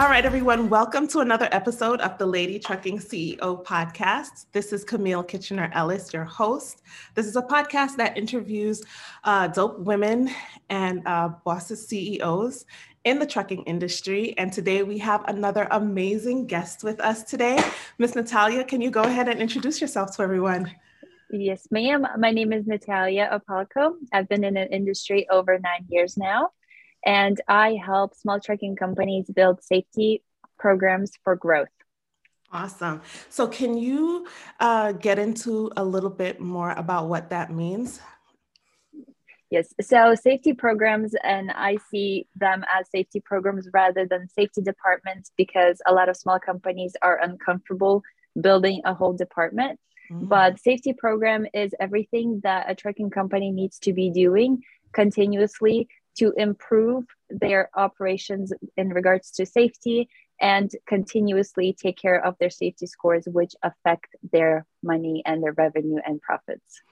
All 0.00 0.08
right, 0.08 0.24
everyone, 0.24 0.70
welcome 0.70 1.06
to 1.08 1.18
another 1.18 1.46
episode 1.52 2.00
of 2.00 2.16
the 2.16 2.24
Lady 2.24 2.58
Trucking 2.58 3.00
CEO 3.00 3.62
podcast. 3.64 4.46
This 4.50 4.72
is 4.72 4.82
Camille 4.82 5.22
Kitchener 5.22 5.70
Ellis, 5.74 6.10
your 6.14 6.24
host. 6.24 6.80
This 7.14 7.26
is 7.26 7.36
a 7.36 7.42
podcast 7.42 7.96
that 7.96 8.16
interviews 8.16 8.82
uh, 9.24 9.48
dope 9.48 9.78
women 9.78 10.30
and 10.70 11.06
uh, 11.06 11.28
bosses, 11.44 11.86
CEOs 11.86 12.64
in 13.04 13.18
the 13.18 13.26
trucking 13.26 13.62
industry. 13.64 14.32
And 14.38 14.50
today 14.50 14.82
we 14.84 14.96
have 14.96 15.22
another 15.28 15.68
amazing 15.70 16.46
guest 16.46 16.82
with 16.82 16.98
us 17.00 17.22
today. 17.22 17.62
Miss 17.98 18.12
Natallia, 18.12 18.66
can 18.66 18.80
you 18.80 18.90
go 18.90 19.02
ahead 19.02 19.28
and 19.28 19.38
introduce 19.38 19.82
yourself 19.82 20.16
to 20.16 20.22
everyone? 20.22 20.72
Yes, 21.30 21.68
ma'am. 21.70 22.06
My 22.16 22.30
name 22.30 22.54
is 22.54 22.64
Natallia 22.64 23.38
Opalko. 23.38 23.96
I've 24.14 24.30
been 24.30 24.44
in 24.44 24.56
an 24.56 24.68
industry 24.68 25.28
over 25.28 25.58
nine 25.58 25.84
years 25.90 26.16
now 26.16 26.52
and 27.04 27.40
I 27.48 27.74
help 27.84 28.14
small 28.14 28.40
trucking 28.40 28.76
companies 28.76 29.26
build 29.34 29.62
safety 29.62 30.22
programs 30.58 31.12
for 31.24 31.36
growth. 31.36 31.68
Awesome. 32.52 33.00
So, 33.28 33.46
can 33.46 33.78
you 33.78 34.26
uh, 34.58 34.92
get 34.92 35.18
into 35.18 35.70
a 35.76 35.84
little 35.84 36.10
bit 36.10 36.40
more 36.40 36.72
about 36.72 37.08
what 37.08 37.30
that 37.30 37.52
means? 37.52 38.00
Yes. 39.50 39.72
So, 39.80 40.16
safety 40.16 40.52
programs, 40.52 41.14
and 41.22 41.52
I 41.52 41.78
see 41.90 42.26
them 42.34 42.64
as 42.76 42.90
safety 42.90 43.20
programs 43.20 43.68
rather 43.72 44.04
than 44.04 44.28
safety 44.28 44.62
departments 44.62 45.30
because 45.36 45.80
a 45.86 45.92
lot 45.92 46.08
of 46.08 46.16
small 46.16 46.40
companies 46.40 46.96
are 47.02 47.20
uncomfortable 47.20 48.02
building 48.40 48.80
a 48.84 48.94
whole 48.94 49.12
department. 49.12 49.78
Mm-hmm. 50.10 50.26
But 50.26 50.58
safety 50.58 50.92
program 50.92 51.46
is 51.54 51.72
everything 51.78 52.40
that 52.42 52.68
a 52.68 52.74
trucking 52.74 53.10
company 53.10 53.52
needs 53.52 53.78
to 53.80 53.92
be 53.92 54.10
doing 54.10 54.62
continuously 54.92 55.88
to 56.18 56.32
improve 56.36 57.04
their 57.28 57.70
operations 57.74 58.52
in 58.76 58.88
regards 58.90 59.30
to 59.32 59.46
safety 59.46 60.08
and 60.40 60.70
continuously 60.86 61.76
take 61.78 61.98
care 61.98 62.24
of 62.24 62.36
their 62.38 62.50
safety 62.50 62.86
scores, 62.86 63.24
which 63.26 63.54
affect 63.62 64.16
their 64.32 64.66
money 64.82 65.22
and 65.26 65.42
their 65.42 65.52
revenue 65.52 66.00
and 66.04 66.20
profits. 66.22 66.82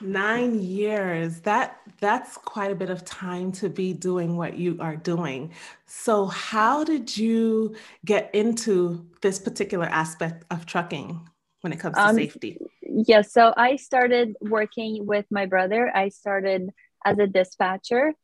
Nine 0.00 0.60
years. 0.60 1.40
That 1.40 1.80
that's 2.00 2.36
quite 2.36 2.72
a 2.72 2.74
bit 2.74 2.90
of 2.90 3.04
time 3.04 3.52
to 3.52 3.68
be 3.68 3.92
doing 3.92 4.36
what 4.36 4.56
you 4.56 4.76
are 4.80 4.96
doing. 4.96 5.52
So 5.86 6.26
how 6.26 6.82
did 6.82 7.16
you 7.16 7.76
get 8.04 8.34
into 8.34 9.06
this 9.20 9.38
particular 9.38 9.86
aspect 9.86 10.44
of 10.50 10.66
trucking 10.66 11.28
when 11.60 11.72
it 11.72 11.78
comes 11.78 11.96
to 11.96 12.08
um, 12.08 12.16
safety? 12.16 12.58
Yes, 12.80 13.06
yeah, 13.06 13.22
so 13.22 13.54
I 13.56 13.76
started 13.76 14.34
working 14.40 15.06
with 15.06 15.26
my 15.30 15.46
brother. 15.46 15.90
I 15.94 16.08
started 16.08 16.70
as 17.04 17.18
a 17.18 17.26
dispatcher 17.26 18.14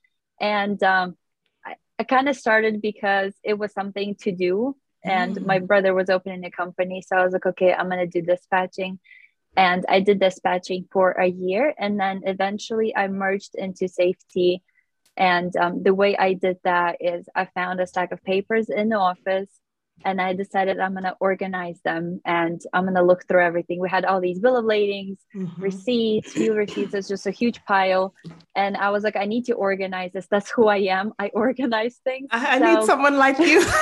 and 0.40 0.82
um, 0.82 1.16
I, 1.64 1.74
I 1.98 2.04
kind 2.04 2.28
of 2.28 2.36
started 2.36 2.80
because 2.80 3.34
it 3.42 3.58
was 3.58 3.72
something 3.72 4.16
to 4.22 4.32
do. 4.32 4.76
And 5.04 5.36
mm. 5.36 5.46
my 5.46 5.58
brother 5.58 5.94
was 5.94 6.10
opening 6.10 6.44
a 6.44 6.50
company. 6.50 7.02
So 7.06 7.16
I 7.16 7.24
was 7.24 7.32
like, 7.32 7.46
okay, 7.46 7.72
I'm 7.72 7.88
going 7.88 7.98
to 7.98 8.20
do 8.20 8.26
dispatching. 8.26 8.98
And 9.56 9.84
I 9.88 10.00
did 10.00 10.20
dispatching 10.20 10.86
for 10.92 11.12
a 11.12 11.26
year. 11.26 11.74
And 11.78 11.98
then 11.98 12.22
eventually 12.24 12.94
I 12.96 13.08
merged 13.08 13.54
into 13.54 13.88
safety. 13.88 14.62
And 15.16 15.54
um, 15.56 15.82
the 15.82 15.94
way 15.94 16.16
I 16.16 16.34
did 16.34 16.58
that 16.64 16.98
is 17.00 17.28
I 17.34 17.46
found 17.46 17.80
a 17.80 17.86
stack 17.86 18.12
of 18.12 18.22
papers 18.22 18.68
in 18.68 18.88
the 18.88 18.98
office 18.98 19.48
and 20.04 20.20
I 20.20 20.32
decided 20.32 20.78
I'm 20.78 20.92
going 20.92 21.04
to 21.04 21.16
organize 21.20 21.80
them 21.82 22.20
and 22.24 22.60
I'm 22.72 22.84
going 22.84 22.94
to 22.94 23.02
look 23.02 23.27
through 23.27 23.44
everything. 23.44 23.80
We 23.80 23.88
had 23.88 24.04
all 24.04 24.20
these 24.20 24.38
bill 24.38 24.56
of 24.56 24.64
ladings, 24.64 25.18
mm-hmm. 25.34 25.60
receipts, 25.60 26.32
fuel 26.32 26.56
receipts. 26.56 26.94
It's 26.94 27.08
just 27.08 27.27
a 27.27 27.30
huge 27.30 27.64
pile. 27.64 28.14
And 28.54 28.76
I 28.76 28.91
was 28.91 29.04
like, 29.04 29.16
I 29.16 29.24
need 29.24 29.46
to 29.46 29.54
organize 29.54 30.12
this. 30.12 30.26
That's 30.30 30.50
who 30.50 30.69
I 30.69 30.78
am. 30.78 31.12
I 31.19 31.28
organize 31.34 31.97
things. 32.04 32.28
I, 32.31 32.56
I 32.56 32.59
so, 32.59 32.64
need 32.64 32.86
someone 32.86 33.16
like 33.16 33.38
you. 33.38 33.64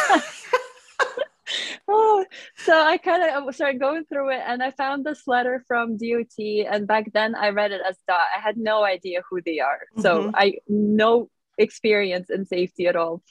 oh, 1.89 2.25
so 2.57 2.73
I 2.73 2.99
kind 2.99 3.23
of 3.23 3.55
started 3.55 3.81
going 3.81 4.05
through 4.05 4.31
it 4.31 4.43
and 4.45 4.63
I 4.63 4.71
found 4.71 5.05
this 5.05 5.27
letter 5.27 5.65
from 5.69 5.97
DOT. 5.97 6.67
And 6.71 6.87
back 6.87 7.13
then 7.13 7.35
I 7.35 7.51
read 7.51 7.73
it 7.73 7.81
as 7.89 7.97
DOT. 8.09 8.21
I 8.37 8.41
had 8.41 8.57
no 8.57 8.85
idea 8.85 9.23
who 9.29 9.41
they 9.43 9.61
are. 9.61 9.81
Mm-hmm. 9.93 10.03
So 10.03 10.31
I 10.35 10.55
no 10.69 11.29
experience 11.59 12.31
in 12.31 12.47
safety 12.47 12.87
at 12.87 12.97
all. 12.97 13.23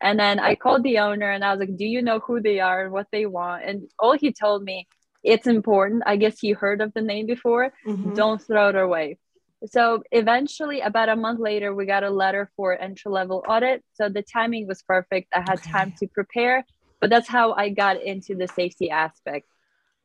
And 0.00 0.18
then 0.18 0.38
I 0.40 0.54
called 0.54 0.82
the 0.82 0.98
owner 0.98 1.30
and 1.30 1.44
I 1.44 1.52
was 1.52 1.60
like, 1.60 1.76
Do 1.76 1.84
you 1.84 2.02
know 2.02 2.20
who 2.20 2.40
they 2.40 2.60
are 2.60 2.84
and 2.84 2.92
what 2.92 3.08
they 3.12 3.26
want? 3.26 3.64
And 3.64 3.88
all 3.98 4.16
he 4.16 4.32
told 4.32 4.62
me, 4.62 4.88
it's 5.22 5.46
important. 5.46 6.02
I 6.06 6.16
guess 6.16 6.38
he 6.38 6.52
heard 6.52 6.80
of 6.80 6.94
the 6.94 7.02
name 7.02 7.26
before. 7.26 7.72
Mm-hmm. 7.86 8.14
Don't 8.14 8.40
throw 8.40 8.70
it 8.70 8.76
away. 8.76 9.18
So 9.66 10.02
eventually, 10.10 10.80
about 10.80 11.10
a 11.10 11.16
month 11.16 11.38
later, 11.38 11.74
we 11.74 11.84
got 11.84 12.02
a 12.02 12.10
letter 12.10 12.50
for 12.56 12.80
entry 12.80 13.12
level 13.12 13.44
audit. 13.46 13.84
So 13.92 14.08
the 14.08 14.22
timing 14.22 14.66
was 14.66 14.82
perfect. 14.82 15.28
I 15.34 15.40
had 15.40 15.58
okay. 15.58 15.70
time 15.70 15.92
to 15.98 16.06
prepare, 16.06 16.64
but 16.98 17.10
that's 17.10 17.28
how 17.28 17.52
I 17.52 17.68
got 17.68 18.02
into 18.02 18.34
the 18.34 18.48
safety 18.48 18.90
aspect 18.90 19.46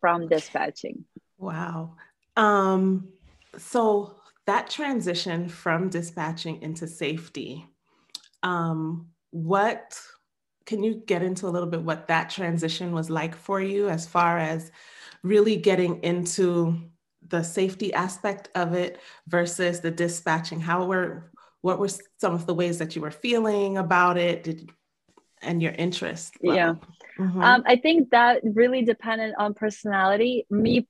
from 0.02 0.28
dispatching. 0.28 1.06
Wow. 1.38 1.96
Um, 2.36 3.14
so 3.58 4.16
that 4.46 4.70
transition 4.70 5.48
from 5.48 5.90
dispatching 5.90 6.62
into 6.62 6.86
safety, 6.86 7.66
um, 8.44 9.08
what 9.36 10.00
can 10.66 10.82
you 10.82 11.04
get 11.06 11.22
into 11.22 11.46
a 11.46 11.52
little 11.52 11.68
bit 11.68 11.82
what 11.82 12.08
that 12.08 12.30
transition 12.30 12.94
was 12.94 13.10
like 13.10 13.36
for 13.36 13.60
you 13.60 13.90
as 13.90 14.08
far 14.08 14.38
as 14.38 14.72
really 15.24 15.58
getting 15.58 16.02
into 16.04 16.80
the 17.28 17.44
safety 17.44 17.94
aspect 17.94 18.48
of 18.56 18.74
it 18.74 19.02
versus 19.28 19.82
the 19.82 19.92
dispatching? 19.92 20.62
How 20.62 20.86
were 20.86 21.32
what 21.60 21.80
were 21.80 21.90
some 21.90 22.34
of 22.34 22.46
the 22.46 22.54
ways 22.54 22.78
that 22.78 22.96
you 22.96 23.02
were 23.02 23.12
feeling 23.12 23.78
about 23.78 24.18
it? 24.18 24.44
Did, 24.44 24.72
and 25.42 25.62
your 25.62 25.74
interest 25.74 26.38
level? 26.42 26.56
yeah 26.56 26.74
mm-hmm. 27.18 27.42
um, 27.42 27.64
i 27.66 27.76
think 27.76 28.10
that 28.12 28.42
really 28.44 28.84
depended 28.84 29.34
on 29.38 29.54
personality 29.54 30.46
me 30.50 30.88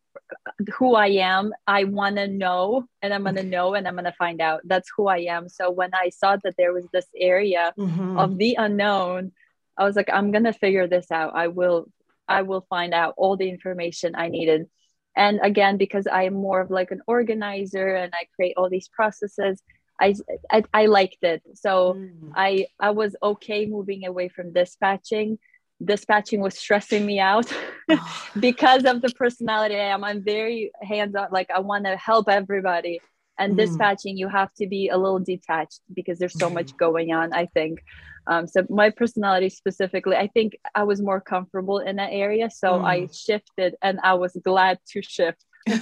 who 0.77 0.95
I 0.95 1.07
am. 1.07 1.53
I 1.67 1.83
want 1.83 2.15
to 2.17 2.27
know 2.27 2.85
and 3.01 3.13
I'm 3.13 3.23
going 3.23 3.35
to 3.35 3.43
know 3.43 3.73
and 3.73 3.87
I'm 3.87 3.95
going 3.95 4.05
to 4.05 4.11
find 4.13 4.41
out. 4.41 4.61
That's 4.65 4.89
who 4.95 5.07
I 5.07 5.19
am. 5.19 5.49
So 5.49 5.71
when 5.71 5.91
I 5.93 6.09
saw 6.09 6.37
that 6.37 6.55
there 6.57 6.73
was 6.73 6.85
this 6.91 7.07
area 7.15 7.73
mm-hmm. 7.77 8.17
of 8.17 8.37
the 8.37 8.55
unknown, 8.57 9.31
I 9.77 9.83
was 9.83 9.95
like, 9.95 10.09
I'm 10.11 10.31
going 10.31 10.45
to 10.45 10.53
figure 10.53 10.87
this 10.87 11.11
out. 11.11 11.35
I 11.35 11.47
will, 11.47 11.87
I 12.27 12.41
will 12.43 12.65
find 12.69 12.93
out 12.93 13.13
all 13.17 13.37
the 13.37 13.49
information 13.49 14.15
I 14.15 14.29
needed. 14.29 14.67
And 15.15 15.39
again, 15.43 15.77
because 15.77 16.07
I 16.07 16.23
am 16.23 16.33
more 16.33 16.61
of 16.61 16.71
like 16.71 16.91
an 16.91 17.01
organizer 17.07 17.95
and 17.95 18.13
I 18.13 18.27
create 18.35 18.55
all 18.57 18.69
these 18.69 18.89
processes, 18.89 19.61
I, 19.99 20.15
I, 20.51 20.63
I 20.73 20.85
liked 20.87 21.23
it. 21.23 21.41
So 21.53 21.93
mm. 21.93 22.31
I, 22.35 22.67
I 22.79 22.91
was 22.91 23.15
okay 23.21 23.65
moving 23.65 24.05
away 24.05 24.29
from 24.29 24.53
dispatching 24.53 25.39
dispatching 25.83 26.39
was 26.39 26.57
stressing 26.57 27.05
me 27.05 27.19
out 27.19 27.51
because 28.39 28.85
of 28.85 29.01
the 29.01 29.09
personality 29.09 29.75
I 29.75 29.89
am. 29.89 30.03
I'm 30.03 30.23
very 30.23 30.71
hands 30.81 31.15
on, 31.15 31.27
like 31.31 31.49
I 31.51 31.59
want 31.59 31.85
to 31.85 31.97
help 31.97 32.29
everybody. 32.29 33.01
And 33.37 33.53
mm. 33.53 33.57
dispatching, 33.57 34.17
you 34.17 34.29
have 34.29 34.53
to 34.55 34.67
be 34.67 34.89
a 34.89 34.97
little 34.97 35.19
detached 35.19 35.81
because 35.93 36.19
there's 36.19 36.39
so 36.39 36.49
much 36.49 36.75
going 36.77 37.11
on, 37.13 37.33
I 37.33 37.47
think. 37.47 37.83
Um, 38.27 38.47
so 38.47 38.65
my 38.69 38.89
personality 38.89 39.49
specifically, 39.49 40.15
I 40.15 40.27
think 40.27 40.57
I 40.73 40.83
was 40.83 41.01
more 41.01 41.21
comfortable 41.21 41.79
in 41.79 41.97
that 41.97 42.11
area. 42.11 42.49
So 42.49 42.73
mm. 42.73 42.85
I 42.85 43.07
shifted 43.13 43.75
and 43.81 43.99
I 44.03 44.13
was 44.13 44.37
glad 44.43 44.79
to 44.91 45.01
shift. 45.01 45.43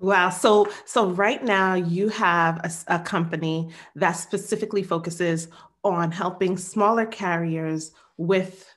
Wow. 0.00 0.30
So, 0.30 0.70
so 0.86 1.10
right 1.10 1.42
now 1.44 1.74
you 1.74 2.08
have 2.08 2.56
a, 2.64 2.94
a, 2.94 2.98
company 2.98 3.70
that 3.96 4.12
specifically 4.12 4.82
focuses 4.82 5.48
on 5.82 6.10
helping 6.10 6.56
smaller 6.56 7.04
carriers 7.04 7.92
with 8.16 8.72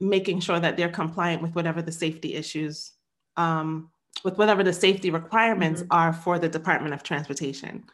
making 0.00 0.40
sure 0.40 0.58
that 0.58 0.76
they're 0.76 0.88
compliant 0.88 1.42
with 1.42 1.54
whatever 1.54 1.82
the 1.82 1.92
safety 1.92 2.34
issues, 2.34 2.92
um, 3.36 3.90
with 4.24 4.38
whatever 4.38 4.62
the 4.62 4.72
safety 4.72 5.10
requirements 5.10 5.82
mm-hmm. 5.82 5.92
are 5.92 6.12
for 6.12 6.38
the 6.38 6.48
Department 6.48 6.94
of 6.94 7.02
Transportation. 7.02 7.84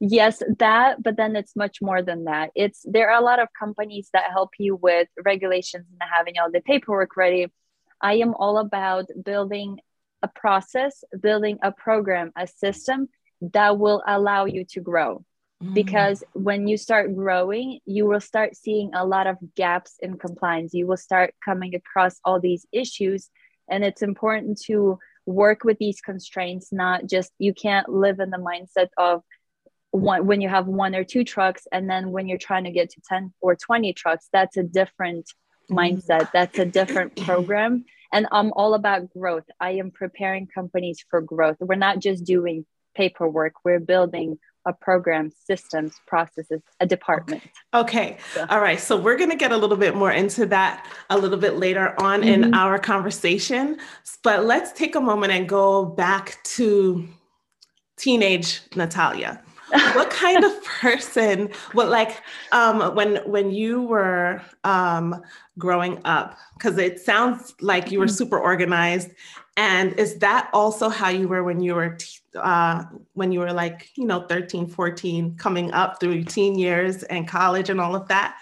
Yes, 0.00 0.42
that, 0.58 1.02
but 1.02 1.18
then 1.18 1.36
it's 1.36 1.54
much 1.54 1.82
more 1.82 2.00
than 2.02 2.24
that. 2.24 2.50
It's 2.54 2.80
there 2.88 3.10
are 3.10 3.20
a 3.20 3.24
lot 3.24 3.38
of 3.38 3.48
companies 3.58 4.08
that 4.14 4.30
help 4.30 4.50
you 4.58 4.74
with 4.76 5.08
regulations 5.22 5.84
and 5.90 6.10
having 6.10 6.34
all 6.40 6.50
the 6.50 6.62
paperwork 6.62 7.16
ready. 7.18 7.48
I 8.00 8.14
am 8.14 8.32
all 8.34 8.56
about 8.56 9.06
building 9.22 9.78
a 10.22 10.28
process, 10.28 11.04
building 11.20 11.58
a 11.62 11.70
program, 11.70 12.32
a 12.34 12.46
system 12.46 13.08
that 13.42 13.78
will 13.78 14.02
allow 14.06 14.46
you 14.46 14.64
to 14.70 14.80
grow. 14.80 15.22
Mm. 15.62 15.74
because 15.74 16.24
when 16.32 16.66
you 16.66 16.78
start 16.78 17.14
growing 17.14 17.80
you 17.84 18.06
will 18.06 18.20
start 18.20 18.56
seeing 18.56 18.92
a 18.94 19.04
lot 19.04 19.26
of 19.26 19.36
gaps 19.54 19.96
in 20.00 20.16
compliance. 20.16 20.72
You 20.72 20.86
will 20.86 20.96
start 20.96 21.34
coming 21.44 21.74
across 21.74 22.18
all 22.24 22.40
these 22.40 22.64
issues 22.72 23.28
and 23.68 23.84
it's 23.84 24.00
important 24.00 24.58
to 24.62 24.98
work 25.26 25.62
with 25.62 25.76
these 25.78 26.00
constraints 26.00 26.72
not 26.72 27.06
just 27.06 27.32
you 27.38 27.52
can't 27.52 27.90
live 27.90 28.20
in 28.20 28.30
the 28.30 28.38
mindset 28.38 28.88
of 28.96 29.22
one 29.90 30.26
when 30.26 30.40
you 30.40 30.48
have 30.48 30.66
one 30.66 30.94
or 30.94 31.04
two 31.04 31.24
trucks 31.24 31.66
and 31.70 31.90
then 31.90 32.10
when 32.10 32.26
you're 32.26 32.38
trying 32.38 32.64
to 32.64 32.70
get 32.70 32.88
to 32.90 33.00
10 33.06 33.34
or 33.42 33.54
20 33.54 33.92
trucks 33.92 34.28
that's 34.32 34.56
a 34.56 34.62
different 34.62 35.30
mm. 35.70 35.76
mindset. 35.76 36.30
That's 36.32 36.58
a 36.58 36.64
different 36.64 37.16
program. 37.16 37.84
And 38.12 38.26
i'm 38.32 38.52
all 38.54 38.74
about 38.74 39.12
growth. 39.12 39.44
I 39.60 39.72
am 39.72 39.90
preparing 39.90 40.46
companies 40.46 41.04
for 41.10 41.20
growth. 41.20 41.58
We're 41.60 41.74
not 41.76 41.98
just 41.98 42.24
doing 42.24 42.64
paperwork. 42.96 43.52
We're 43.64 43.78
building 43.78 44.38
a 44.66 44.72
program, 44.72 45.30
systems, 45.30 46.00
processes, 46.06 46.60
a 46.80 46.86
department. 46.86 47.42
Okay. 47.74 48.18
So. 48.34 48.46
All 48.50 48.60
right. 48.60 48.80
So 48.80 48.96
we're 48.96 49.16
going 49.16 49.30
to 49.30 49.36
get 49.36 49.52
a 49.52 49.56
little 49.56 49.76
bit 49.76 49.94
more 49.94 50.12
into 50.12 50.46
that 50.46 50.86
a 51.08 51.18
little 51.18 51.38
bit 51.38 51.56
later 51.56 51.98
on 52.00 52.20
mm-hmm. 52.20 52.44
in 52.44 52.54
our 52.54 52.78
conversation. 52.78 53.78
But 54.22 54.44
let's 54.44 54.72
take 54.72 54.94
a 54.94 55.00
moment 55.00 55.32
and 55.32 55.48
go 55.48 55.84
back 55.84 56.38
to 56.56 57.08
teenage 57.96 58.62
Natallia. 58.70 59.40
what 59.94 60.10
kind 60.10 60.42
of 60.42 60.64
person 60.64 61.48
what 61.74 61.88
like 61.88 62.22
um 62.50 62.92
when 62.96 63.18
when 63.18 63.52
you 63.52 63.82
were 63.82 64.42
um 64.64 65.22
growing 65.58 66.00
up 66.04 66.36
because 66.58 66.76
it 66.76 66.98
sounds 66.98 67.54
like 67.60 67.92
you 67.92 68.00
were 68.00 68.06
mm-hmm. 68.06 68.14
super 68.14 68.36
organized 68.36 69.10
and 69.56 69.92
is 69.96 70.16
that 70.16 70.50
also 70.52 70.88
how 70.88 71.08
you 71.08 71.28
were 71.28 71.44
when 71.44 71.60
you 71.60 71.76
were 71.76 71.90
t- 71.90 72.19
uh, 72.36 72.84
when 73.14 73.32
you 73.32 73.40
were 73.40 73.52
like 73.52 73.88
you 73.96 74.06
know 74.06 74.20
13 74.20 74.68
14 74.68 75.36
coming 75.36 75.72
up 75.72 76.00
through 76.00 76.24
teen 76.24 76.58
years 76.58 77.02
and 77.04 77.28
college 77.28 77.70
and 77.70 77.80
all 77.80 77.94
of 77.94 78.08
that 78.08 78.36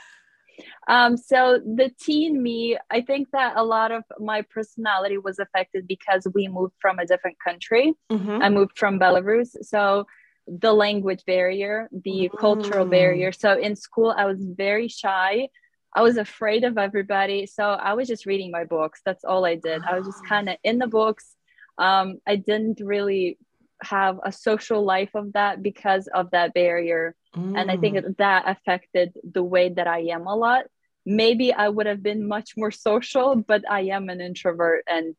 um, 0.89 1.17
so 1.17 1.59
the 1.59 1.91
teen 2.01 2.43
me 2.43 2.77
i 2.91 3.01
think 3.01 3.29
that 3.33 3.57
a 3.57 3.65
lot 3.65 3.91
of 3.93 4.05
my 4.19 4.43
personality 4.43 5.19
was 5.19 5.39
affected 5.39 5.87
because 5.87 6.27
we 6.35 6.49
moved 6.49 6.75
from 6.81 6.99
a 6.99 7.07
different 7.07 7.37
country 7.43 7.93
mm-hmm. 8.11 8.43
i 8.43 8.49
moved 8.49 8.77
from 8.79 8.99
belarus 8.99 9.51
so 9.63 10.07
the 10.47 10.73
language 10.73 11.23
barrier 11.27 11.89
the 11.93 12.31
mm. 12.33 12.39
cultural 12.39 12.87
barrier 12.87 13.33
so 13.33 13.59
in 13.59 13.77
school 13.77 14.15
i 14.17 14.25
was 14.25 14.39
very 14.41 14.89
shy 14.89 15.47
I 15.95 16.03
was 16.03 16.17
afraid 16.17 16.65
of 16.65 16.79
everybody. 16.79 17.47
So 17.47 17.65
I 17.65 17.95
was 17.95 18.09
just 18.09 18.27
reading 18.27 18.51
my 18.51 18.65
books. 18.65 19.01
That's 19.05 19.25
all 19.25 19.45
I 19.45 19.57
did. 19.57 19.83
I 19.83 19.99
was 19.99 20.07
just 20.07 20.25
kind 20.27 20.49
of 20.49 20.57
in 20.63 20.79
the 20.79 20.87
books. 20.87 21.35
Um, 21.79 22.19
I 22.27 22.37
didn't 22.37 22.81
really 22.81 23.39
have 23.83 24.19
a 24.23 24.33
social 24.33 24.85
life 24.85 25.11
of 25.15 25.33
that 25.35 25.63
because 25.63 26.09
of 26.09 26.31
that 26.33 26.55
barrier. 26.55 27.15
Mm. 27.37 27.59
And 27.59 27.71
I 27.71 27.77
think 27.77 27.97
mm. 27.97 28.17
that 28.19 28.45
affected 28.47 29.13
the 29.23 29.43
way 29.43 29.69
that 29.69 29.87
I 29.87 30.01
am 30.11 30.27
a 30.27 30.35
lot. 30.35 30.65
Maybe 31.07 31.53
I 31.53 31.69
would 31.69 31.87
have 31.87 32.03
been 32.03 32.27
much 32.27 32.57
more 32.57 32.71
social, 32.71 33.37
but 33.37 33.63
I 33.71 33.83
am 33.83 34.09
an 34.09 34.21
introvert. 34.21 34.85
And 34.87 35.15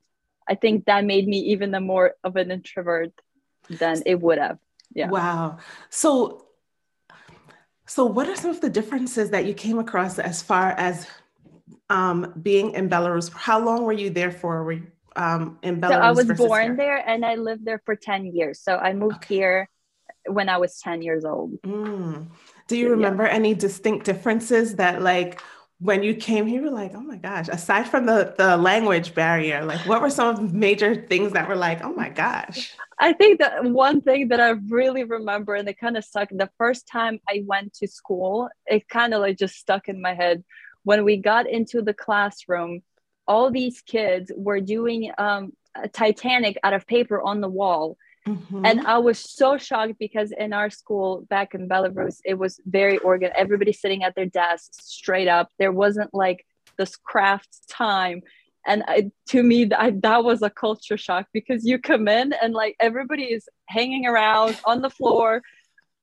I 0.48 0.56
think 0.56 0.86
that 0.86 1.06
made 1.06 1.28
me 1.28 1.40
even 1.52 1.74
a 1.74 1.82
more 1.82 2.16
of 2.24 2.36
an 2.36 2.52
introvert 2.52 3.12
than 3.70 4.04
it 4.06 4.20
would 4.20 4.38
have. 4.38 4.60
Yeah. 4.94 5.10
Wow. 5.10 5.58
So 5.90 6.46
so, 7.90 8.06
what 8.06 8.30
are 8.30 8.36
some 8.36 8.52
of 8.52 8.62
the 8.62 8.70
differences 8.70 9.32
that 9.32 9.46
you 9.46 9.56
came 9.56 9.80
across 9.80 10.20
as 10.20 10.44
far 10.44 10.70
as 10.74 11.08
um, 11.90 12.34
being 12.40 12.74
in 12.74 12.88
Belarus? 12.88 13.34
How 13.34 13.60
long 13.60 13.84
were 13.84 13.94
you 13.94 14.12
there 14.12 14.30
for? 14.30 14.64
Were 14.64 14.74
you, 14.74 14.88
um, 15.16 15.60
in 15.62 15.82
Belarus? 15.82 15.90
So 15.90 16.00
I 16.00 16.12
was 16.12 16.28
born 16.34 16.66
here? 16.68 16.76
there 16.76 17.10
and 17.10 17.26
I 17.26 17.36
lived 17.36 17.66
there 17.66 17.82
for 17.86 17.96
10 17.96 18.36
years. 18.36 18.60
So 18.62 18.78
I 18.78 18.94
moved 18.94 19.18
okay. 19.18 19.36
here 19.36 19.70
when 20.26 20.50
I 20.50 20.58
was 20.58 20.80
10 20.80 21.02
years 21.02 21.26
old. 21.26 21.62
Mm. 21.62 22.28
Do 22.68 22.78
you 22.78 22.90
remember 22.90 23.24
yeah. 23.24 23.34
any 23.34 23.54
distinct 23.54 24.06
differences 24.06 24.76
that, 24.76 25.02
like, 25.02 25.42
when 25.80 26.04
you 26.04 26.14
came 26.14 26.46
here, 26.46 26.62
you 26.62 26.70
were 26.70 26.76
like, 26.76 26.94
oh 26.94 27.02
my 27.02 27.16
gosh, 27.16 27.48
aside 27.48 27.88
from 27.88 28.06
the, 28.06 28.36
the 28.38 28.58
language 28.58 29.16
barrier, 29.16 29.64
like, 29.64 29.80
what 29.88 30.02
were 30.02 30.10
some 30.10 30.28
of 30.28 30.36
the 30.36 30.58
major 30.58 30.94
things 31.08 31.32
that 31.32 31.48
were 31.48 31.56
like, 31.56 31.82
oh 31.84 31.94
my 31.94 32.10
gosh? 32.10 32.76
I 33.00 33.14
think 33.14 33.40
that 33.40 33.64
one 33.64 34.02
thing 34.02 34.28
that 34.28 34.42
I 34.42 34.50
really 34.50 35.06
remember 35.06 35.56
and 35.56 35.70
it 35.70 35.80
kind 35.80 35.96
of 35.96 36.04
stuck 36.04 36.30
the 36.30 36.50
first 36.58 36.86
time 36.86 37.20
I 37.30 37.44
went 37.46 37.74
to 37.76 37.88
school, 37.88 38.50
it 38.66 38.90
kind 38.90 39.14
of 39.14 39.22
like 39.22 39.38
just 39.38 39.56
stuck 39.56 39.88
in 39.88 40.02
my 40.02 40.14
head. 40.14 40.44
When 40.84 41.06
we 41.06 41.18
got 41.18 41.48
into 41.48 41.82
the 41.82 41.94
classroom, 41.94 42.82
all 43.30 43.52
these 43.52 43.82
kids 43.82 44.32
were 44.36 44.60
doing 44.60 45.12
um, 45.18 45.54
Titanic 45.94 46.58
out 46.64 46.74
of 46.74 46.86
paper 46.88 47.22
on 47.22 47.40
the 47.40 47.48
wall. 47.48 47.96
Mm-hmm. 48.28 48.66
And 48.66 48.82
I 48.86 48.98
was 48.98 49.18
so 49.18 49.58
shocked 49.58 49.94
because 49.98 50.32
in 50.32 50.52
our 50.52 50.70
school 50.70 51.26
back 51.30 51.56
in 51.56 51.70
Belarus, 51.70 52.18
it 52.26 52.38
was 52.38 52.60
very 52.66 52.98
organ. 52.98 53.32
Everybody 53.36 53.72
sitting 53.72 54.04
at 54.04 54.16
their 54.16 54.26
desks 54.26 54.86
straight 54.86 55.30
up. 55.30 55.50
There 55.58 55.72
wasn't 55.72 56.14
like 56.14 56.46
this 56.78 56.96
craft 56.98 57.70
time 57.70 58.22
and 58.66 58.84
I, 58.88 59.12
to 59.30 59.44
me 59.44 59.70
I, 59.72 59.92
that 60.02 60.24
was 60.24 60.42
a 60.42 60.50
culture 60.50 60.98
shock 60.98 61.28
because 61.34 61.66
you 61.66 61.80
come 61.80 62.08
in 62.08 62.34
and 62.34 62.54
like 62.54 62.76
everybody 62.80 63.26
is 63.26 63.48
hanging 63.68 64.06
around 64.06 64.60
on 64.66 64.82
the 64.82 64.90
floor 64.90 65.42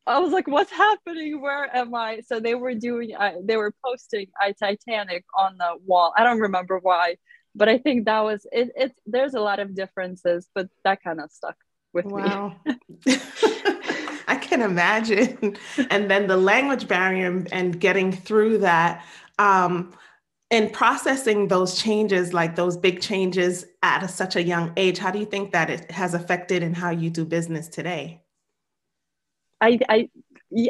i 0.06 0.18
was 0.18 0.32
like 0.32 0.46
what's 0.46 0.70
happening 0.70 1.40
where 1.40 1.74
am 1.76 1.94
i 1.94 2.20
so 2.26 2.40
they 2.40 2.54
were 2.54 2.74
doing 2.74 3.14
uh, 3.14 3.32
they 3.42 3.56
were 3.56 3.72
posting 3.84 4.26
i 4.40 4.52
titanic 4.52 5.24
on 5.36 5.56
the 5.58 5.76
wall 5.84 6.12
i 6.16 6.24
don't 6.24 6.40
remember 6.40 6.78
why 6.82 7.16
but 7.54 7.68
i 7.68 7.78
think 7.78 8.04
that 8.04 8.20
was 8.20 8.46
it 8.52 8.70
it's 8.76 8.98
there's 9.06 9.34
a 9.34 9.40
lot 9.40 9.58
of 9.58 9.74
differences 9.74 10.48
but 10.54 10.68
that 10.84 11.02
kind 11.02 11.20
of 11.20 11.30
stuck 11.30 11.56
with 11.92 12.06
me. 12.06 12.12
wow. 12.12 12.54
me 12.64 12.74
i 14.28 14.38
can 14.40 14.62
imagine 14.62 15.56
and 15.90 16.10
then 16.10 16.26
the 16.26 16.36
language 16.36 16.86
barrier 16.88 17.44
and 17.52 17.80
getting 17.80 18.12
through 18.12 18.58
that 18.58 19.04
um, 19.38 19.92
in 20.50 20.70
processing 20.70 21.48
those 21.48 21.80
changes, 21.80 22.32
like 22.32 22.54
those 22.54 22.76
big 22.76 23.00
changes 23.00 23.66
at 23.82 24.02
a, 24.02 24.08
such 24.08 24.36
a 24.36 24.42
young 24.42 24.72
age, 24.76 24.98
how 24.98 25.10
do 25.10 25.18
you 25.18 25.26
think 25.26 25.52
that 25.52 25.70
it 25.70 25.90
has 25.90 26.14
affected 26.14 26.62
in 26.62 26.72
how 26.72 26.90
you 26.90 27.10
do 27.10 27.24
business 27.24 27.68
today? 27.68 28.22
I, 29.66 29.78
I, 29.88 30.08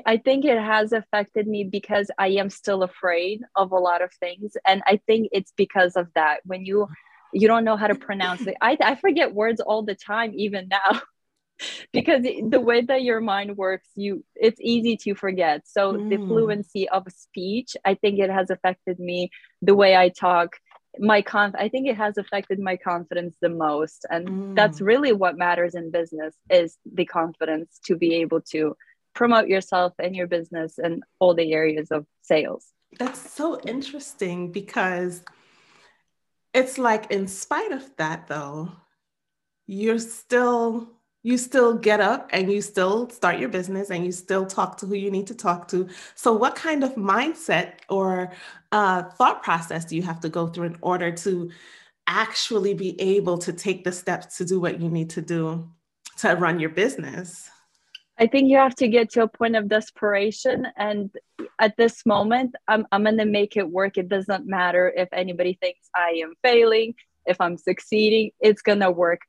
I 0.06 0.16
think 0.16 0.44
it 0.44 0.58
has 0.58 0.92
affected 0.92 1.46
me 1.46 1.64
because 1.64 2.10
I 2.18 2.28
am 2.28 2.50
still 2.50 2.82
afraid 2.82 3.42
of 3.54 3.72
a 3.72 3.78
lot 3.78 4.02
of 4.02 4.12
things. 4.14 4.56
And 4.66 4.82
I 4.86 5.00
think 5.06 5.28
it's 5.32 5.52
because 5.56 5.96
of 5.96 6.08
that. 6.14 6.40
When 6.44 6.64
you 6.64 6.88
you 7.32 7.48
don't 7.48 7.64
know 7.64 7.76
how 7.76 7.86
to 7.86 7.94
pronounce 7.94 8.46
it. 8.46 8.56
I, 8.62 8.78
I 8.80 8.94
forget 8.94 9.34
words 9.34 9.60
all 9.60 9.82
the 9.82 9.94
time, 9.94 10.32
even 10.34 10.68
now. 10.68 11.02
because 11.92 12.22
the 12.22 12.60
way 12.60 12.82
that 12.82 13.02
your 13.02 13.20
mind 13.20 13.56
works 13.56 13.88
you 13.94 14.22
it's 14.34 14.60
easy 14.60 14.94
to 14.94 15.14
forget 15.14 15.62
so 15.66 15.94
mm. 15.94 16.10
the 16.10 16.18
fluency 16.18 16.86
of 16.86 17.06
speech 17.08 17.74
i 17.82 17.94
think 17.94 18.18
it 18.18 18.28
has 18.28 18.50
affected 18.50 18.98
me 18.98 19.30
the 19.62 19.74
way 19.74 19.96
i 19.96 20.10
talk 20.10 20.56
my 20.98 21.22
con 21.22 21.52
i 21.58 21.68
think 21.68 21.86
it 21.86 21.96
has 21.96 22.16
affected 22.18 22.58
my 22.58 22.76
confidence 22.76 23.36
the 23.40 23.48
most 23.48 24.06
and 24.10 24.28
mm. 24.28 24.54
that's 24.54 24.80
really 24.80 25.12
what 25.12 25.36
matters 25.36 25.74
in 25.74 25.90
business 25.90 26.34
is 26.50 26.78
the 26.92 27.04
confidence 27.04 27.78
to 27.84 27.96
be 27.96 28.14
able 28.14 28.40
to 28.40 28.76
promote 29.14 29.48
yourself 29.48 29.92
and 29.98 30.14
your 30.14 30.26
business 30.26 30.78
and 30.78 31.02
all 31.18 31.34
the 31.34 31.52
areas 31.52 31.90
of 31.90 32.06
sales 32.22 32.66
that's 32.98 33.32
so 33.32 33.60
interesting 33.60 34.52
because 34.52 35.22
it's 36.54 36.78
like 36.78 37.10
in 37.10 37.26
spite 37.26 37.72
of 37.72 37.90
that 37.96 38.26
though 38.28 38.70
you're 39.66 39.98
still 39.98 40.95
you 41.26 41.36
still 41.36 41.74
get 41.74 41.98
up 41.98 42.30
and 42.32 42.52
you 42.52 42.62
still 42.62 43.10
start 43.10 43.40
your 43.40 43.48
business 43.48 43.90
and 43.90 44.06
you 44.06 44.12
still 44.12 44.46
talk 44.46 44.76
to 44.76 44.86
who 44.86 44.94
you 44.94 45.10
need 45.10 45.26
to 45.26 45.34
talk 45.34 45.66
to. 45.66 45.88
So, 46.14 46.32
what 46.32 46.54
kind 46.54 46.84
of 46.84 46.94
mindset 46.94 47.80
or 47.88 48.30
uh, 48.70 49.02
thought 49.02 49.42
process 49.42 49.84
do 49.84 49.96
you 49.96 50.02
have 50.02 50.20
to 50.20 50.28
go 50.28 50.46
through 50.46 50.66
in 50.66 50.76
order 50.82 51.10
to 51.10 51.50
actually 52.06 52.74
be 52.74 53.00
able 53.00 53.38
to 53.38 53.52
take 53.52 53.82
the 53.82 53.90
steps 53.90 54.36
to 54.36 54.44
do 54.44 54.60
what 54.60 54.80
you 54.80 54.88
need 54.88 55.10
to 55.10 55.20
do 55.20 55.68
to 56.18 56.36
run 56.36 56.60
your 56.60 56.70
business? 56.70 57.50
I 58.16 58.28
think 58.28 58.48
you 58.48 58.58
have 58.58 58.76
to 58.76 58.86
get 58.86 59.10
to 59.14 59.24
a 59.24 59.28
point 59.28 59.56
of 59.56 59.68
desperation. 59.68 60.68
And 60.76 61.10
at 61.58 61.76
this 61.76 62.06
moment, 62.06 62.54
I'm, 62.68 62.86
I'm 62.92 63.02
going 63.02 63.18
to 63.18 63.24
make 63.24 63.56
it 63.56 63.68
work. 63.68 63.98
It 63.98 64.08
doesn't 64.08 64.46
matter 64.46 64.92
if 64.96 65.08
anybody 65.12 65.58
thinks 65.60 65.90
I 65.92 66.20
am 66.22 66.34
failing, 66.44 66.94
if 67.26 67.40
I'm 67.40 67.58
succeeding, 67.58 68.30
it's 68.38 68.62
going 68.62 68.78
to 68.78 68.92
work 68.92 69.22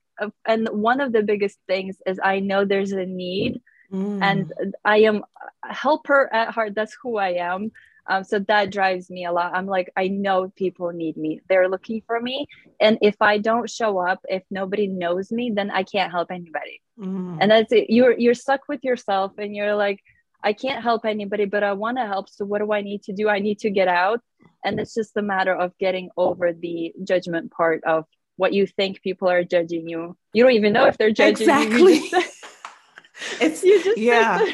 and 0.46 0.68
one 0.70 1.02
of 1.02 1.12
the 1.12 1.24
biggest 1.24 1.60
things 1.68 1.98
is 2.06 2.20
I 2.24 2.40
know 2.40 2.66
there's 2.66 2.92
a 2.92 3.06
need 3.06 3.62
mm. 3.92 4.20
and 4.22 4.52
I 4.84 4.98
am 5.00 5.24
a 5.64 5.74
helper 5.74 6.30
at 6.34 6.52
heart. 6.52 6.76
That's 6.76 6.96
who 7.02 7.18
I 7.18 7.34
am. 7.34 7.72
Um, 8.10 8.24
so 8.24 8.40
that 8.40 8.72
drives 8.72 9.10
me 9.10 9.26
a 9.26 9.32
lot. 9.32 9.54
I'm 9.54 9.66
like, 9.66 9.92
I 9.98 10.08
know 10.08 10.52
people 10.56 10.92
need 10.92 11.18
me. 11.18 11.42
They're 11.50 11.68
looking 11.68 12.02
for 12.08 12.22
me. 12.22 12.48
And 12.80 12.98
if 13.02 13.16
I 13.22 13.38
don't 13.38 13.70
show 13.70 13.98
up, 13.98 14.26
if 14.30 14.44
nobody 14.50 14.88
knows 14.88 15.30
me, 15.32 15.52
then 15.54 15.70
I 15.72 15.84
can't 15.84 16.12
help 16.12 16.32
anybody. 16.32 16.82
Mm. 16.98 17.38
And 17.42 17.52
that's 17.52 17.72
it. 17.74 17.90
You're 17.90 18.18
you're 18.18 18.34
stuck 18.34 18.62
with 18.70 18.84
yourself 18.84 19.34
and 19.38 19.56
you're 19.56 19.76
like, 19.76 20.00
I 20.44 20.54
can't 20.54 20.82
help 20.82 21.06
anybody, 21.06 21.46
but 21.46 21.64
I 21.64 21.74
want 21.74 21.98
to 21.98 22.06
help. 22.06 22.30
So 22.30 22.46
what 22.46 22.60
do 22.60 22.72
I 22.72 22.82
need 22.82 23.04
to 23.04 23.14
do? 23.14 23.28
I 23.28 23.40
need 23.40 23.60
to 23.60 23.70
get 23.70 23.88
out. 23.88 24.22
And 24.64 24.80
it's 24.80 24.94
just 24.94 25.18
a 25.18 25.22
matter 25.22 25.54
of 25.54 25.78
getting 25.78 26.10
over 26.16 26.54
the 26.54 26.94
judgment 27.04 27.52
part 27.52 27.84
of 27.84 28.06
what 28.38 28.54
you 28.54 28.66
think 28.66 29.02
people 29.02 29.30
are 29.30 29.44
judging 29.44 29.90
you. 29.90 30.16
You 30.34 30.44
don't 30.44 30.54
even 30.54 30.74
know 30.74 30.86
if 30.86 30.98
they're 30.98 31.12
judging 31.12 31.50
exactly. 31.50 31.96
you. 32.12 32.12
it's 33.42 33.64
you 33.64 33.84
just 33.84 33.98
yeah. 33.98 34.46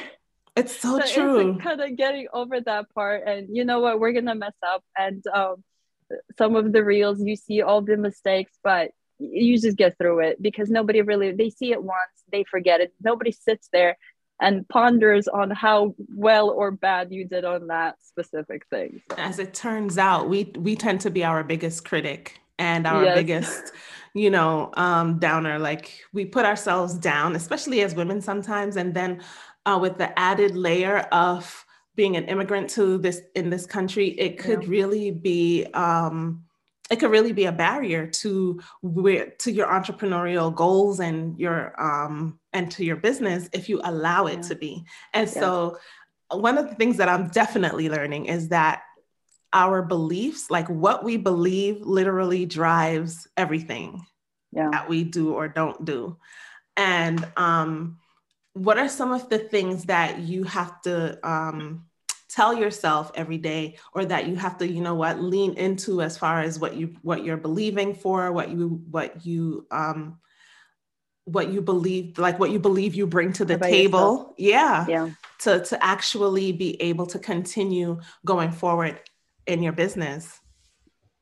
It's 0.56 0.80
so, 0.80 1.00
so 1.00 1.14
true. 1.14 1.54
It's 1.54 1.64
kind 1.64 1.82
of 1.82 1.96
getting 1.96 2.28
over 2.32 2.62
that 2.62 2.94
part, 2.94 3.24
and 3.28 3.48
you 3.56 3.66
know 3.66 3.80
what? 3.80 4.00
We're 4.00 4.14
gonna 4.14 4.36
mess 4.36 4.54
up, 4.66 4.84
and 4.98 5.24
um, 5.34 5.64
some 6.38 6.56
of 6.56 6.72
the 6.72 6.84
reels 6.84 7.20
you 7.22 7.36
see 7.36 7.62
all 7.62 7.82
the 7.82 7.98
mistakes, 7.98 8.54
but 8.64 8.92
you 9.20 9.58
just 9.60 9.78
get 9.78 9.98
through 9.98 10.20
it 10.20 10.42
because 10.42 10.70
nobody 10.70 11.02
really 11.02 11.32
they 11.32 11.50
see 11.50 11.72
it 11.72 11.82
once, 11.82 12.24
they 12.32 12.44
forget 12.44 12.82
it. 12.82 12.94
Nobody 13.02 13.32
sits 13.32 13.70
there 13.72 13.98
and 14.40 14.68
ponders 14.68 15.28
on 15.28 15.52
how 15.52 15.96
well 16.16 16.50
or 16.50 16.72
bad 16.72 17.12
you 17.12 17.26
did 17.26 17.46
on 17.46 17.68
that 17.68 17.96
specific 18.04 18.66
thing. 18.68 19.02
So. 19.10 19.18
As 19.18 19.40
it 19.40 19.54
turns 19.54 19.98
out, 19.98 20.30
we 20.30 20.52
we 20.58 20.76
tend 20.76 21.02
to 21.02 21.10
be 21.10 21.24
our 21.24 21.44
biggest 21.44 21.86
critic 21.86 22.40
and 22.60 22.86
our 22.86 23.04
yes. 23.04 23.16
biggest 23.16 23.72
you 24.14 24.30
know 24.30 24.72
um 24.76 25.18
downer 25.20 25.58
like 25.58 26.00
we 26.14 26.24
put 26.24 26.46
ourselves 26.46 26.94
down 26.96 27.36
especially 27.36 27.82
as 27.82 27.96
women 27.96 28.22
sometimes 28.22 28.78
and 28.78 28.94
then 28.94 29.22
uh, 29.66 29.78
with 29.82 29.98
the 29.98 30.18
added 30.20 30.56
layer 30.56 31.00
of 31.12 31.66
being 31.96 32.18
an 32.18 32.26
immigrant 32.26 32.70
to 32.72 32.98
this 32.98 33.22
in 33.36 33.50
this 33.50 33.66
country, 33.66 34.10
it 34.10 34.38
could 34.38 34.64
yeah. 34.64 34.70
really 34.70 35.12
be 35.12 35.66
um, 35.74 36.44
it 36.90 37.00
could 37.00 37.12
really 37.12 37.32
be 37.32 37.46
a 37.46 37.52
barrier 37.52 38.08
to 38.08 38.60
where 38.82 39.30
to 39.40 39.52
your 39.52 39.68
entrepreneurial 39.68 40.54
goals 40.54 41.00
and 41.00 41.40
your 41.40 41.80
um, 41.82 42.40
and 42.52 42.72
to 42.72 42.84
your 42.84 42.96
business 42.96 43.50
if 43.54 43.70
you 43.70 43.80
allow 43.84 44.26
it 44.26 44.38
yeah. 44.38 44.42
to 44.42 44.56
be. 44.56 44.84
And 45.14 45.28
yeah. 45.28 45.40
so, 45.40 45.78
one 46.32 46.58
of 46.58 46.70
the 46.70 46.76
things 46.76 46.98
that 46.98 47.10
I'm 47.10 47.28
definitely 47.30 47.90
learning 47.90 48.26
is 48.26 48.50
that 48.50 48.84
our 49.54 49.82
beliefs, 49.82 50.50
like 50.50 50.68
what 50.68 51.04
we 51.04 51.18
believe, 51.18 51.82
literally 51.82 52.46
drives 52.46 53.28
everything 53.38 54.06
yeah. 54.52 54.70
that 54.72 54.90
we 54.90 55.04
do 55.04 55.34
or 55.34 55.48
don't 55.48 55.86
do. 55.86 56.18
And 56.76 57.26
um, 57.38 58.00
what 58.54 58.78
are 58.78 58.90
some 58.90 59.12
of 59.12 59.30
the 59.30 59.40
things 59.40 59.86
that 59.86 60.20
you 60.20 60.44
have 60.44 60.82
to 60.82 61.20
um, 61.28 61.86
tell 62.30 62.54
yourself 62.54 63.12
every 63.14 63.38
day 63.38 63.78
or 63.94 64.06
that 64.06 64.28
you 64.28 64.36
have 64.36 64.58
to 64.58 64.68
you 64.68 64.82
know 64.82 64.96
what 64.96 65.22
lean 65.22 65.54
into 65.54 66.02
as 66.02 66.18
far 66.18 66.42
as 66.42 66.58
what 66.58 66.76
you 66.76 66.96
what 67.04 67.24
you're 67.24 67.38
believing 67.38 67.94
for 67.94 68.32
what 68.32 68.50
you 68.50 68.82
what 68.90 69.24
you 69.24 69.68
um 69.70 70.18
what 71.26 71.50
you 71.50 71.62
believe 71.62 72.18
like 72.18 72.40
what 72.40 72.50
you 72.50 72.58
believe 72.58 72.96
you 72.96 73.06
bring 73.06 73.32
to 73.32 73.46
the 73.46 73.58
table 73.60 74.34
yeah 74.38 74.86
yeah 74.88 75.10
to 75.38 75.64
to 75.64 75.84
actually 75.86 76.52
be 76.52 76.82
able 76.82 77.06
to 77.06 77.20
continue 77.20 78.00
going 78.26 78.52
forward 78.52 79.00
in 79.48 79.64
your 79.64 79.74
business? 79.74 80.40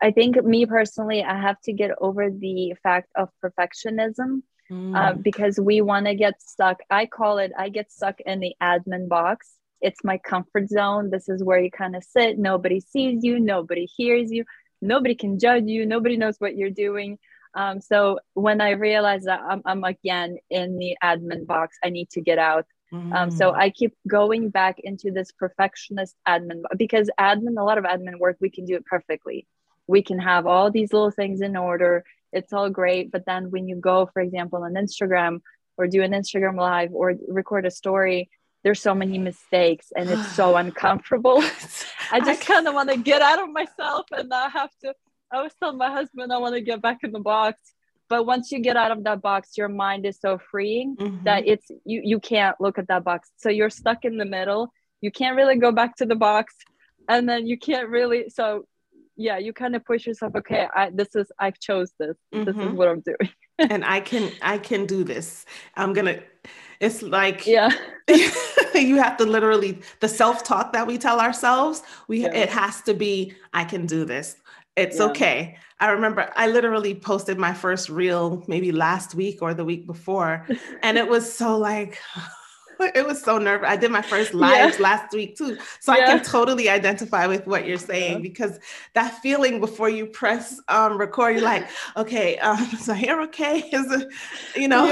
I 0.02 0.12
think 0.12 0.44
me 0.44 0.66
personally 0.66 1.24
i 1.24 1.40
have 1.40 1.62
to 1.62 1.74
get 1.74 1.92
over 2.00 2.30
the 2.32 2.74
fact 2.82 3.10
of 3.16 3.30
perfectionism 3.44 4.42
mm. 4.72 4.96
uh, 4.96 5.14
because 5.14 5.60
we 5.60 5.82
want 5.82 6.08
to 6.08 6.16
get 6.16 6.42
stuck. 6.42 6.80
I 6.90 7.06
call 7.06 7.38
it 7.38 7.52
i 7.58 7.70
get 7.70 7.92
stuck 7.92 8.20
in 8.22 8.40
the 8.40 8.56
admin 8.62 9.08
box. 9.08 9.52
It's 9.80 10.04
my 10.04 10.18
comfort 10.18 10.70
zone. 10.70 11.10
This 11.10 11.28
is 11.28 11.44
where 11.44 11.60
you 11.60 11.72
kind 11.72 11.96
of 11.96 12.04
sit. 12.04 12.38
Nobody 12.38 12.80
sees 12.80 13.24
you. 13.24 13.40
Nobody 13.40 13.88
hears 13.98 14.32
you. 14.32 14.46
Nobody 14.82 15.16
can 15.16 15.40
judge 15.40 15.66
you. 15.66 15.86
Nobody 15.86 16.18
knows 16.18 16.36
what 16.40 16.56
you're 16.56 16.70
doing. 16.70 17.18
Um, 17.54 17.82
so 17.82 18.20
when 18.34 18.62
i 18.62 18.72
realized 18.72 19.26
that 19.26 19.42
I'm, 19.42 19.62
I'm, 19.66 19.84
again 19.84 20.38
in 20.50 20.78
the 20.78 20.96
admin 21.04 21.46
box 21.46 21.78
i 21.84 21.90
need 21.90 22.10
to 22.12 22.22
get 22.22 22.40
out 22.40 22.66
mm. 22.94 23.14
um, 23.14 23.32
so 23.32 23.52
mm. 23.52 23.56
i 23.56 23.70
keep 23.70 23.94
going 24.08 24.50
back 24.50 24.80
into 24.80 25.12
this 25.12 25.32
perfectionist 25.32 26.16
admin 26.28 26.62
because 26.78 27.10
admin 27.20 27.60
a 27.60 27.64
lot 27.64 27.78
of 27.78 27.84
admin 27.84 28.18
work 28.20 28.38
we 28.40 28.50
can 28.50 28.66
do 28.66 28.76
it 28.76 28.86
perfectly 28.86 29.48
we 29.88 30.02
can 30.02 30.20
have 30.20 30.46
all 30.48 30.72
these 30.72 30.94
little 30.94 31.12
things 31.12 31.42
in 31.42 31.56
order 31.56 32.04
it's 32.32 32.54
all 32.54 32.70
great 32.70 33.12
but 33.12 33.26
then 33.26 33.52
when 33.52 33.68
you 33.68 33.76
go 33.76 34.10
for 34.14 34.22
example 34.22 34.64
on 34.64 34.74
instagram 34.74 35.42
or 35.78 35.88
do 35.88 36.02
an 36.02 36.12
instagram 36.12 36.58
live 36.58 36.92
or 36.94 37.16
record 37.28 37.66
a 37.66 37.72
story 37.72 38.30
there's 38.64 38.82
so 38.82 38.94
many 38.94 39.18
mistakes 39.18 39.92
and 39.96 40.10
it's 40.10 40.32
so 40.34 40.56
uncomfortable. 40.64 41.44
I 42.12 42.20
just 42.20 42.46
kind 42.46 42.68
of 42.68 42.74
want 42.74 42.90
to 42.90 42.98
get 42.98 43.22
out 43.22 43.42
of 43.42 43.50
myself 43.50 44.06
and 44.12 44.30
not 44.30 44.52
have 44.52 44.70
to. 44.84 44.94
I 45.32 45.42
was 45.42 45.54
telling 45.60 45.78
my 45.78 45.92
husband 45.92 46.32
I 46.32 46.38
want 46.38 46.56
to 46.56 46.62
get 46.62 46.82
back 46.82 47.00
in 47.04 47.12
the 47.12 47.20
box. 47.20 47.60
But 48.12 48.26
once 48.26 48.52
you 48.52 48.60
get 48.60 48.76
out 48.76 48.92
of 48.92 49.06
that 49.06 49.22
box, 49.22 49.58
your 49.58 49.70
mind 49.70 50.06
is 50.06 50.20
so 50.20 50.38
freeing 50.38 50.98
mm-hmm. 50.98 51.24
that 51.24 51.48
it's 51.48 51.72
you 51.86 52.02
you 52.04 52.20
can't 52.20 52.60
look 52.60 52.78
at 52.78 52.90
that 52.90 53.06
box. 53.06 53.32
So 53.38 53.48
you're 53.48 53.70
stuck 53.70 54.04
in 54.04 54.18
the 54.18 54.26
middle. 54.26 54.74
You 55.00 55.12
can't 55.12 55.38
really 55.38 55.56
go 55.56 55.72
back 55.72 55.96
to 55.96 56.06
the 56.06 56.18
box. 56.18 56.54
And 57.08 57.28
then 57.30 57.48
you 57.48 57.58
can't 57.58 57.88
really 57.88 58.28
so 58.28 58.66
yeah, 59.16 59.38
you 59.38 59.54
kind 59.54 59.78
of 59.78 59.86
push 59.86 60.06
yourself, 60.06 60.36
okay, 60.36 60.68
I 60.76 60.90
this 60.90 61.16
is 61.16 61.32
I've 61.40 61.58
chose 61.60 61.94
this. 61.98 62.18
Mm-hmm. 62.34 62.44
This 62.44 62.56
is 62.58 62.62
mm-hmm. 62.62 62.76
what 62.76 62.90
I'm 62.90 63.00
doing. 63.00 63.30
and 63.60 63.86
I 63.86 64.02
can 64.02 64.30
I 64.42 64.58
can 64.58 64.86
do 64.86 65.06
this. 65.06 65.46
I'm 65.78 65.94
gonna 65.94 66.20
it's 66.82 67.02
like 67.02 67.48
yeah. 67.48 67.70
you 68.76 68.98
have 68.98 69.16
to 69.18 69.26
literally 69.26 69.80
the 70.02 70.10
self-talk 70.10 70.74
that 70.74 70.86
we 70.86 70.98
tell 70.98 71.22
ourselves, 71.22 71.84
we 72.10 72.24
yeah. 72.24 72.36
it 72.36 72.50
has 72.50 72.82
to 72.82 72.94
be 72.94 73.36
I 73.54 73.64
can 73.64 73.86
do 73.86 74.04
this. 74.04 74.36
It's 74.76 74.98
yeah. 74.98 75.06
okay. 75.06 75.58
I 75.80 75.90
remember 75.90 76.32
I 76.36 76.48
literally 76.48 76.96
posted 76.96 77.38
my 77.38 77.54
first 77.54 77.90
reel 77.90 78.44
maybe 78.48 78.72
last 78.72 79.16
week 79.16 79.42
or 79.42 79.54
the 79.54 79.66
week 79.66 79.88
before 79.88 80.48
and 80.84 80.98
it 80.98 81.10
was 81.10 81.32
so 81.32 81.58
like 81.58 82.00
it 82.96 83.06
was 83.06 83.22
so 83.22 83.38
nervous. 83.38 83.68
I 83.70 83.76
did 83.76 83.92
my 83.92 84.02
first 84.02 84.34
live 84.34 84.74
yeah. 84.76 84.82
last 84.82 85.14
week 85.14 85.38
too. 85.38 85.58
So 85.80 85.96
yeah. 85.96 86.04
I 86.04 86.06
can 86.06 86.24
totally 86.24 86.70
identify 86.70 87.28
with 87.28 87.46
what 87.48 87.66
you're 87.66 87.78
saying 87.78 88.22
because 88.22 88.60
that 88.94 89.22
feeling 89.22 89.60
before 89.60 89.90
you 89.90 90.06
press 90.06 90.60
um, 90.68 90.98
record, 90.98 91.36
you're 91.36 91.44
like, 91.44 91.68
okay, 91.98 92.38
um, 92.40 92.66
so 92.80 92.94
here, 92.94 93.22
okay, 93.22 93.60
is 93.60 93.92
it, 93.92 94.08
you 94.56 94.68
know? 94.68 94.86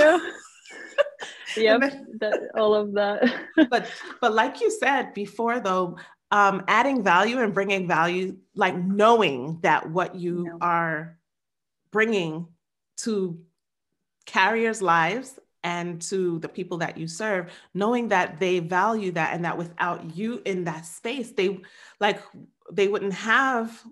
Yeah. 1.56 1.78
yep, 1.80 1.94
that, 2.20 2.50
all 2.56 2.76
of 2.76 2.94
that. 2.94 3.34
but 3.70 3.90
but 4.22 4.34
like 4.34 4.62
you 4.62 4.70
said 4.70 5.14
before, 5.14 5.60
though, 5.60 5.98
um, 6.32 6.64
adding 6.68 7.04
value 7.04 7.40
and 7.40 7.54
bringing 7.54 7.88
value, 7.88 8.38
like 8.56 8.78
knowing 8.78 9.60
that 9.62 9.90
what 9.90 10.16
you 10.16 10.58
are 10.62 11.18
bringing 11.92 12.48
to 12.98 13.40
carriers' 14.26 14.82
lives 14.82 15.40
and 15.64 16.02
to 16.02 16.40
the 16.40 16.48
people 16.48 16.78
that 16.78 16.98
you 16.98 17.08
serve 17.08 17.52
knowing 17.74 18.08
that 18.10 18.40
they 18.40 18.60
value 18.60 19.12
that 19.12 19.34
and 19.34 19.44
that 19.44 19.58
without 19.58 20.16
you 20.16 20.42
in 20.46 20.64
that 20.64 20.86
space 20.86 21.32
they 21.32 21.60
like 22.00 22.22
they 22.72 22.88
wouldn't 22.88 23.14
have 23.14 23.84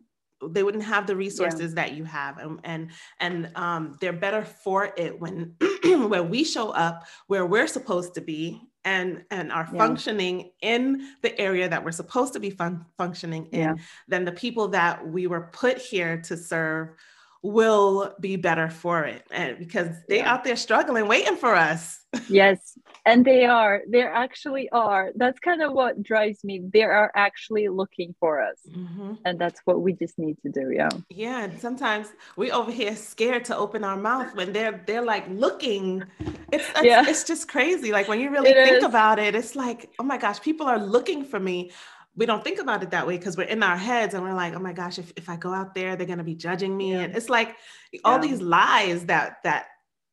they 0.50 0.64
wouldn't 0.64 0.84
have 0.84 1.08
the 1.08 1.16
resources 1.16 1.72
yeah. 1.72 1.84
that 1.84 1.94
you 1.94 2.04
have 2.04 2.38
and 2.38 2.60
and 2.64 2.92
and 3.20 3.52
um, 3.56 3.98
they're 4.00 4.14
better 4.14 4.46
for 4.46 4.94
it 4.96 5.20
when 5.20 5.56
when 5.84 6.30
we 6.30 6.44
show 6.44 6.70
up 6.70 7.06
where 7.28 7.46
we're 7.46 7.68
supposed 7.68 8.14
to 8.14 8.22
be 8.22 8.62
and 8.88 9.24
and 9.32 9.52
are 9.52 9.68
yeah. 9.72 9.78
functioning 9.78 10.50
in 10.62 11.10
the 11.22 11.38
area 11.40 11.68
that 11.68 11.84
we're 11.84 11.92
supposed 11.92 12.32
to 12.34 12.40
be 12.40 12.50
fun- 12.50 12.86
functioning 12.98 13.46
in 13.48 13.60
yeah. 13.60 13.76
than 14.08 14.24
the 14.24 14.32
people 14.32 14.70
that 14.70 15.06
we 15.06 15.28
were 15.28 15.50
put 15.52 15.78
here 15.78 16.22
to 16.22 16.38
serve 16.38 16.90
will 17.48 18.14
be 18.20 18.36
better 18.36 18.70
for 18.70 19.06
it 19.06 19.26
and 19.32 19.58
because 19.58 19.96
they 20.10 20.18
yeah. 20.18 20.32
out 20.32 20.44
there 20.44 20.56
struggling 20.56 21.08
waiting 21.08 21.38
for 21.38 21.56
us 21.56 22.02
yes 22.30 22.78
and 23.06 23.24
they 23.24 23.46
are 23.46 23.82
they 23.90 24.02
actually 24.02 24.70
are 24.72 25.12
that's 25.16 25.40
kind 25.40 25.62
of 25.62 25.72
what 25.72 26.02
drives 26.04 26.44
me 26.44 26.62
they 26.74 26.84
are 26.84 27.12
actually 27.16 27.70
looking 27.70 28.14
for 28.20 28.42
us 28.42 28.58
mm-hmm. 28.70 29.14
and 29.26 29.40
that's 29.40 29.62
what 29.66 29.82
we 29.82 29.94
just 29.94 30.20
need 30.20 30.38
to 30.42 30.50
do 30.50 30.72
yeah 30.74 30.90
yeah 31.10 31.44
and 31.44 31.60
sometimes 31.60 32.08
we 32.36 32.52
over 32.52 32.72
here 32.72 32.96
scared 32.96 33.46
to 33.46 33.56
open 33.56 33.84
our 33.84 33.98
mouth 33.98 34.34
when 34.36 34.52
they're 34.52 34.84
they're 34.86 35.06
like 35.06 35.26
looking 35.30 36.04
it's 36.52 36.70
it's, 36.76 36.84
yeah. 36.84 37.06
it's 37.08 37.24
just 37.24 37.48
crazy 37.48 37.92
like 37.92 38.08
when 38.08 38.20
you 38.20 38.30
really 38.30 38.50
it 38.50 38.66
think 38.66 38.78
is. 38.78 38.84
about 38.84 39.20
it 39.20 39.36
it's 39.36 39.56
like 39.56 39.90
oh 40.00 40.04
my 40.04 40.18
gosh 40.18 40.42
people 40.42 40.68
are 40.68 40.80
looking 40.80 41.24
for 41.24 41.40
me 41.40 41.72
we 42.18 42.26
don't 42.26 42.44
think 42.44 42.60
about 42.60 42.82
it 42.82 42.90
that 42.90 43.06
way 43.06 43.16
because 43.16 43.38
we're 43.38 43.44
in 43.44 43.62
our 43.62 43.78
heads 43.78 44.16
and 44.16 44.24
we're 44.24 44.34
like, 44.34 44.56
oh 44.56 44.60
my 44.60 44.74
gosh, 44.74 44.98
if, 44.98 45.14
if 45.16 45.30
I 45.30 45.36
go 45.36 45.54
out 45.54 45.76
there, 45.76 45.96
they're 45.96 46.08
gonna 46.08 46.24
be 46.24 46.34
judging 46.34 46.76
me. 46.76 46.94
Yeah. 46.94 47.02
And 47.02 47.16
it's 47.16 47.30
like 47.30 47.56
all 48.04 48.18
these 48.18 48.42
lies 48.42 49.06
that 49.06 49.38
that 49.44 49.68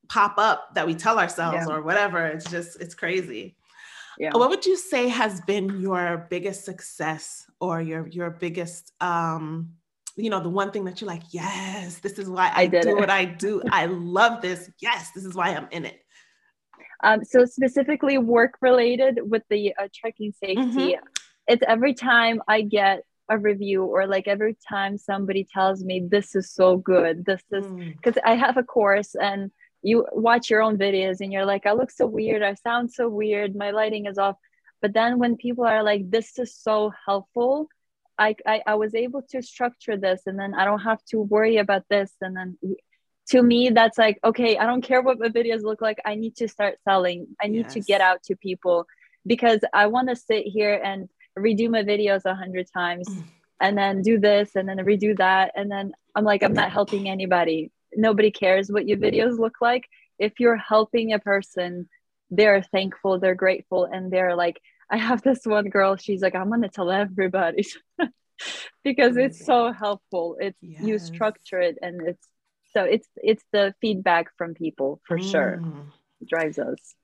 pop 0.08 0.34
up 0.36 0.74
that 0.74 0.86
we 0.86 0.94
tell 0.94 1.18
ourselves 1.18 1.66
yeah. 1.66 1.74
or 1.74 1.82
whatever. 1.82 2.26
It's 2.26 2.48
just 2.48 2.78
it's 2.80 2.94
crazy. 2.94 3.56
Yeah. 4.18 4.30
What 4.34 4.50
would 4.50 4.66
you 4.66 4.76
say 4.76 5.08
has 5.08 5.40
been 5.40 5.80
your 5.80 6.26
biggest 6.28 6.66
success 6.66 7.46
or 7.58 7.80
your 7.80 8.06
your 8.06 8.30
biggest 8.30 8.92
um 9.00 9.70
you 10.16 10.28
know 10.28 10.40
the 10.40 10.50
one 10.50 10.70
thing 10.70 10.84
that 10.84 11.00
you're 11.00 11.08
like 11.08 11.22
yes 11.30 11.98
this 11.98 12.20
is 12.20 12.28
why 12.28 12.46
i, 12.54 12.62
I 12.62 12.66
do 12.68 12.78
it. 12.78 12.94
what 12.94 13.10
i 13.10 13.24
do 13.24 13.60
i 13.72 13.86
love 13.86 14.42
this 14.42 14.70
yes 14.80 15.10
this 15.10 15.24
is 15.24 15.34
why 15.34 15.48
i'm 15.48 15.66
in 15.72 15.84
it 15.86 15.98
um, 17.02 17.24
so 17.24 17.44
specifically 17.44 18.16
work 18.16 18.54
related 18.60 19.18
with 19.28 19.42
the 19.50 19.74
uh, 19.74 19.88
Trucking 19.92 20.32
Safety 20.40 20.62
mm-hmm 20.62 21.04
it's 21.46 21.62
every 21.66 21.94
time 21.94 22.42
I 22.48 22.62
get 22.62 23.02
a 23.28 23.38
review 23.38 23.84
or 23.84 24.06
like 24.06 24.28
every 24.28 24.56
time 24.68 24.98
somebody 24.98 25.46
tells 25.52 25.82
me 25.82 26.06
this 26.06 26.34
is 26.34 26.50
so 26.50 26.76
good, 26.76 27.24
this 27.24 27.42
is 27.52 27.66
because 27.66 28.14
mm. 28.14 28.22
I 28.24 28.34
have 28.36 28.56
a 28.56 28.62
course 28.62 29.14
and 29.14 29.50
you 29.82 30.06
watch 30.12 30.50
your 30.50 30.62
own 30.62 30.78
videos 30.78 31.20
and 31.20 31.32
you're 31.32 31.44
like, 31.44 31.66
I 31.66 31.72
look 31.72 31.90
so 31.90 32.06
weird, 32.06 32.42
I 32.42 32.54
sound 32.54 32.92
so 32.92 33.08
weird, 33.08 33.54
my 33.54 33.70
lighting 33.70 34.06
is 34.06 34.18
off. 34.18 34.36
But 34.80 34.92
then 34.94 35.18
when 35.18 35.36
people 35.36 35.64
are 35.64 35.82
like, 35.82 36.10
this 36.10 36.38
is 36.38 36.54
so 36.54 36.92
helpful, 37.06 37.68
I, 38.18 38.36
I, 38.46 38.62
I 38.66 38.74
was 38.74 38.94
able 38.94 39.22
to 39.30 39.42
structure 39.42 39.96
this 39.96 40.22
and 40.26 40.38
then 40.38 40.54
I 40.54 40.64
don't 40.64 40.80
have 40.80 41.02
to 41.10 41.18
worry 41.18 41.56
about 41.58 41.84
this. 41.88 42.12
And 42.20 42.36
then 42.36 42.58
to 43.28 43.42
me, 43.42 43.70
that's 43.70 43.98
like, 43.98 44.18
okay, 44.22 44.56
I 44.56 44.66
don't 44.66 44.82
care 44.82 45.02
what 45.02 45.18
my 45.18 45.28
videos 45.28 45.62
look 45.62 45.80
like. 45.80 45.98
I 46.04 46.14
need 46.14 46.36
to 46.36 46.48
start 46.48 46.76
selling. 46.84 47.28
I 47.42 47.48
need 47.48 47.64
yes. 47.64 47.74
to 47.74 47.80
get 47.80 48.00
out 48.00 48.22
to 48.24 48.36
people 48.36 48.86
because 49.26 49.60
I 49.72 49.86
want 49.86 50.10
to 50.10 50.16
sit 50.16 50.46
here 50.46 50.74
and 50.74 51.08
redo 51.38 51.70
my 51.70 51.82
videos 51.82 52.24
a 52.24 52.34
hundred 52.34 52.66
times 52.72 53.08
mm. 53.08 53.24
and 53.60 53.76
then 53.76 54.02
do 54.02 54.18
this 54.18 54.56
and 54.56 54.68
then 54.68 54.78
redo 54.78 55.16
that. 55.18 55.52
And 55.56 55.70
then 55.70 55.92
i'm 56.14 56.24
like 56.24 56.42
i'm 56.42 56.54
not 56.54 56.72
helping 56.72 57.08
anybody. 57.08 57.70
Nobody 57.96 58.30
cares 58.30 58.70
what 58.70 58.88
your 58.88 58.98
videos 58.98 59.38
look 59.38 59.56
like. 59.60 59.84
If 60.18 60.40
you're 60.40 60.56
helping 60.56 61.12
a 61.12 61.18
person 61.18 61.88
they're 62.30 62.62
thankful 62.62 63.18
they're 63.18 63.34
grateful 63.34 63.84
and 63.84 64.10
they're 64.10 64.34
like 64.34 64.58
i 64.90 64.96
have 64.96 65.22
this 65.22 65.44
one 65.44 65.68
girl 65.68 65.94
she's 65.94 66.22
like 66.22 66.34
i'm 66.34 66.50
gonna 66.50 66.68
tell 66.68 66.90
everybody. 66.90 67.64
Because 68.82 69.16
it's 69.16 69.46
so 69.46 69.72
helpful. 69.72 70.36
It's 70.40 70.58
yes. 70.60 70.82
you 70.82 70.98
structure 70.98 71.60
it 71.60 71.78
and 71.80 72.00
it's 72.08 72.26
so 72.72 72.82
it's 72.82 73.08
it's 73.16 73.44
the 73.52 73.74
feedback 73.80 74.26
from 74.36 74.54
people 74.54 75.00
for 75.06 75.18
mm. 75.18 75.30
sure 75.30 75.62
it 76.20 76.28
drives 76.28 76.58
us 76.58 76.94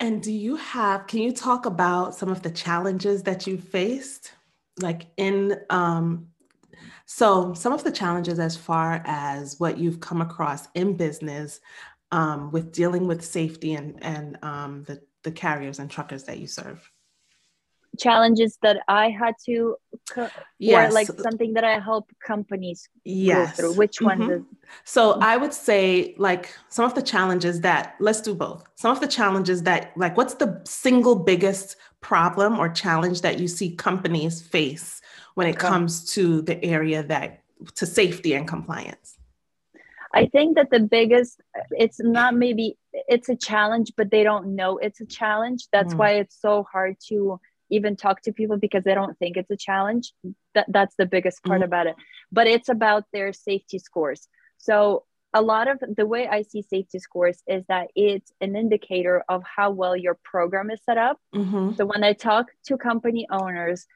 And 0.00 0.22
do 0.22 0.32
you 0.32 0.56
have, 0.56 1.06
can 1.06 1.20
you 1.20 1.32
talk 1.32 1.66
about 1.66 2.14
some 2.14 2.28
of 2.28 2.42
the 2.42 2.50
challenges 2.50 3.22
that 3.24 3.46
you 3.46 3.58
faced? 3.58 4.32
Like 4.80 5.06
in, 5.16 5.58
um, 5.70 6.28
so 7.06 7.54
some 7.54 7.72
of 7.72 7.84
the 7.84 7.92
challenges 7.92 8.38
as 8.38 8.56
far 8.56 9.02
as 9.04 9.58
what 9.58 9.78
you've 9.78 10.00
come 10.00 10.20
across 10.20 10.68
in 10.74 10.96
business 10.96 11.60
um, 12.10 12.50
with 12.50 12.72
dealing 12.72 13.06
with 13.06 13.24
safety 13.24 13.74
and, 13.74 14.02
and 14.02 14.38
um, 14.42 14.84
the, 14.84 15.00
the 15.22 15.32
carriers 15.32 15.78
and 15.78 15.90
truckers 15.90 16.24
that 16.24 16.38
you 16.38 16.46
serve 16.46 16.90
challenges 17.98 18.58
that 18.62 18.78
I 18.88 19.10
had 19.10 19.34
to, 19.46 19.76
yes. 20.58 20.90
or 20.90 20.94
like 20.94 21.06
something 21.06 21.54
that 21.54 21.64
I 21.64 21.78
help 21.78 22.10
companies 22.24 22.88
yes. 23.04 23.50
go 23.50 23.56
through? 23.56 23.74
Which 23.74 23.98
mm-hmm. 23.98 24.28
one? 24.28 24.46
so 24.84 25.18
I 25.20 25.36
would 25.36 25.52
say 25.52 26.14
like 26.18 26.54
some 26.68 26.84
of 26.84 26.94
the 26.94 27.02
challenges 27.02 27.60
that 27.60 27.96
let's 28.00 28.20
do 28.20 28.34
both. 28.34 28.64
Some 28.76 28.90
of 28.90 29.00
the 29.00 29.08
challenges 29.08 29.62
that 29.64 29.92
like 29.96 30.16
what's 30.16 30.34
the 30.34 30.60
single 30.64 31.16
biggest 31.16 31.76
problem 32.00 32.58
or 32.58 32.68
challenge 32.68 33.20
that 33.20 33.38
you 33.38 33.48
see 33.48 33.74
companies 33.74 34.40
face 34.40 35.00
when 35.34 35.46
it 35.46 35.56
okay. 35.56 35.68
comes 35.68 36.12
to 36.12 36.42
the 36.42 36.62
area 36.64 37.02
that 37.02 37.42
to 37.76 37.86
safety 37.86 38.34
and 38.34 38.48
compliance? 38.48 39.18
I 40.14 40.26
think 40.26 40.56
that 40.56 40.70
the 40.70 40.80
biggest, 40.80 41.40
it's 41.70 41.98
not 41.98 42.34
maybe, 42.34 42.76
it's 42.92 43.30
a 43.30 43.36
challenge, 43.36 43.92
but 43.96 44.10
they 44.10 44.22
don't 44.22 44.54
know 44.54 44.76
it's 44.76 45.00
a 45.00 45.06
challenge. 45.06 45.68
That's 45.72 45.94
mm. 45.94 45.98
why 45.98 46.10
it's 46.12 46.38
so 46.38 46.66
hard 46.70 46.96
to 47.08 47.40
even 47.72 47.96
talk 47.96 48.22
to 48.22 48.32
people 48.32 48.58
because 48.58 48.84
they 48.84 48.94
don't 48.94 49.18
think 49.18 49.36
it's 49.36 49.50
a 49.50 49.56
challenge 49.56 50.12
that 50.54 50.66
that's 50.68 50.94
the 50.96 51.06
biggest 51.06 51.42
part 51.42 51.58
mm-hmm. 51.58 51.64
about 51.64 51.86
it. 51.86 51.96
But 52.30 52.46
it's 52.46 52.68
about 52.68 53.04
their 53.12 53.32
safety 53.32 53.78
scores. 53.78 54.28
So 54.58 55.04
a 55.34 55.40
lot 55.40 55.66
of 55.66 55.78
the 55.96 56.06
way 56.06 56.28
i 56.28 56.42
see 56.42 56.60
safety 56.60 56.98
scores 56.98 57.42
is 57.46 57.64
that 57.66 57.88
it's 57.96 58.30
an 58.42 58.54
indicator 58.54 59.24
of 59.30 59.42
how 59.44 59.70
well 59.70 59.96
your 59.96 60.18
program 60.22 60.70
is 60.70 60.80
set 60.84 60.98
up. 60.98 61.18
Mm-hmm. 61.34 61.74
so 61.76 61.86
when 61.86 62.04
i 62.04 62.12
talk 62.12 62.46
to 62.66 62.76
company 62.76 63.26
owners 63.30 63.86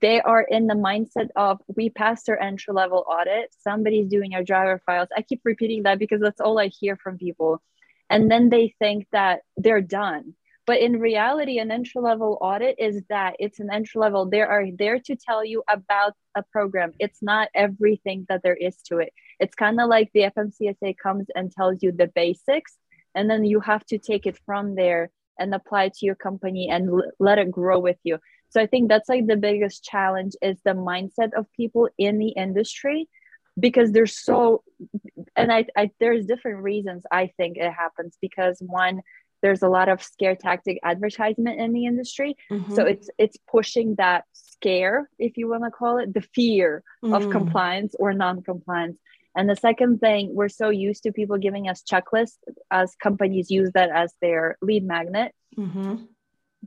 they 0.00 0.20
are 0.20 0.42
in 0.42 0.66
the 0.66 0.74
mindset 0.74 1.28
of 1.36 1.60
we 1.74 1.90
passed 1.90 2.28
our 2.28 2.38
entry 2.38 2.74
level 2.74 3.04
audit. 3.08 3.54
Somebody's 3.62 4.08
doing 4.08 4.34
our 4.34 4.44
driver 4.44 4.80
files. 4.84 5.08
I 5.16 5.22
keep 5.22 5.40
repeating 5.44 5.84
that 5.84 5.98
because 5.98 6.20
that's 6.20 6.40
all 6.40 6.58
i 6.58 6.66
hear 6.66 6.96
from 6.96 7.18
people. 7.18 7.62
And 8.08 8.30
then 8.30 8.50
they 8.50 8.74
think 8.78 9.06
that 9.12 9.40
they're 9.56 9.80
done 9.80 10.34
but 10.66 10.80
in 10.80 11.00
reality, 11.00 11.58
an 11.58 11.70
entry 11.70 12.00
level 12.00 12.38
audit 12.40 12.76
is 12.78 13.02
that 13.08 13.36
it's 13.38 13.60
an 13.60 13.70
entry 13.72 14.00
level. 14.00 14.28
They 14.28 14.42
are 14.42 14.66
there 14.78 14.98
to 15.00 15.16
tell 15.16 15.44
you 15.44 15.62
about 15.68 16.14
a 16.36 16.42
program. 16.42 16.92
It's 16.98 17.22
not 17.22 17.48
everything 17.54 18.26
that 18.28 18.42
there 18.42 18.54
is 18.54 18.76
to 18.86 18.98
it. 18.98 19.12
It's 19.38 19.54
kind 19.54 19.80
of 19.80 19.88
like 19.88 20.10
the 20.12 20.30
FMCSA 20.36 20.96
comes 21.02 21.26
and 21.34 21.50
tells 21.50 21.82
you 21.82 21.92
the 21.92 22.08
basics, 22.08 22.76
and 23.14 23.28
then 23.28 23.44
you 23.44 23.60
have 23.60 23.84
to 23.86 23.98
take 23.98 24.26
it 24.26 24.38
from 24.46 24.74
there 24.74 25.10
and 25.38 25.54
apply 25.54 25.84
it 25.84 25.94
to 25.94 26.06
your 26.06 26.14
company 26.14 26.68
and 26.70 26.88
l- 26.90 27.10
let 27.18 27.38
it 27.38 27.50
grow 27.50 27.78
with 27.78 27.96
you. 28.04 28.18
So 28.50 28.60
I 28.60 28.66
think 28.66 28.88
that's 28.88 29.08
like 29.08 29.26
the 29.26 29.36
biggest 29.36 29.82
challenge 29.84 30.34
is 30.42 30.58
the 30.64 30.72
mindset 30.72 31.32
of 31.34 31.46
people 31.52 31.88
in 31.98 32.18
the 32.18 32.30
industry 32.30 33.08
because 33.58 33.92
there's 33.92 34.16
so 34.16 34.62
and 35.36 35.52
I, 35.52 35.66
I 35.76 35.90
there's 36.00 36.26
different 36.26 36.62
reasons 36.62 37.04
I 37.10 37.32
think 37.36 37.56
it 37.56 37.72
happens 37.72 38.16
because 38.20 38.58
one 38.60 39.02
there's 39.42 39.62
a 39.62 39.68
lot 39.68 39.88
of 39.88 40.02
scare 40.02 40.36
tactic 40.36 40.78
advertisement 40.84 41.60
in 41.60 41.72
the 41.72 41.86
industry 41.86 42.36
mm-hmm. 42.50 42.74
so 42.74 42.84
it's 42.84 43.08
it's 43.18 43.36
pushing 43.50 43.94
that 43.96 44.24
scare 44.32 45.08
if 45.18 45.36
you 45.36 45.48
want 45.48 45.64
to 45.64 45.70
call 45.70 45.98
it 45.98 46.12
the 46.12 46.22
fear 46.34 46.82
mm. 47.04 47.16
of 47.16 47.30
compliance 47.30 47.94
or 47.98 48.12
non-compliance 48.12 48.98
and 49.36 49.48
the 49.48 49.56
second 49.56 49.98
thing 50.00 50.34
we're 50.34 50.48
so 50.48 50.68
used 50.68 51.02
to 51.02 51.12
people 51.12 51.38
giving 51.38 51.68
us 51.68 51.82
checklists 51.82 52.38
as 52.70 52.94
companies 52.96 53.50
use 53.50 53.70
that 53.74 53.90
as 53.90 54.12
their 54.20 54.56
lead 54.60 54.84
magnet 54.84 55.32
mm-hmm. 55.56 55.96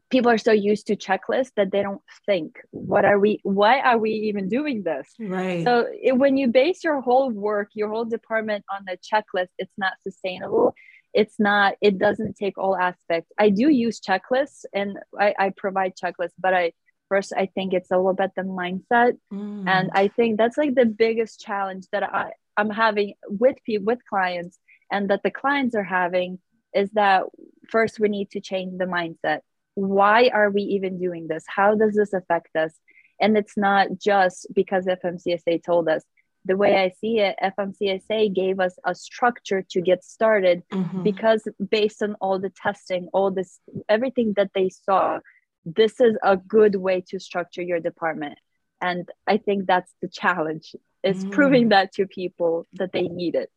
people 0.09 0.31
are 0.31 0.37
so 0.37 0.51
used 0.51 0.87
to 0.87 0.95
checklists 0.95 1.51
that 1.55 1.71
they 1.71 1.83
don't 1.83 2.01
think 2.25 2.59
what 2.71 3.05
are 3.05 3.19
we 3.19 3.39
why 3.43 3.79
are 3.79 3.97
we 3.97 4.11
even 4.11 4.49
doing 4.49 4.81
this 4.81 5.07
right 5.19 5.63
so 5.63 5.85
it, 6.01 6.17
when 6.17 6.35
you 6.35 6.47
base 6.47 6.83
your 6.83 6.99
whole 7.01 7.29
work 7.29 7.69
your 7.73 7.89
whole 7.89 8.05
department 8.05 8.65
on 8.73 8.83
the 8.87 8.97
checklist 8.97 9.49
it's 9.59 9.77
not 9.77 9.93
sustainable 10.01 10.73
it's 11.13 11.39
not 11.39 11.75
it 11.81 11.97
doesn't 11.97 12.35
take 12.35 12.57
all 12.57 12.75
aspects 12.75 13.31
i 13.39 13.49
do 13.49 13.69
use 13.69 13.99
checklists 13.99 14.65
and 14.73 14.97
i, 15.19 15.33
I 15.37 15.53
provide 15.55 15.93
checklists 15.95 16.33
but 16.39 16.53
i 16.53 16.73
first 17.09 17.33
i 17.37 17.45
think 17.45 17.73
it's 17.73 17.91
all 17.91 18.09
about 18.09 18.35
the 18.35 18.43
mindset. 18.43 19.17
Mm. 19.31 19.67
and 19.67 19.91
i 19.93 20.07
think 20.07 20.37
that's 20.37 20.57
like 20.57 20.75
the 20.75 20.85
biggest 20.85 21.39
challenge 21.39 21.85
that 21.91 22.03
i 22.03 22.31
i'm 22.57 22.69
having 22.69 23.13
with 23.27 23.57
people 23.65 23.85
with 23.85 23.99
clients 24.09 24.59
and 24.91 25.09
that 25.09 25.23
the 25.23 25.31
clients 25.31 25.75
are 25.75 25.83
having 25.83 26.39
is 26.73 26.91
that 26.91 27.23
first 27.69 27.99
we 27.99 28.09
need 28.09 28.29
to 28.31 28.41
change 28.41 28.77
the 28.77 28.85
mindset. 28.85 29.39
Why 29.75 30.29
are 30.33 30.49
we 30.49 30.61
even 30.61 30.99
doing 30.99 31.27
this? 31.27 31.43
How 31.47 31.75
does 31.75 31.95
this 31.95 32.13
affect 32.13 32.55
us? 32.55 32.73
And 33.19 33.37
it's 33.37 33.57
not 33.57 33.87
just 33.99 34.47
because 34.53 34.85
fmcsa 34.85 35.63
told 35.63 35.87
us 35.87 36.03
the 36.45 36.57
way 36.57 36.75
I 36.77 36.91
see 36.99 37.19
it, 37.19 37.35
FMCSA 37.41 38.33
gave 38.33 38.59
us 38.59 38.77
a 38.85 38.93
structure 38.93 39.63
to 39.71 39.81
get 39.81 40.03
started 40.03 40.63
mm-hmm. 40.71 41.03
because 41.03 41.47
based 41.69 42.03
on 42.03 42.15
all 42.19 42.39
the 42.39 42.49
testing, 42.49 43.07
all 43.13 43.31
this, 43.31 43.59
everything 43.87 44.33
that 44.35 44.51
they 44.53 44.69
saw, 44.69 45.19
this 45.65 46.01
is 46.01 46.17
a 46.21 46.35
good 46.35 46.75
way 46.75 47.01
to 47.09 47.19
structure 47.19 47.61
your 47.61 47.79
department. 47.79 48.37
And 48.81 49.07
I 49.25 49.37
think 49.37 49.65
that's 49.65 49.93
the 50.01 50.09
challenge 50.09 50.75
is 51.03 51.23
mm. 51.23 51.31
proving 51.31 51.69
that 51.69 51.93
to 51.93 52.07
people 52.07 52.67
that 52.73 52.91
they 52.91 53.03
need 53.03 53.35
it. 53.35 53.51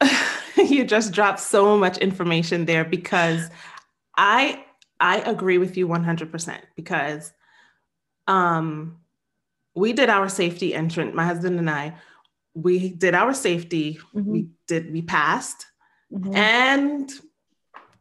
you 0.56 0.84
just 0.84 1.12
dropped 1.12 1.40
so 1.40 1.76
much 1.76 1.98
information 1.98 2.64
there 2.64 2.84
because 2.84 3.50
I 4.16 4.64
I 4.98 5.18
agree 5.18 5.58
with 5.58 5.76
you 5.76 5.88
100% 5.88 6.58
because 6.74 7.32
um 8.26 8.98
we 9.76 9.92
did 9.92 10.08
our 10.08 10.28
safety 10.28 10.74
entrance, 10.74 11.14
my 11.14 11.24
husband 11.24 11.58
and 11.58 11.70
I, 11.70 11.94
we 12.54 12.88
did 12.88 13.14
our 13.14 13.34
safety, 13.34 13.98
mm-hmm. 14.14 14.32
we 14.32 14.48
did, 14.66 14.90
we 14.90 15.02
passed, 15.02 15.66
mm-hmm. 16.12 16.34
and 16.34 17.10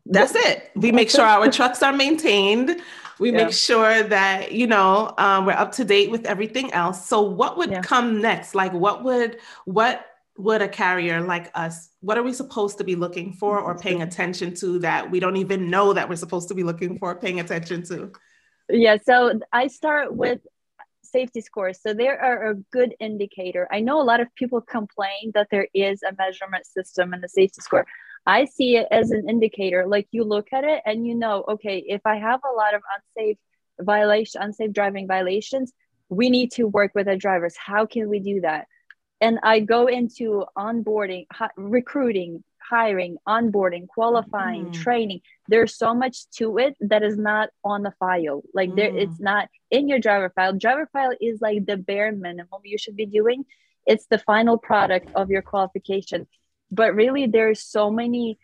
that's 0.05 0.33
it. 0.33 0.71
We 0.75 0.91
make 0.91 1.09
sure 1.09 1.25
our 1.25 1.51
trucks 1.51 1.83
are 1.83 1.93
maintained. 1.93 2.81
We 3.19 3.31
yeah. 3.31 3.45
make 3.45 3.53
sure 3.53 4.03
that, 4.03 4.53
you 4.53 4.67
know, 4.67 5.13
um, 5.17 5.45
we're 5.45 5.53
up 5.53 5.73
to 5.73 5.85
date 5.85 6.11
with 6.11 6.25
everything 6.25 6.71
else. 6.73 7.05
So 7.05 7.21
what 7.21 7.57
would 7.57 7.71
yeah. 7.71 7.81
come 7.81 8.21
next? 8.21 8.55
Like 8.55 8.73
what 8.73 9.03
would, 9.03 9.37
what 9.65 10.05
would 10.37 10.61
a 10.61 10.67
carrier 10.67 11.21
like 11.21 11.49
us, 11.55 11.89
what 12.01 12.17
are 12.17 12.23
we 12.23 12.33
supposed 12.33 12.77
to 12.77 12.83
be 12.83 12.95
looking 12.95 13.33
for 13.33 13.59
or 13.59 13.77
paying 13.77 14.01
attention 14.01 14.53
to 14.55 14.79
that 14.79 15.09
we 15.09 15.19
don't 15.19 15.37
even 15.37 15.69
know 15.69 15.93
that 15.93 16.09
we're 16.09 16.15
supposed 16.15 16.49
to 16.49 16.53
be 16.53 16.63
looking 16.63 16.99
for, 16.99 17.15
paying 17.15 17.39
attention 17.39 17.83
to? 17.83 18.11
Yeah, 18.69 18.97
so 19.03 19.39
I 19.51 19.67
start 19.67 20.13
with 20.13 20.39
safety 21.15 21.41
scores. 21.41 21.77
So 21.81 21.93
they 21.93 22.09
are 22.09 22.49
a 22.51 22.55
good 22.77 22.91
indicator. 22.99 23.67
I 23.71 23.79
know 23.79 24.01
a 24.01 24.09
lot 24.11 24.19
of 24.19 24.27
people 24.35 24.59
complain 24.59 25.31
that 25.33 25.47
there 25.49 25.67
is 25.73 26.03
a 26.03 26.13
measurement 26.17 26.65
system 26.65 27.13
and 27.13 27.23
a 27.23 27.29
safety 27.29 27.61
score. 27.61 27.85
I 28.25 28.45
see 28.45 28.77
it 28.77 28.87
as 28.91 29.11
an 29.11 29.29
indicator. 29.29 29.87
Like 29.87 30.07
you 30.11 30.23
look 30.23 30.47
at 30.51 30.63
it 30.63 30.81
and 30.85 31.07
you 31.07 31.15
know, 31.15 31.45
okay, 31.53 31.77
if 31.87 32.01
I 32.05 32.15
have 32.17 32.41
a 32.43 32.55
lot 32.61 32.73
of 32.73 32.81
unsafe 32.95 33.37
violation, 33.79 34.41
unsafe 34.41 34.73
driving 34.73 35.07
violations, 35.07 35.71
we 36.09 36.29
need 36.29 36.51
to 36.57 36.63
work 36.67 36.91
with 36.95 37.07
the 37.07 37.15
drivers. 37.15 37.55
How 37.57 37.85
can 37.85 38.09
we 38.09 38.19
do 38.19 38.41
that? 38.41 38.67
And 39.21 39.39
I 39.43 39.61
go 39.61 39.87
into 39.87 40.45
onboarding, 40.57 41.25
recruiting, 41.55 42.43
hiring, 42.69 43.17
onboarding, 43.27 43.87
qualifying, 43.87 44.67
mm. 44.67 44.73
training. 44.73 45.21
There's 45.47 45.75
so 45.75 45.93
much 45.93 46.29
to 46.37 46.57
it 46.57 46.75
that 46.79 47.03
is 47.03 47.17
not 47.17 47.49
on 47.63 47.83
the 47.83 47.93
file. 47.99 48.41
Like 48.53 48.71
mm. 48.71 48.75
there, 48.75 48.95
it's 48.95 49.19
not 49.19 49.49
in 49.71 49.87
your 49.87 49.99
driver 49.99 50.31
file. 50.35 50.53
Driver 50.53 50.89
file 50.91 51.13
is 51.21 51.41
like 51.41 51.65
the 51.65 51.77
bare 51.77 52.11
minimum 52.11 52.61
you 52.63 52.77
should 52.77 52.95
be 52.95 53.05
doing. 53.05 53.45
It's 53.85 54.07
the 54.07 54.17
final 54.17 54.57
product 54.57 55.09
of 55.15 55.29
your 55.29 55.41
qualification. 55.41 56.27
But 56.71 56.95
really, 56.95 57.27
there's 57.27 57.61
so 57.61 57.91
many. 57.91 58.39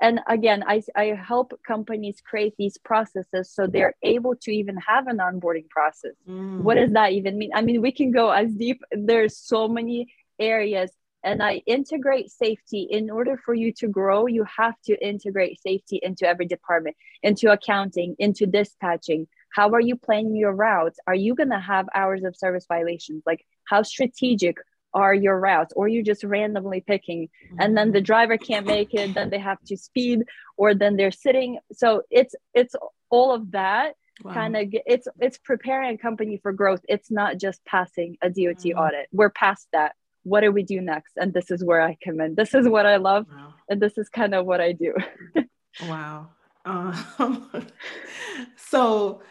And 0.00 0.20
again, 0.26 0.64
I, 0.66 0.82
I 0.96 1.04
help 1.14 1.60
companies 1.66 2.22
create 2.24 2.54
these 2.56 2.78
processes 2.78 3.50
so 3.52 3.66
they're 3.66 3.94
able 4.02 4.34
to 4.36 4.50
even 4.50 4.78
have 4.78 5.08
an 5.08 5.18
onboarding 5.18 5.68
process. 5.68 6.12
Mm. 6.26 6.62
What 6.62 6.76
does 6.76 6.92
that 6.92 7.12
even 7.12 7.36
mean? 7.36 7.50
I 7.54 7.60
mean, 7.60 7.82
we 7.82 7.92
can 7.92 8.10
go 8.10 8.30
as 8.30 8.50
deep. 8.50 8.80
There's 8.90 9.36
so 9.36 9.68
many 9.68 10.14
areas 10.38 10.90
and 11.22 11.42
I 11.42 11.62
integrate 11.66 12.30
safety. 12.30 12.86
In 12.90 13.10
order 13.10 13.36
for 13.44 13.54
you 13.54 13.72
to 13.74 13.88
grow, 13.88 14.26
you 14.26 14.44
have 14.44 14.74
to 14.86 14.96
integrate 15.06 15.60
safety 15.60 16.00
into 16.02 16.26
every 16.26 16.46
department, 16.46 16.96
into 17.22 17.50
accounting, 17.50 18.16
into 18.18 18.46
dispatching. 18.46 19.28
How 19.54 19.70
are 19.70 19.80
you 19.80 19.96
planning 19.96 20.36
your 20.36 20.52
routes? 20.52 20.98
Are 21.06 21.14
you 21.14 21.34
going 21.34 21.50
to 21.50 21.58
have 21.58 21.88
hours 21.94 22.24
of 22.24 22.36
service 22.36 22.66
violations? 22.68 23.22
Like, 23.26 23.44
how 23.64 23.82
strategic 23.82 24.56
are 24.94 25.14
your 25.14 25.38
routes? 25.38 25.72
Or 25.76 25.88
you 25.88 26.02
just 26.02 26.24
randomly 26.24 26.80
picking, 26.80 27.28
and 27.58 27.76
then 27.76 27.92
the 27.92 27.98
mm-hmm. 27.98 28.04
driver 28.04 28.38
can't 28.38 28.66
make 28.66 28.94
it, 28.94 29.14
then 29.14 29.30
they 29.30 29.38
have 29.38 29.60
to 29.66 29.76
speed, 29.76 30.22
or 30.56 30.74
then 30.74 30.96
they're 30.96 31.10
sitting. 31.10 31.58
So 31.72 32.02
it's 32.10 32.34
it's 32.54 32.74
all 33.10 33.32
of 33.34 33.52
that 33.52 33.94
Wow. 34.22 34.34
kind 34.34 34.54
of 34.54 34.68
it's 34.84 35.08
it's 35.18 35.38
preparing 35.38 35.94
a 35.94 35.98
company 35.98 36.38
for 36.42 36.52
growth 36.52 36.80
it's 36.88 37.10
not 37.10 37.38
just 37.38 37.64
passing 37.64 38.18
a 38.20 38.28
dot 38.28 38.66
audit 38.76 39.06
we're 39.12 39.30
past 39.30 39.66
that 39.72 39.94
what 40.22 40.40
do 40.40 40.52
we 40.52 40.62
do 40.62 40.80
next 40.80 41.12
and 41.16 41.32
this 41.32 41.50
is 41.50 41.64
where 41.64 41.80
i 41.80 41.96
come 42.04 42.20
in 42.20 42.34
this 42.34 42.54
is 42.54 42.68
what 42.68 42.86
i 42.86 42.96
love 42.96 43.26
wow. 43.32 43.54
and 43.70 43.80
this 43.80 43.96
is 43.96 44.08
kind 44.08 44.34
of 44.34 44.44
what 44.44 44.60
I 44.60 44.72
do. 44.72 44.94
wow. 45.88 46.30
Um, 46.64 47.48
so, 48.56 49.22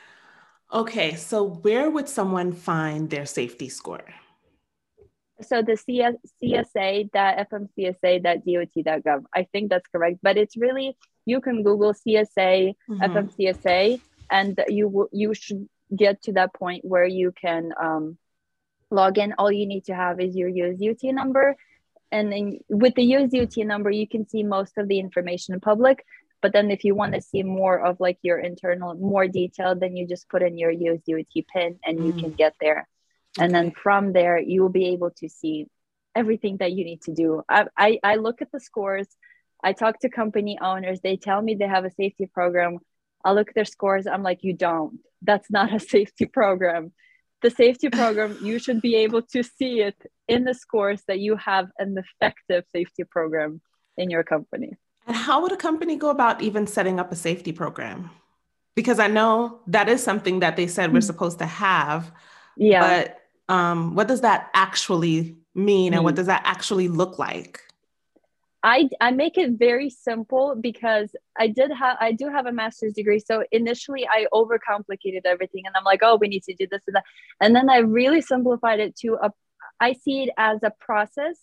okay, 0.73 1.15
so 1.15 1.43
where 1.43 1.91
would 1.91 2.08
someone 2.10 2.52
find 2.54 3.10
their 3.10 3.25
safety 3.25 3.69
score? 3.69 4.06
So 5.41 5.62
the 5.62 5.78
CS, 5.78 6.15
csa.fmcsa.dot.gov. 6.43 9.23
I 9.34 9.43
think 9.52 9.69
that's 9.69 9.88
correct, 9.88 10.19
but 10.21 10.36
it's 10.38 10.58
really 10.58 10.97
you 11.25 11.39
can 11.39 11.63
Google 11.63 11.93
CSA 11.93 12.75
mm-hmm. 12.89 13.02
FMCSA, 13.02 14.02
and 14.32 14.62
you 14.67 15.08
you 15.13 15.34
should 15.34 15.69
get 15.95 16.21
to 16.23 16.34
that 16.34 16.54
point 16.54 16.84
where 16.84 17.06
you 17.06 17.32
can 17.32 17.71
um, 17.82 18.17
log 18.91 19.17
in. 19.17 19.34
All 19.38 19.52
you 19.52 19.65
need 19.65 19.86
to 19.86 19.95
have 19.95 20.19
is 20.19 20.36
your 20.36 20.49
USDOT 20.49 21.13
number, 21.13 21.56
and 22.12 22.32
then 22.32 22.60
with 22.69 22.95
the 22.95 23.12
USDOT 23.12 23.65
number, 23.65 23.91
you 23.91 24.08
can 24.08 24.28
see 24.28 24.43
most 24.43 24.78
of 24.78 24.88
the 24.88 24.99
information 24.99 25.54
in 25.54 25.60
public. 25.60 26.06
But 26.41 26.54
then 26.54 26.71
if 26.71 26.84
you 26.84 26.95
want 26.95 27.13
to 27.15 27.21
see 27.21 27.43
more 27.43 27.80
of 27.80 27.99
like 27.99 28.17
your 28.21 28.39
internal, 28.39 28.95
more 28.95 29.28
detail, 29.28 29.75
then 29.75 29.97
you 29.97 30.08
just 30.08 30.30
put 30.30 30.41
in 30.41 30.58
your 30.58 30.71
USDOT 30.71 31.45
pin 31.47 31.80
and 31.84 32.06
you 32.06 32.13
mm. 32.13 32.19
can 32.19 32.32
get 32.32 32.56
there. 32.62 32.88
And 33.38 33.54
then 33.54 33.71
from 33.71 34.13
there, 34.13 34.39
you 34.39 34.62
will 34.62 34.69
be 34.69 34.88
able 34.88 35.12
to 35.17 35.30
see 35.30 35.67
everything 36.15 36.58
that 36.58 36.71
you 36.71 36.86
need 36.86 37.02
to 37.04 37.13
do. 37.13 37.43
I, 37.49 37.65
I, 37.78 37.99
I 38.04 38.15
look 38.15 38.41
at 38.41 38.52
the 38.52 38.60
scores. 38.60 39.08
I 39.63 39.73
talk 39.73 39.99
to 39.99 40.10
company 40.10 40.58
owners. 40.62 41.02
They 41.02 41.17
tell 41.17 41.41
me 41.41 41.56
they 41.56 41.67
have 41.67 41.86
a 41.86 41.91
safety 41.91 42.25
program. 42.25 42.80
I 43.23 43.34
look 43.34 43.49
at 43.49 43.56
their 43.56 43.65
scores. 43.65 44.08
I'm 44.08 44.23
like, 44.23 44.43
you 44.43 44.54
don't. 44.54 44.99
That's 45.21 45.52
not 45.52 45.73
a 45.73 45.80
safety 45.95 46.25
program. 46.25 46.93
The 47.41 47.49
safety 47.49 47.89
program, 47.89 48.38
you 48.41 48.60
should 48.60 48.82
be 48.82 48.95
able 48.95 49.21
to 49.21 49.43
see 49.43 49.82
it 49.82 49.95
in 50.28 50.43
the 50.43 50.54
scores 50.54 51.02
that 51.08 51.19
you 51.19 51.36
have 51.38 51.69
an 51.78 51.97
effective 51.97 52.65
safety 52.71 53.04
program 53.04 53.62
in 53.97 54.10
your 54.10 54.23
company. 54.23 54.75
And 55.08 55.15
how 55.15 55.41
would 55.41 55.52
a 55.52 55.58
company 55.58 55.95
go 55.95 56.10
about 56.10 56.41
even 56.41 56.67
setting 56.67 56.99
up 56.99 57.12
a 57.12 57.15
safety 57.15 57.52
program? 57.52 58.12
Because 58.75 58.99
I 58.99 59.08
know 59.08 59.60
that 59.67 59.89
is 59.89 60.04
something 60.04 60.39
that 60.41 60.56
they 60.56 60.67
said 60.67 60.93
we're 60.93 60.99
mm. 60.99 61.04
supposed 61.04 61.39
to 61.39 61.45
have. 61.45 62.12
Yeah. 62.56 63.04
But 63.47 63.54
um, 63.54 63.95
what 63.95 64.08
does 64.08 64.21
that 64.21 64.49
actually 64.54 65.38
mean 65.56 65.93
and 65.93 66.04
what 66.04 66.13
mm. 66.13 66.17
does 66.17 66.28
that 66.28 66.41
actually 66.45 66.88
look 66.88 67.17
like? 67.17 67.62
I, 68.62 68.89
I 69.00 69.12
make 69.12 69.38
it 69.38 69.52
very 69.52 69.89
simple 69.89 70.56
because 70.60 71.15
I 71.38 71.48
did 71.48 71.72
have 71.72 71.98
I 72.02 72.12
do 72.12 72.28
have 72.30 72.45
a 72.45 72.52
master's 72.52 72.93
degree. 72.93 73.19
So 73.19 73.43
initially 73.52 74.08
I 74.08 74.26
overcomplicated 74.34 75.22
everything 75.26 75.65
and 75.65 75.76
I'm 75.78 75.86
like, 75.86 76.02
oh, 76.04 76.17
we 76.17 76.28
need 76.28 76.43
to 76.43 76.54
do 76.54 76.67
this 76.69 76.82
and 76.88 76.95
that. 76.98 77.06
And 77.39 77.56
then 77.56 77.69
I 77.69 77.78
really 77.78 78.22
simplified 78.22 78.80
it 78.80 78.98
to 78.98 79.17
a 79.22 79.32
I 79.80 79.93
see 79.93 80.24
it 80.24 80.32
as 80.38 80.62
a 80.63 80.72
process 80.80 81.38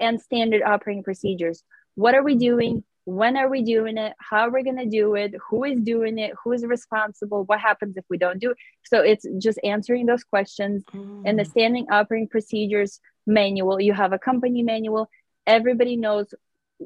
and 0.00 0.20
standard 0.20 0.62
operating 0.62 1.02
procedures. 1.02 1.62
What 1.96 2.14
are 2.14 2.22
we 2.22 2.36
doing? 2.36 2.84
when 3.06 3.36
are 3.36 3.48
we 3.48 3.62
doing 3.62 3.98
it 3.98 4.14
how 4.18 4.40
are 4.40 4.50
we 4.50 4.62
going 4.62 4.78
to 4.78 4.86
do 4.86 5.14
it 5.14 5.34
who 5.48 5.64
is 5.64 5.78
doing 5.80 6.18
it 6.18 6.32
who 6.42 6.52
is 6.52 6.64
responsible 6.64 7.44
what 7.44 7.60
happens 7.60 7.96
if 7.96 8.04
we 8.08 8.16
don't 8.16 8.40
do 8.40 8.50
it 8.50 8.56
so 8.82 9.00
it's 9.00 9.26
just 9.38 9.58
answering 9.62 10.06
those 10.06 10.24
questions 10.24 10.82
mm. 10.94 11.26
in 11.26 11.36
the 11.36 11.44
standing 11.44 11.86
operating 11.90 12.28
procedures 12.28 13.00
manual 13.26 13.78
you 13.78 13.92
have 13.92 14.12
a 14.14 14.18
company 14.18 14.62
manual 14.62 15.08
everybody 15.46 15.96
knows 15.96 16.32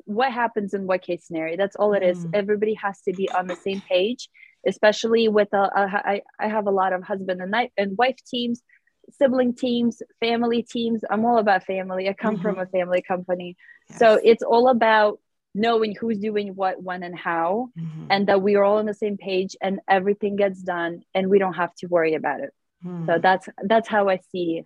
what 0.05 0.33
happens 0.33 0.75
in 0.75 0.87
what 0.87 1.03
case 1.03 1.27
scenario 1.27 1.57
that's 1.57 1.77
all 1.77 1.95
it 1.95 2.03
is 2.03 2.27
mm. 2.27 2.31
everybody 2.35 2.75
has 2.75 3.01
to 3.01 3.13
be 3.13 3.29
on 3.31 3.47
the 3.47 3.57
same 3.57 3.81
page 3.89 4.29
especially 4.67 5.29
with 5.29 5.49
a, 5.53 5.57
a 5.57 6.03
I, 6.05 6.23
I 6.39 6.49
have 6.49 6.67
a 6.67 6.71
lot 6.71 6.93
of 6.93 7.03
husband 7.03 7.41
and, 7.41 7.71
and 7.77 7.97
wife 7.97 8.19
teams 8.27 8.63
sibling 9.17 9.55
teams 9.55 10.03
family 10.21 10.63
teams 10.63 11.03
i'm 11.11 11.25
all 11.25 11.39
about 11.39 11.65
family 11.65 12.09
i 12.09 12.13
come 12.13 12.35
mm-hmm. 12.35 12.43
from 12.43 12.59
a 12.59 12.67
family 12.67 13.03
company 13.03 13.57
yes. 13.89 13.99
so 13.99 14.21
it's 14.23 14.43
all 14.43 14.69
about 14.69 15.19
knowing 15.55 15.95
who's 15.99 16.19
doing 16.19 16.49
what 16.55 16.83
when 16.83 17.03
and 17.03 17.19
how 17.19 17.71
mm-hmm. 17.79 18.05
and 18.11 18.27
that 18.27 18.43
we 18.43 18.55
are 18.55 18.65
all 18.65 18.79
on 18.79 18.87
the 18.87 18.95
same 18.95 19.17
page 19.17 19.57
and 19.63 19.81
everything 19.89 20.37
gets 20.37 20.63
done 20.63 21.03
and 21.15 21.29
we 21.29 21.39
don't 21.39 21.55
have 21.55 21.75
to 21.75 21.87
worry 21.87 22.15
about 22.15 22.41
it 22.41 22.51
mm. 22.85 23.07
so 23.07 23.19
that's 23.19 23.49
that's 23.65 23.89
how 23.89 24.09
i 24.09 24.19
see 24.31 24.63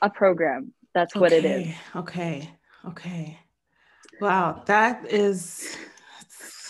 a 0.00 0.08
program 0.08 0.72
that's 0.94 1.14
okay. 1.14 1.20
what 1.20 1.32
it 1.32 1.44
is 1.44 1.74
okay 1.94 2.48
okay 2.86 3.38
wow 4.20 4.62
that 4.66 5.04
is 5.12 5.76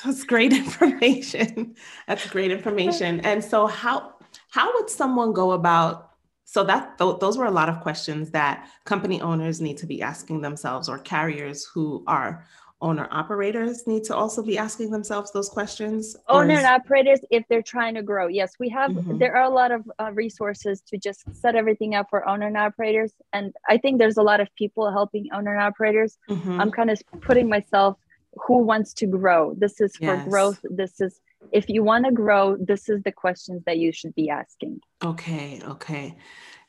that's 0.05 0.25
great 0.25 0.53
information. 0.65 1.75
That's 2.07 2.29
great 2.29 2.51
information. 2.51 3.21
And 3.21 3.43
so 3.43 3.67
how 3.67 4.15
how 4.51 4.73
would 4.75 4.91
someone 4.91 5.33
go 5.33 5.53
about 5.53 6.11
so 6.45 6.63
that 6.65 6.99
th- 6.99 7.19
those 7.21 7.37
were 7.37 7.47
a 7.47 7.51
lot 7.51 7.69
of 7.69 7.81
questions 7.81 8.31
that 8.31 8.69
company 8.85 9.21
owners 9.21 9.61
need 9.61 9.77
to 9.79 9.87
be 9.87 10.03
asking 10.03 10.43
themselves 10.43 10.89
or 10.89 10.99
carriers 10.99 11.65
who 11.65 12.05
are 12.07 12.45
owner 12.85 13.09
operators 13.11 13.87
need 13.87 14.05
to 14.05 14.15
also 14.15 14.43
be 14.43 14.57
asking 14.59 14.91
themselves 14.91 15.33
those 15.33 15.49
questions? 15.49 16.17
Owner 16.29 16.61
is... 16.61 16.65
operators 16.65 17.21
if 17.31 17.43
they're 17.49 17.69
trying 17.75 17.95
to 17.95 18.03
grow. 18.03 18.27
Yes 18.41 18.53
we 18.61 18.69
have 18.69 18.91
mm-hmm. 18.91 19.19
there 19.19 19.35
are 19.37 19.47
a 19.53 19.55
lot 19.61 19.71
of 19.73 19.81
uh, 19.99 20.13
resources 20.13 20.83
to 20.89 20.99
just 20.99 21.21
set 21.43 21.57
everything 21.57 21.95
up 21.95 22.07
for 22.11 22.29
owner 22.29 22.47
and 22.47 22.57
operators. 22.69 23.13
And 23.33 23.53
i 23.69 23.77
think 23.79 23.99
there's 23.99 24.19
a 24.25 24.27
lot 24.31 24.41
of 24.45 24.49
people 24.63 24.91
helping 25.01 25.25
owner 25.37 25.53
and 25.57 25.63
operators. 25.63 26.19
Mm-hmm. 26.31 26.61
i'm 26.61 26.71
kind 26.79 26.91
of 26.91 26.99
putting 27.29 27.49
myself 27.49 27.97
who 28.47 28.59
wants 28.59 28.93
to 28.95 29.07
grow? 29.07 29.55
This 29.57 29.81
is 29.81 29.97
for 29.97 30.17
yes. 30.17 30.29
growth. 30.29 30.61
This 30.65 31.01
is 31.01 31.21
if 31.53 31.69
you 31.69 31.83
want 31.83 32.07
to 32.07 32.13
grow 32.13 32.57
this 32.59 32.89
is 32.89 33.03
the 33.03 33.13
questions 33.13 33.63
that 33.67 33.79
you 33.79 33.93
should 33.93 34.15
be 34.15 34.31
asking. 34.31 34.81
Okay 35.05 35.61
okay. 35.75 36.17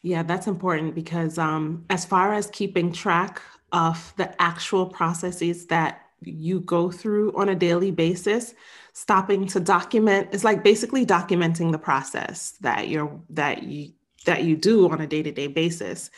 Yeah 0.01 0.23
that's 0.23 0.47
important 0.47 0.95
because 0.95 1.37
um, 1.37 1.85
as 1.89 2.05
far 2.05 2.33
as 2.33 2.47
keeping 2.47 2.91
track 2.91 3.41
of 3.71 4.13
the 4.17 4.41
actual 4.41 4.85
processes 4.85 5.67
that 5.67 6.04
you 6.25 6.59
go 6.61 6.91
through 6.91 7.35
on 7.35 7.49
a 7.49 7.55
daily 7.55 7.91
basis 7.91 8.53
stopping 8.93 9.45
to 9.45 9.59
document 9.59 10.33
is 10.33 10.43
like 10.43 10.63
basically 10.63 11.05
documenting 11.05 11.71
the 11.71 11.77
process 11.77 12.51
that 12.61 12.87
you're 12.87 13.19
that 13.29 13.63
you 13.63 13.91
that 14.25 14.43
you 14.43 14.55
do 14.55 14.89
on 14.89 15.01
a 15.01 15.07
day-to-day 15.07 15.47
basis 15.47 16.09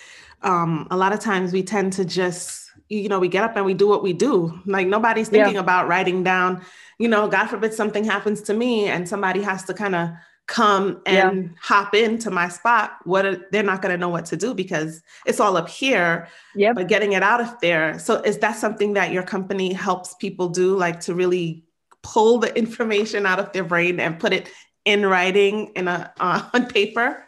um, 0.44 0.88
a 0.92 0.98
lot 0.98 1.12
of 1.12 1.20
times 1.20 1.52
we 1.52 1.64
tend 1.64 1.92
to 1.94 2.06
just 2.06 2.72
you 2.90 3.10
know 3.10 3.20
we 3.20 3.28
get 3.28 3.44
up 3.44 3.56
and 3.56 3.66
we 3.66 3.74
do 3.74 3.88
what 3.88 4.04
we 4.04 4.14
do 4.14 4.58
like 4.66 4.88
nobody's 4.88 5.30
thinking 5.30 5.56
yeah. 5.56 5.60
about 5.60 5.88
writing 5.88 6.24
down 6.24 6.62
you 7.00 7.08
know 7.08 7.28
god 7.28 7.48
forbid 7.48 7.74
something 7.74 8.04
happens 8.04 8.42
to 8.42 8.54
me 8.54 8.88
and 8.88 9.10
somebody 9.10 9.42
has 9.42 9.64
to 9.64 9.74
kind 9.74 9.96
of 9.96 10.10
come 10.48 11.02
and 11.06 11.44
yeah. 11.44 11.50
hop 11.62 11.94
into 11.94 12.32
my 12.32 12.48
spot 12.48 12.98
what 13.04 13.26
are, 13.26 13.46
they're 13.52 13.64
not 13.64 13.82
going 13.82 13.94
to 13.94 13.98
know 13.98 14.08
what 14.08 14.26
to 14.26 14.38
do 14.38 14.54
because 14.54 15.02
it's 15.26 15.42
all 15.42 15.58
up 15.58 15.68
here 15.68 16.28
yeah 16.56 16.72
but 16.72 16.88
getting 16.88 17.12
it 17.12 17.22
out 17.22 17.42
of 17.42 17.54
there 17.60 18.00
so 18.00 18.22
is 18.22 18.38
that 18.38 18.56
something 18.56 18.94
that 18.94 19.12
your 19.12 19.24
company 19.24 19.74
helps 19.74 20.14
people 20.16 20.48
do 20.48 20.76
like 20.76 21.02
to 21.02 21.14
really 21.14 21.66
pull 22.02 22.40
the 22.40 22.58
information 22.58 23.26
out 23.26 23.40
of 23.40 23.52
their 23.52 23.66
brain 23.66 24.00
and 24.00 24.20
put 24.20 24.32
it 24.32 24.50
in 24.86 25.06
writing 25.06 25.68
in 25.76 25.90
a 25.90 26.14
uh, 26.22 26.42
on 26.54 26.66
paper 26.66 27.26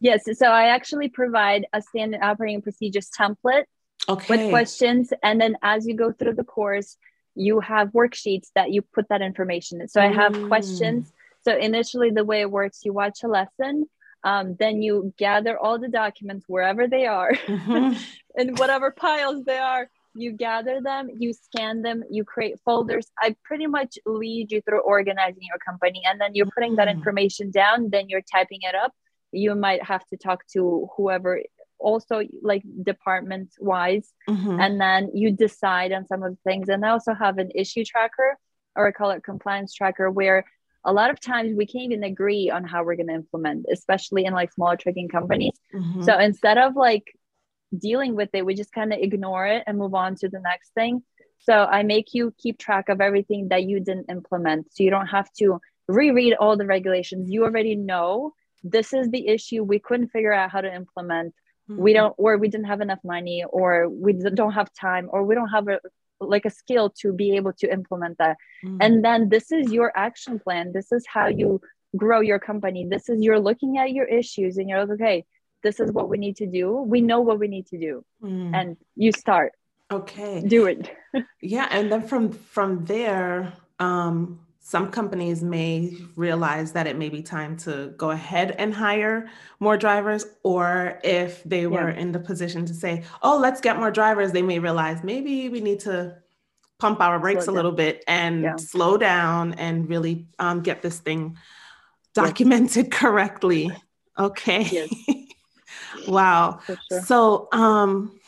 yes 0.00 0.22
so 0.32 0.46
i 0.46 0.68
actually 0.68 1.08
provide 1.08 1.66
a 1.74 1.82
standard 1.82 2.22
operating 2.22 2.62
procedures 2.62 3.10
template 3.10 3.64
okay. 4.08 4.36
with 4.36 4.50
questions 4.50 5.12
and 5.22 5.38
then 5.38 5.54
as 5.62 5.86
you 5.86 5.94
go 5.94 6.10
through 6.12 6.34
the 6.34 6.44
course 6.44 6.96
you 7.34 7.60
have 7.60 7.88
worksheets 7.88 8.48
that 8.54 8.70
you 8.70 8.80
put 8.80 9.06
that 9.10 9.20
information 9.20 9.82
in 9.82 9.88
so 9.88 10.00
mm. 10.00 10.04
i 10.04 10.12
have 10.12 10.32
mm. 10.32 10.48
questions 10.48 11.12
so 11.44 11.56
initially, 11.56 12.10
the 12.10 12.24
way 12.24 12.40
it 12.40 12.50
works, 12.50 12.80
you 12.84 12.92
watch 12.92 13.22
a 13.22 13.28
lesson, 13.28 13.84
um, 14.24 14.56
then 14.58 14.80
you 14.80 15.12
gather 15.18 15.58
all 15.58 15.78
the 15.78 15.88
documents 15.88 16.46
wherever 16.48 16.88
they 16.88 17.06
are, 17.06 17.32
mm-hmm. 17.32 17.92
in 18.40 18.56
whatever 18.56 18.90
piles 18.90 19.44
they 19.44 19.58
are. 19.58 19.88
You 20.16 20.32
gather 20.32 20.80
them, 20.80 21.08
you 21.18 21.32
scan 21.32 21.82
them, 21.82 22.04
you 22.08 22.24
create 22.24 22.60
folders. 22.64 23.10
I 23.20 23.34
pretty 23.44 23.66
much 23.66 23.98
lead 24.06 24.52
you 24.52 24.62
through 24.62 24.80
organizing 24.80 25.42
your 25.42 25.58
company, 25.58 26.02
and 26.08 26.20
then 26.20 26.34
you're 26.34 26.46
putting 26.46 26.76
that 26.76 26.88
mm-hmm. 26.88 26.98
information 26.98 27.50
down. 27.50 27.90
Then 27.90 28.08
you're 28.08 28.22
typing 28.22 28.60
it 28.62 28.74
up. 28.76 28.92
You 29.32 29.56
might 29.56 29.82
have 29.84 30.06
to 30.06 30.16
talk 30.16 30.46
to 30.52 30.88
whoever 30.96 31.42
also 31.78 32.22
like 32.42 32.62
department 32.82 33.50
wise 33.58 34.12
mm-hmm. 34.28 34.58
and 34.60 34.80
then 34.80 35.10
you 35.12 35.30
decide 35.30 35.92
on 35.92 36.06
some 36.06 36.22
of 36.22 36.30
the 36.30 36.38
things 36.44 36.68
and 36.68 36.84
i 36.84 36.88
also 36.88 37.12
have 37.12 37.38
an 37.38 37.50
issue 37.54 37.84
tracker 37.84 38.38
or 38.76 38.86
i 38.86 38.92
call 38.92 39.10
it 39.10 39.22
compliance 39.22 39.74
tracker 39.74 40.10
where 40.10 40.44
a 40.84 40.92
lot 40.92 41.10
of 41.10 41.20
times 41.20 41.54
we 41.56 41.66
can't 41.66 41.84
even 41.84 42.04
agree 42.04 42.50
on 42.50 42.64
how 42.64 42.84
we're 42.84 42.96
going 42.96 43.08
to 43.08 43.14
implement 43.14 43.66
especially 43.70 44.24
in 44.24 44.32
like 44.32 44.52
smaller 44.52 44.76
trucking 44.76 45.08
companies. 45.08 45.58
Mm-hmm. 45.74 46.02
so 46.02 46.18
instead 46.18 46.58
of 46.58 46.76
like 46.76 47.04
dealing 47.76 48.14
with 48.14 48.30
it 48.32 48.46
we 48.46 48.54
just 48.54 48.72
kind 48.72 48.92
of 48.92 48.98
ignore 49.00 49.46
it 49.46 49.64
and 49.66 49.78
move 49.78 49.94
on 49.94 50.14
to 50.16 50.28
the 50.28 50.40
next 50.40 50.72
thing. 50.74 51.02
So 51.40 51.64
i 51.64 51.82
make 51.82 52.14
you 52.14 52.32
keep 52.38 52.58
track 52.58 52.88
of 52.88 53.00
everything 53.00 53.48
that 53.48 53.64
you 53.64 53.80
didn't 53.80 54.10
implement. 54.10 54.72
So 54.72 54.82
you 54.84 54.90
don't 54.90 55.08
have 55.08 55.30
to 55.40 55.60
reread 55.88 56.34
all 56.34 56.56
the 56.56 56.66
regulations. 56.66 57.30
You 57.30 57.44
already 57.44 57.74
know 57.74 58.32
this 58.62 58.94
is 58.94 59.10
the 59.10 59.28
issue. 59.28 59.62
We 59.62 59.78
couldn't 59.78 60.08
figure 60.08 60.32
out 60.32 60.50
how 60.50 60.62
to 60.62 60.74
implement. 60.74 61.34
Mm-hmm. 61.70 61.80
we 61.80 61.94
don't 61.94 62.14
or 62.18 62.36
we 62.36 62.48
didn't 62.48 62.66
have 62.66 62.82
enough 62.82 62.98
money 63.02 63.42
or 63.48 63.88
we 63.88 64.12
don't 64.12 64.52
have 64.52 64.70
time 64.74 65.08
or 65.10 65.24
we 65.24 65.34
don't 65.34 65.48
have 65.48 65.66
a 65.68 65.80
like 66.28 66.44
a 66.44 66.50
skill 66.50 66.90
to 66.90 67.12
be 67.12 67.36
able 67.36 67.52
to 67.52 67.70
implement 67.72 68.18
that 68.18 68.36
mm-hmm. 68.64 68.78
and 68.80 69.04
then 69.04 69.28
this 69.28 69.52
is 69.52 69.72
your 69.72 69.92
action 69.96 70.38
plan 70.38 70.72
this 70.72 70.92
is 70.92 71.04
how 71.06 71.26
you 71.26 71.60
grow 71.96 72.20
your 72.20 72.38
company 72.38 72.86
this 72.88 73.08
is 73.08 73.22
you're 73.22 73.40
looking 73.40 73.78
at 73.78 73.92
your 73.92 74.06
issues 74.06 74.56
and 74.56 74.68
you're 74.68 74.80
like 74.80 74.90
okay 74.90 75.24
this 75.62 75.80
is 75.80 75.90
what 75.92 76.08
we 76.08 76.18
need 76.18 76.36
to 76.36 76.46
do 76.46 76.76
we 76.76 77.00
know 77.00 77.20
what 77.20 77.38
we 77.38 77.48
need 77.48 77.66
to 77.66 77.78
do 77.78 78.04
mm. 78.22 78.54
and 78.54 78.76
you 78.96 79.12
start 79.12 79.52
Okay. 79.90 80.42
Do 80.46 80.66
it. 80.66 80.90
yeah, 81.40 81.68
and 81.70 81.90
then 81.90 82.02
from 82.02 82.32
from 82.32 82.84
there, 82.84 83.52
um, 83.78 84.40
some 84.66 84.90
companies 84.90 85.42
may 85.42 85.94
realize 86.16 86.72
that 86.72 86.86
it 86.86 86.96
may 86.96 87.10
be 87.10 87.20
time 87.20 87.54
to 87.54 87.92
go 87.98 88.12
ahead 88.12 88.52
and 88.52 88.72
hire 88.72 89.28
more 89.60 89.76
drivers, 89.76 90.24
or 90.42 90.98
if 91.04 91.44
they 91.44 91.66
were 91.66 91.90
yeah. 91.90 91.98
in 91.98 92.12
the 92.12 92.18
position 92.18 92.64
to 92.64 92.72
say, 92.72 93.04
"Oh, 93.22 93.36
let's 93.36 93.60
get 93.60 93.78
more 93.78 93.90
drivers," 93.90 94.32
they 94.32 94.40
may 94.40 94.58
realize 94.58 95.04
maybe 95.04 95.50
we 95.50 95.60
need 95.60 95.80
to 95.80 96.16
pump 96.78 97.02
our 97.02 97.18
brakes 97.18 97.44
slow 97.44 97.52
a 97.52 97.56
little 97.56 97.72
bit 97.72 98.04
and 98.08 98.42
yeah. 98.42 98.56
slow 98.56 98.96
down 98.96 99.52
and 99.54 99.86
really 99.86 100.28
um, 100.38 100.62
get 100.62 100.80
this 100.80 100.98
thing 100.98 101.36
documented 102.14 102.86
yes. 102.86 102.98
correctly. 102.98 103.70
Okay. 104.18 104.62
Yes. 104.62 104.94
wow. 106.08 106.60
Sure. 106.66 107.02
So, 107.02 107.48
um, 107.52 108.18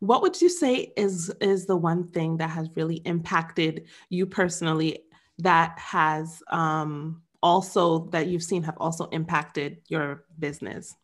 what 0.00 0.22
would 0.22 0.42
you 0.42 0.48
say 0.48 0.92
is 0.96 1.30
is 1.40 1.66
the 1.66 1.76
one 1.76 2.08
thing 2.08 2.38
that 2.38 2.50
has 2.50 2.68
really 2.74 2.96
impacted 3.04 3.84
you 4.08 4.26
personally 4.26 5.04
that 5.38 5.78
has 5.78 6.42
um, 6.50 7.22
also 7.42 8.06
that 8.10 8.26
you've 8.26 8.42
seen 8.42 8.62
have 8.64 8.76
also 8.78 9.06
impacted 9.06 9.78
your 9.88 10.24
business? 10.38 10.94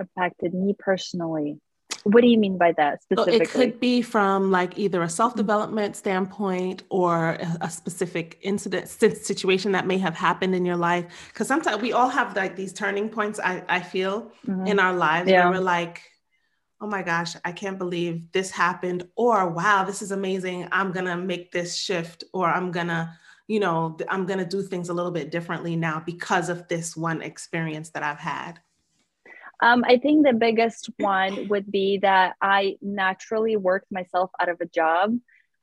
Impacted 0.00 0.54
me 0.54 0.74
personally. 0.78 1.60
What 2.04 2.20
do 2.20 2.28
you 2.28 2.38
mean 2.38 2.56
by 2.56 2.72
that 2.72 3.02
specifically? 3.02 3.38
So 3.38 3.42
it 3.42 3.50
could 3.50 3.80
be 3.80 4.00
from 4.00 4.52
like 4.52 4.78
either 4.78 5.02
a 5.02 5.08
self-development 5.08 5.96
standpoint 5.96 6.84
or 6.88 7.36
a 7.60 7.68
specific 7.68 8.38
incident 8.42 8.88
situation 8.88 9.72
that 9.72 9.86
may 9.86 9.98
have 9.98 10.14
happened 10.14 10.54
in 10.54 10.64
your 10.64 10.76
life. 10.76 11.06
Because 11.32 11.48
sometimes 11.48 11.82
we 11.82 11.92
all 11.92 12.08
have 12.08 12.36
like 12.36 12.54
these 12.54 12.72
turning 12.72 13.08
points. 13.08 13.40
I, 13.42 13.64
I 13.68 13.80
feel 13.80 14.30
mm-hmm. 14.46 14.68
in 14.68 14.78
our 14.78 14.92
lives 14.92 15.28
yeah. 15.28 15.48
where 15.48 15.58
we're 15.58 15.64
like, 15.64 16.02
oh 16.80 16.86
my 16.86 17.02
gosh, 17.02 17.34
I 17.44 17.52
can't 17.52 17.78
believe 17.78 18.30
this 18.32 18.50
happened, 18.50 19.08
or 19.16 19.48
wow, 19.48 19.84
this 19.84 20.02
is 20.02 20.12
amazing. 20.12 20.68
I'm 20.72 20.92
going 20.92 21.06
to 21.06 21.16
make 21.16 21.50
this 21.50 21.76
shift, 21.76 22.24
or 22.32 22.46
I'm 22.48 22.70
going 22.70 22.88
to, 22.88 23.10
you 23.48 23.60
know, 23.60 23.96
I'm 24.08 24.26
going 24.26 24.38
to 24.38 24.44
do 24.44 24.62
things 24.62 24.88
a 24.88 24.94
little 24.94 25.10
bit 25.10 25.30
differently 25.30 25.76
now 25.76 26.02
because 26.04 26.48
of 26.48 26.68
this 26.68 26.96
one 26.96 27.22
experience 27.22 27.90
that 27.90 28.02
I've 28.02 28.18
had. 28.18 28.60
Um, 29.62 29.84
I 29.86 29.96
think 29.96 30.26
the 30.26 30.34
biggest 30.34 30.90
one 30.98 31.48
would 31.48 31.70
be 31.70 31.98
that 32.02 32.34
I 32.42 32.76
naturally 32.82 33.56
worked 33.56 33.90
myself 33.90 34.30
out 34.38 34.50
of 34.50 34.60
a 34.60 34.66
job. 34.66 35.16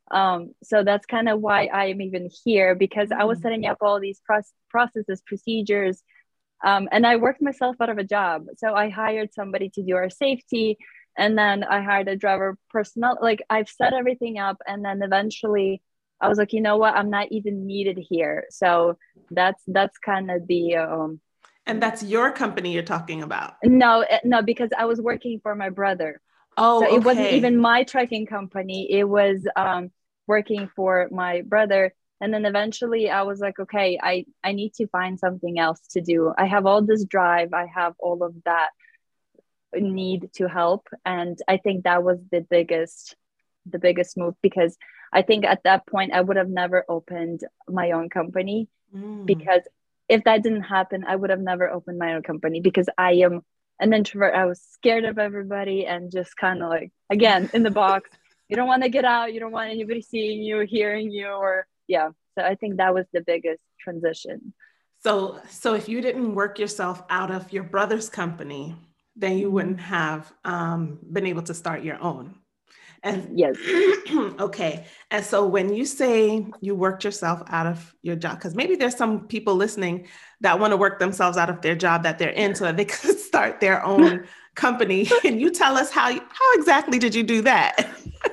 Um, 0.10 0.54
so 0.64 0.84
that's 0.84 1.06
kind 1.06 1.30
of 1.30 1.40
why 1.40 1.68
I'm 1.68 2.02
even 2.02 2.30
here 2.44 2.74
because 2.76 3.12
I 3.12 3.24
was 3.26 3.40
mm. 3.40 3.44
setting 3.44 3.66
up 3.68 3.78
all 3.82 4.00
these 4.00 4.22
processes, 4.70 5.22
procedures, 5.26 6.02
um, 6.64 6.88
and 6.92 7.06
I 7.06 7.18
worked 7.18 7.42
myself 7.42 7.76
out 7.80 7.90
of 7.90 7.98
a 7.98 8.04
job. 8.04 8.46
So 8.58 8.74
I 8.74 8.90
hired 8.90 9.34
somebody 9.34 9.70
to 9.76 9.84
do 9.84 9.96
our 9.96 10.10
safety 10.10 10.78
and 11.18 11.38
then 11.38 11.64
i 11.64 11.82
hired 11.82 12.08
a 12.08 12.16
driver 12.16 12.58
personnel 12.70 13.18
like 13.22 13.42
i've 13.50 13.70
set 13.70 13.94
everything 13.94 14.40
up 14.40 14.58
and 14.68 14.84
then 14.84 15.02
eventually 15.02 15.82
i 16.22 16.28
was 16.28 16.38
like 16.38 16.54
you 16.54 16.62
know 16.62 16.78
what? 16.78 16.96
I'm 16.96 17.10
not 17.10 17.28
even 17.32 17.66
needed 17.68 17.98
here. 17.98 18.46
So 18.50 18.98
that's 19.32 19.62
that's 19.68 19.98
kind 19.98 20.32
of 20.32 20.48
the 20.48 20.76
um 20.78 21.20
and 21.66 21.82
that's 21.82 22.04
your 22.04 22.32
company 22.32 22.74
you're 22.74 22.84
talking 22.84 23.24
about? 23.24 23.56
No 23.64 24.02
eh, 24.02 24.20
no 24.24 24.42
because 24.42 24.70
i 24.78 24.86
was 24.86 25.02
working 25.02 25.40
for 25.44 25.56
my 25.56 25.70
brother. 25.70 26.22
Oh 26.56 26.82
so 26.82 26.88
okay. 26.88 26.96
it 26.96 27.04
wasn't 27.04 27.32
even 27.32 27.58
my 27.58 27.84
trucking 27.84 28.26
company. 28.26 28.88
It 28.90 29.04
was 29.04 29.46
um 29.56 29.92
working 30.28 30.70
for 30.76 31.10
my 31.12 31.42
brother. 31.42 31.94
And 32.22 32.34
then 32.34 32.46
eventually 32.46 33.10
i 33.10 33.24
was 33.24 33.40
like 33.42 33.60
okay 33.60 34.00
i 34.02 34.26
i 34.44 34.54
need 34.54 34.74
to 34.76 34.88
find 34.88 35.20
something 35.20 35.60
else 35.60 35.82
to 35.92 36.02
do. 36.02 36.34
I 36.38 36.46
have 36.46 36.66
all 36.66 36.82
this 36.82 37.04
drive. 37.04 37.54
I 37.54 37.66
have 37.66 37.94
all 38.00 38.24
of 38.24 38.34
that 38.46 38.70
need 39.76 40.30
to 40.34 40.48
help. 40.48 40.88
And 41.06 41.38
i 41.48 41.58
think 41.58 41.84
that 41.84 42.04
was 42.04 42.20
the 42.32 42.42
biggest 42.42 43.16
the 43.66 43.80
biggest 43.80 44.18
move 44.18 44.36
because 44.42 44.78
i 45.14 45.22
think 45.22 45.46
at 45.46 45.64
that 45.64 45.88
point 45.88 46.12
i 46.12 46.20
would 46.20 46.36
have 46.36 46.50
never 46.50 46.84
opened 46.90 47.46
my 47.70 47.92
own 47.92 48.10
company 48.10 48.68
mm. 48.94 49.26
because 49.26 49.62
if 50.10 50.26
that 50.26 50.44
didn't 50.44 50.64
happen 50.64 51.06
i 51.08 51.16
would 51.16 51.30
have 51.30 51.40
never 51.40 51.70
opened 51.70 51.98
my 51.98 52.14
own 52.14 52.24
company 52.24 52.60
because 52.60 52.90
i 52.98 53.14
am 53.14 53.42
an 53.80 53.94
introvert. 53.94 54.34
I 54.34 54.46
was 54.46 54.62
scared 54.62 55.04
of 55.06 55.20
everybody 55.20 55.86
and 55.86 56.12
just 56.12 56.36
kind 56.38 56.64
of 56.64 56.70
like 56.70 56.92
again 57.10 57.50
in 57.54 57.64
the 57.64 57.72
box. 57.72 58.10
You 58.50 58.58
don't 58.58 58.68
want 58.68 58.84
to 58.84 58.90
get 58.90 59.06
out. 59.06 59.34
You 59.34 59.40
don't 59.40 59.54
want 59.54 59.72
anybody 59.72 60.02
seeing 60.02 60.44
you 60.44 60.60
hearing 60.60 61.10
you 61.10 61.28
or 61.28 61.66
yeah. 61.88 62.10
So 62.38 62.44
i 62.44 62.56
think 62.56 62.78
that 62.78 62.94
was 62.94 63.06
the 63.12 63.22
biggest 63.22 63.64
transition. 63.80 64.54
So 65.00 65.40
so 65.50 65.74
if 65.74 65.90
you 65.90 66.02
didn't 66.02 66.36
work 66.36 66.60
yourself 66.60 67.02
out 67.10 67.32
of 67.32 67.52
your 67.52 67.64
brother's 67.64 68.10
company 68.10 68.76
then 69.16 69.38
you 69.38 69.52
wouldn't 69.52 69.80
have 69.80 70.32
um, 70.44 71.00
been 71.12 71.26
able 71.26 71.44
to 71.44 71.54
start 71.54 71.84
your 71.84 72.02
own. 72.02 72.36
And 73.04 73.38
yes. 73.38 73.58
okay. 74.40 74.86
And 75.12 75.26
so 75.26 75.46
when 75.46 75.74
you 75.74 75.86
say 75.86 76.48
you 76.62 76.74
worked 76.74 77.04
yourself 77.04 77.44
out 77.48 77.68
of 77.68 77.94
your 78.02 78.16
job, 78.16 78.38
because 78.38 78.56
maybe 78.56 78.76
there's 78.76 78.96
some 78.96 79.28
people 79.28 79.56
listening 79.56 80.08
that 80.40 80.58
want 80.58 80.72
to 80.72 80.78
work 80.78 81.00
themselves 81.00 81.38
out 81.38 81.50
of 81.50 81.62
their 81.62 81.76
job 81.76 82.04
that 82.04 82.18
they're 82.18 82.30
in 82.30 82.56
so 82.56 82.64
that 82.64 82.78
they 82.78 82.86
could 82.86 83.20
start 83.20 83.60
their 83.60 83.86
own 83.86 84.26
company. 84.56 85.06
Can 85.06 85.38
you 85.40 85.52
tell 85.52 85.78
us 85.78 85.92
how 85.92 86.14
how 86.14 86.54
exactly 86.54 86.98
did 86.98 87.14
you 87.14 87.24
do 87.24 87.42
that? 87.42 87.90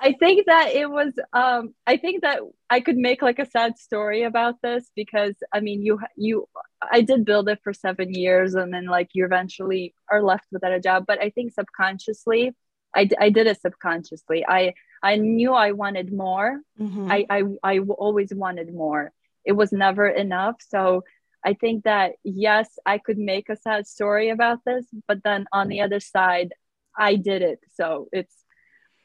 I 0.00 0.12
think 0.14 0.46
that 0.46 0.72
it 0.74 0.90
was 0.90 1.12
um 1.32 1.74
I 1.86 1.96
think 1.96 2.22
that 2.22 2.40
I 2.70 2.80
could 2.80 2.96
make 2.96 3.20
like 3.22 3.38
a 3.38 3.50
sad 3.50 3.78
story 3.78 4.22
about 4.22 4.56
this 4.62 4.90
because 4.96 5.34
I 5.52 5.60
mean 5.60 5.82
you 5.82 6.00
you 6.16 6.48
I 6.82 7.02
did 7.02 7.24
build 7.24 7.48
it 7.48 7.60
for 7.62 7.72
7 7.72 8.12
years 8.14 8.54
and 8.54 8.72
then 8.72 8.86
like 8.86 9.10
you 9.12 9.24
eventually 9.24 9.94
are 10.10 10.22
left 10.22 10.46
without 10.50 10.72
a 10.72 10.80
job. 10.80 11.04
But 11.06 11.22
I 11.22 11.30
think 11.30 11.52
subconsciously 11.52 12.54
I, 12.94 13.08
I 13.20 13.30
did 13.30 13.46
it 13.46 13.60
subconsciously. 13.60 14.44
I 14.46 14.74
I 15.02 15.16
knew 15.16 15.52
I 15.52 15.72
wanted 15.72 16.12
more. 16.12 16.60
Mm-hmm. 16.78 17.10
I, 17.10 17.26
I 17.30 17.42
I 17.62 17.78
always 17.78 18.32
wanted 18.34 18.74
more. 18.74 19.12
It 19.44 19.52
was 19.52 19.70
never 19.72 20.06
enough. 20.06 20.56
So 20.66 21.04
I 21.44 21.54
think 21.54 21.84
that 21.84 22.12
yes 22.24 22.78
I 22.86 22.98
could 22.98 23.18
make 23.18 23.48
a 23.48 23.56
sad 23.56 23.86
story 23.86 24.30
about 24.30 24.58
this 24.64 24.86
but 25.06 25.22
then 25.22 25.46
on 25.52 25.68
the 25.68 25.82
other 25.82 26.00
side 26.00 26.54
I 26.96 27.16
did 27.16 27.42
it. 27.42 27.60
So 27.74 28.08
it's 28.12 28.34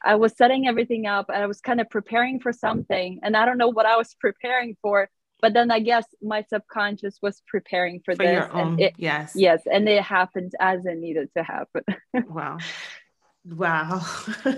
I 0.04 0.16
was 0.16 0.36
setting 0.36 0.66
everything 0.66 1.06
up 1.06 1.26
and 1.28 1.42
I 1.42 1.46
was 1.46 1.60
kind 1.60 1.80
of 1.80 1.88
preparing 1.90 2.40
for 2.40 2.52
something. 2.52 3.20
And 3.22 3.36
I 3.36 3.44
don't 3.44 3.58
know 3.58 3.68
what 3.68 3.86
I 3.86 3.96
was 3.96 4.14
preparing 4.20 4.76
for, 4.82 5.08
but 5.40 5.52
then 5.52 5.70
I 5.70 5.80
guess 5.80 6.04
my 6.22 6.44
subconscious 6.48 7.18
was 7.22 7.42
preparing 7.46 8.00
for, 8.04 8.14
for 8.14 8.24
this. 8.24 8.48
Own, 8.52 8.80
it, 8.80 8.94
yes. 8.96 9.32
Yes. 9.34 9.62
And 9.70 9.88
it 9.88 10.02
happened 10.02 10.52
as 10.60 10.84
it 10.86 10.98
needed 10.98 11.30
to 11.36 11.42
happen. 11.42 11.82
wow. 12.28 12.58
Wow. 13.48 14.00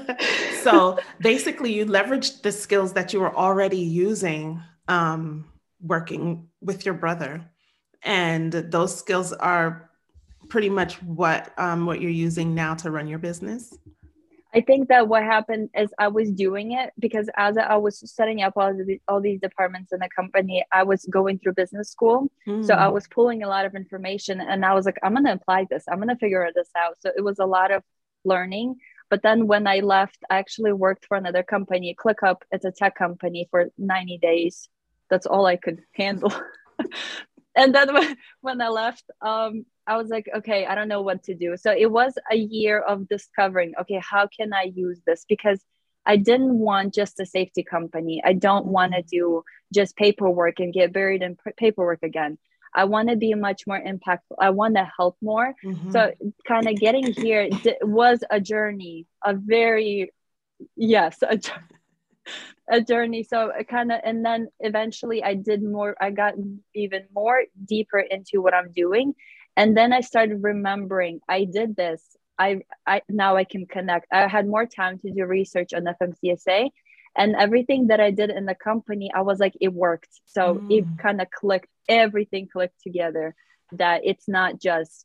so 0.62 0.98
basically, 1.20 1.74
you 1.74 1.84
leveraged 1.84 2.42
the 2.42 2.52
skills 2.52 2.94
that 2.94 3.12
you 3.12 3.20
were 3.20 3.34
already 3.36 3.80
using 3.80 4.62
um, 4.88 5.44
working 5.82 6.48
with 6.62 6.86
your 6.86 6.94
brother. 6.94 7.44
And 8.02 8.52
those 8.52 8.96
skills 8.96 9.32
are 9.34 9.90
pretty 10.48 10.70
much 10.70 11.02
what 11.02 11.52
um, 11.58 11.84
what 11.84 12.00
you're 12.00 12.10
using 12.10 12.54
now 12.54 12.74
to 12.76 12.90
run 12.90 13.08
your 13.08 13.18
business. 13.18 13.76
I 14.54 14.62
think 14.62 14.88
that 14.88 15.08
what 15.08 15.22
happened 15.22 15.68
is 15.76 15.90
I 15.98 16.08
was 16.08 16.30
doing 16.30 16.72
it 16.72 16.90
because 16.98 17.28
as 17.36 17.58
I 17.58 17.76
was 17.76 18.00
setting 18.10 18.42
up 18.42 18.54
all, 18.56 18.72
the, 18.72 18.98
all 19.06 19.20
these 19.20 19.40
departments 19.40 19.92
in 19.92 20.00
the 20.00 20.08
company, 20.14 20.64
I 20.72 20.84
was 20.84 21.04
going 21.10 21.38
through 21.38 21.52
business 21.52 21.90
school. 21.90 22.30
Mm. 22.46 22.64
So 22.64 22.74
I 22.74 22.86
mm. 22.86 22.92
was 22.94 23.06
pulling 23.08 23.42
a 23.42 23.48
lot 23.48 23.66
of 23.66 23.74
information 23.74 24.40
and 24.40 24.64
I 24.64 24.72
was 24.72 24.86
like, 24.86 24.98
I'm 25.02 25.12
going 25.12 25.26
to 25.26 25.32
apply 25.32 25.66
this, 25.70 25.84
I'm 25.90 25.98
going 25.98 26.08
to 26.08 26.16
figure 26.16 26.48
this 26.54 26.70
out. 26.76 26.96
So 27.00 27.10
it 27.14 27.20
was 27.20 27.38
a 27.38 27.44
lot 27.44 27.70
of 27.70 27.82
learning. 28.24 28.76
But 29.10 29.22
then 29.22 29.46
when 29.46 29.66
I 29.66 29.80
left, 29.80 30.18
I 30.30 30.38
actually 30.38 30.72
worked 30.72 31.06
for 31.06 31.16
another 31.16 31.42
company, 31.42 31.94
ClickUp. 31.98 32.42
It's 32.50 32.64
a 32.64 32.72
tech 32.72 32.94
company 32.94 33.48
for 33.50 33.68
90 33.76 34.18
days. 34.18 34.68
That's 35.10 35.26
all 35.26 35.46
I 35.46 35.56
could 35.56 35.80
handle. 35.94 36.32
and 37.54 37.74
then 37.74 37.92
when, 37.92 38.16
when 38.40 38.60
I 38.60 38.68
left, 38.68 39.04
um, 39.20 39.64
I 39.88 39.96
was 39.96 40.08
like, 40.10 40.28
okay, 40.36 40.66
I 40.66 40.74
don't 40.74 40.88
know 40.88 41.00
what 41.00 41.24
to 41.24 41.34
do. 41.34 41.56
So 41.56 41.72
it 41.72 41.90
was 41.90 42.12
a 42.30 42.36
year 42.36 42.78
of 42.78 43.08
discovering, 43.08 43.72
okay, 43.80 44.00
how 44.08 44.28
can 44.28 44.52
I 44.52 44.70
use 44.74 45.00
this? 45.06 45.24
Because 45.26 45.64
I 46.04 46.16
didn't 46.16 46.58
want 46.58 46.94
just 46.94 47.18
a 47.20 47.26
safety 47.26 47.62
company. 47.62 48.22
I 48.24 48.34
don't 48.34 48.66
want 48.66 48.92
to 48.92 49.02
do 49.02 49.42
just 49.74 49.96
paperwork 49.96 50.60
and 50.60 50.74
get 50.74 50.92
buried 50.92 51.22
in 51.22 51.38
paperwork 51.56 52.02
again. 52.02 52.38
I 52.74 52.84
want 52.84 53.08
to 53.08 53.16
be 53.16 53.32
much 53.34 53.66
more 53.66 53.80
impactful. 53.80 54.36
I 54.38 54.50
want 54.50 54.76
to 54.76 54.90
help 54.96 55.16
more. 55.22 55.54
Mm-hmm. 55.64 55.90
So, 55.90 56.12
kind 56.46 56.68
of 56.68 56.76
getting 56.76 57.12
here 57.14 57.48
was 57.80 58.22
a 58.30 58.40
journey, 58.40 59.06
a 59.24 59.32
very, 59.34 60.12
yes, 60.76 61.18
a, 61.22 61.40
a 62.70 62.82
journey. 62.82 63.22
So, 63.22 63.52
kind 63.68 63.90
of, 63.90 64.00
and 64.04 64.22
then 64.22 64.48
eventually 64.60 65.24
I 65.24 65.32
did 65.32 65.62
more, 65.62 65.96
I 65.98 66.10
got 66.10 66.34
even 66.74 67.04
more 67.14 67.42
deeper 67.64 67.98
into 67.98 68.42
what 68.42 68.52
I'm 68.52 68.70
doing 68.72 69.14
and 69.58 69.76
then 69.76 69.92
i 69.92 70.00
started 70.00 70.42
remembering 70.42 71.20
i 71.28 71.44
did 71.44 71.76
this. 71.76 72.00
I 72.38 72.60
i 72.86 73.02
now 73.08 73.36
i 73.36 73.44
can 73.44 73.66
connect. 73.66 74.06
I 74.12 74.28
had 74.28 74.46
more 74.46 74.66
time 74.66 74.98
to 75.00 75.10
do 75.10 75.24
research 75.26 75.70
on 75.74 75.82
fmcsa 75.98 76.70
and 77.16 77.34
everything 77.36 77.88
that 77.88 78.00
i 78.00 78.10
did 78.20 78.30
in 78.30 78.44
the 78.46 78.54
company 78.54 79.10
i 79.14 79.22
was 79.22 79.38
like 79.40 79.56
it 79.60 79.72
worked. 79.86 80.14
So 80.24 80.42
mm. 80.54 80.70
it 80.76 80.84
kind 81.04 81.20
of 81.20 81.28
clicked 81.30 81.72
everything 81.88 82.48
clicked 82.54 82.80
together 82.82 83.34
that 83.72 84.02
it's 84.04 84.28
not 84.28 84.60
just 84.60 85.04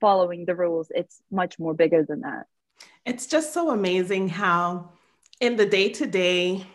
following 0.00 0.44
the 0.44 0.56
rules 0.56 0.88
it's 1.00 1.16
much 1.30 1.58
more 1.58 1.74
bigger 1.74 2.02
than 2.02 2.20
that. 2.22 2.46
It's 3.04 3.26
just 3.26 3.52
so 3.52 3.70
amazing 3.70 4.30
how, 4.30 4.90
in 5.40 5.56
the 5.56 5.66
day 5.66 5.90
to 5.90 6.06
day 6.06 6.66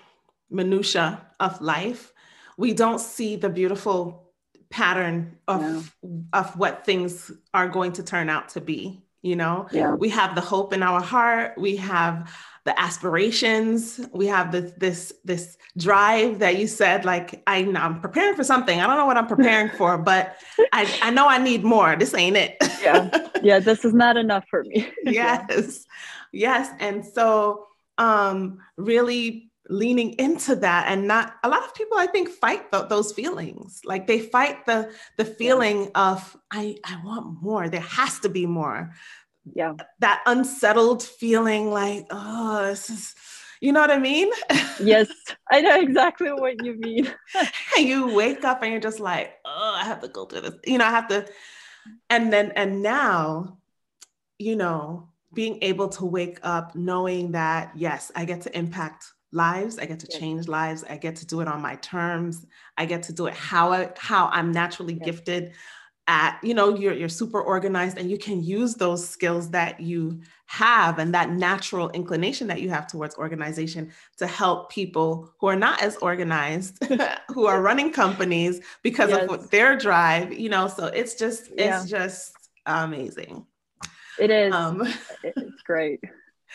minutia 0.49 1.25
of 1.39 1.61
life, 1.61 2.13
we 2.57 2.73
don't 2.73 2.99
see 2.99 3.35
the 3.35 3.49
beautiful 3.49 4.28
pattern 4.69 5.37
of 5.47 5.95
yeah. 6.03 6.09
of 6.33 6.57
what 6.57 6.85
things 6.85 7.31
are 7.53 7.67
going 7.67 7.93
to 7.93 8.03
turn 8.03 8.29
out 8.29 8.49
to 8.49 8.61
be 8.61 9.01
you 9.21 9.35
know? 9.35 9.67
Yeah. 9.71 9.93
we 9.93 10.09
have 10.09 10.35
the 10.35 10.41
hope 10.41 10.73
in 10.73 10.81
our 10.81 11.01
heart. 11.01 11.57
We 11.57 11.75
have 11.77 12.33
the 12.65 12.79
aspirations. 12.79 13.99
We 14.13 14.27
have 14.27 14.51
this 14.51 14.71
this 14.77 15.13
this 15.23 15.57
drive 15.77 16.39
that 16.39 16.57
you 16.57 16.67
said 16.67 17.05
like 17.05 17.41
I, 17.47 17.57
i'm 17.57 18.01
preparing 18.01 18.35
for 18.35 18.43
something. 18.43 18.79
I 18.79 18.87
don't 18.87 18.97
know 18.97 19.05
what 19.05 19.17
i'm 19.17 19.27
preparing 19.27 19.69
for 19.69 19.97
but 20.11 20.37
i 20.71 20.99
i 21.01 21.09
know 21.09 21.27
i 21.27 21.37
need 21.37 21.63
more. 21.63 21.95
This 21.95 22.13
ain't 22.13 22.37
it. 22.37 22.57
Yeah. 22.81 23.09
Yeah 23.41 23.59
this 23.59 23.85
is 23.85 23.93
not 23.93 24.17
enough 24.17 24.45
for 24.49 24.63
me. 24.63 24.91
Yes. 25.03 25.85
Yes. 26.31 26.69
And 26.79 27.05
so 27.05 27.67
um 27.97 28.59
really 28.77 29.48
leaning 29.69 30.13
into 30.13 30.55
that 30.55 30.87
and 30.87 31.07
not 31.07 31.35
a 31.43 31.49
lot 31.49 31.63
of 31.63 31.73
people 31.75 31.97
i 31.97 32.07
think 32.07 32.27
fight 32.27 32.71
th- 32.71 32.89
those 32.89 33.13
feelings. 33.13 33.81
Like 33.85 34.07
they 34.07 34.19
fight 34.19 34.65
the 34.65 34.91
the 35.17 35.25
feeling 35.25 35.83
yeah. 35.83 36.11
of 36.11 36.37
i 36.51 36.75
i 36.83 36.99
want 37.05 37.41
more. 37.41 37.69
There 37.69 37.79
has 37.81 38.19
to 38.19 38.29
be 38.29 38.45
more. 38.45 38.91
Yeah. 39.53 39.73
That 39.99 40.21
unsettled 40.25 41.03
feeling 41.03 41.71
like 41.71 42.07
oh 42.09 42.67
this 42.67 42.89
is 42.89 43.15
you 43.61 43.71
know 43.73 43.81
what 43.81 43.91
i 43.91 43.99
mean? 43.99 44.29
Yes. 44.81 45.07
I 45.51 45.61
know 45.61 45.79
exactly 45.81 46.31
what 46.31 46.63
you 46.63 46.75
mean. 46.77 47.13
And 47.77 47.87
you 47.87 48.13
wake 48.15 48.43
up 48.45 48.63
and 48.63 48.71
you're 48.71 48.81
just 48.81 48.99
like 48.99 49.33
oh 49.45 49.75
i 49.77 49.85
have 49.85 50.01
to 50.01 50.07
go 50.07 50.25
through 50.25 50.41
this. 50.41 50.55
You 50.65 50.77
know 50.79 50.85
i 50.85 50.89
have 50.89 51.07
to 51.09 51.27
and 52.09 52.33
then 52.33 52.51
and 52.55 52.81
now 52.81 53.57
you 54.37 54.55
know 54.55 55.09
being 55.33 55.59
able 55.61 55.89
to 55.89 56.05
wake 56.05 56.39
up 56.41 56.75
knowing 56.75 57.33
that 57.33 57.71
yes 57.75 58.11
i 58.15 58.25
get 58.25 58.41
to 58.41 58.57
impact 58.57 59.13
lives 59.31 59.77
i 59.77 59.85
get 59.85 59.99
to 59.99 60.07
yes. 60.09 60.19
change 60.19 60.47
lives 60.47 60.83
i 60.89 60.97
get 60.97 61.15
to 61.15 61.25
do 61.25 61.41
it 61.41 61.47
on 61.47 61.61
my 61.61 61.75
terms 61.75 62.45
i 62.77 62.85
get 62.85 63.03
to 63.03 63.13
do 63.13 63.27
it 63.27 63.33
how 63.33 63.71
I, 63.71 63.91
how 63.97 64.27
i'm 64.33 64.51
naturally 64.51 64.95
yes. 64.95 65.05
gifted 65.05 65.53
at 66.09 66.39
you 66.41 66.55
know 66.55 66.75
you're, 66.75 66.93
you're 66.93 67.07
super 67.07 67.39
organized 67.39 67.99
and 67.99 68.09
you 68.09 68.17
can 68.17 68.43
use 68.43 68.73
those 68.73 69.07
skills 69.07 69.51
that 69.51 69.79
you 69.79 70.19
have 70.47 70.97
and 70.97 71.13
that 71.13 71.29
natural 71.29 71.91
inclination 71.91 72.47
that 72.47 72.59
you 72.59 72.69
have 72.69 72.87
towards 72.87 73.15
organization 73.15 73.91
to 74.17 74.25
help 74.25 74.71
people 74.71 75.31
who 75.39 75.45
are 75.45 75.55
not 75.55 75.79
as 75.83 75.95
organized 75.97 76.83
who 77.27 77.45
are 77.45 77.61
running 77.69 77.91
companies 77.91 78.59
because 78.81 79.11
yes. 79.11 79.29
of 79.29 79.51
their 79.51 79.77
drive 79.77 80.33
you 80.33 80.49
know 80.49 80.67
so 80.67 80.87
it's 80.87 81.13
just 81.13 81.51
it's 81.51 81.59
yeah. 81.59 81.85
just 81.85 82.35
amazing 82.65 83.45
it 84.19 84.31
is 84.31 84.51
um, 84.51 84.81
it's 85.23 85.61
great 85.61 85.99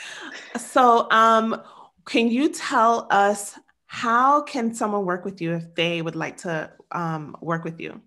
so 0.57 1.09
um 1.13 1.63
can 2.05 2.29
you 2.29 2.51
tell 2.51 3.07
us 3.11 3.59
how 3.87 4.43
can 4.43 4.75
someone 4.75 5.05
work 5.05 5.25
with 5.25 5.41
you 5.41 5.55
if 5.55 5.75
they 5.75 6.03
would 6.03 6.17
like 6.17 6.39
to 6.39 6.71
um, 6.91 7.37
work 7.41 7.65
with 7.65 7.81
you? 7.81 8.01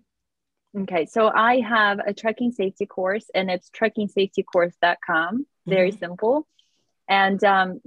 Okay, 0.76 1.06
so 1.06 1.28
I 1.28 1.60
have 1.60 1.98
a 2.06 2.12
Trucking 2.12 2.52
Safety 2.52 2.86
course 2.86 3.26
and 3.34 3.50
it's 3.50 3.70
truckingsafetycourse.com. 3.70 5.46
Very 5.66 5.90
mm-hmm. 5.90 5.98
simple. 5.98 6.46
And 7.08 7.42
um, 7.42 7.80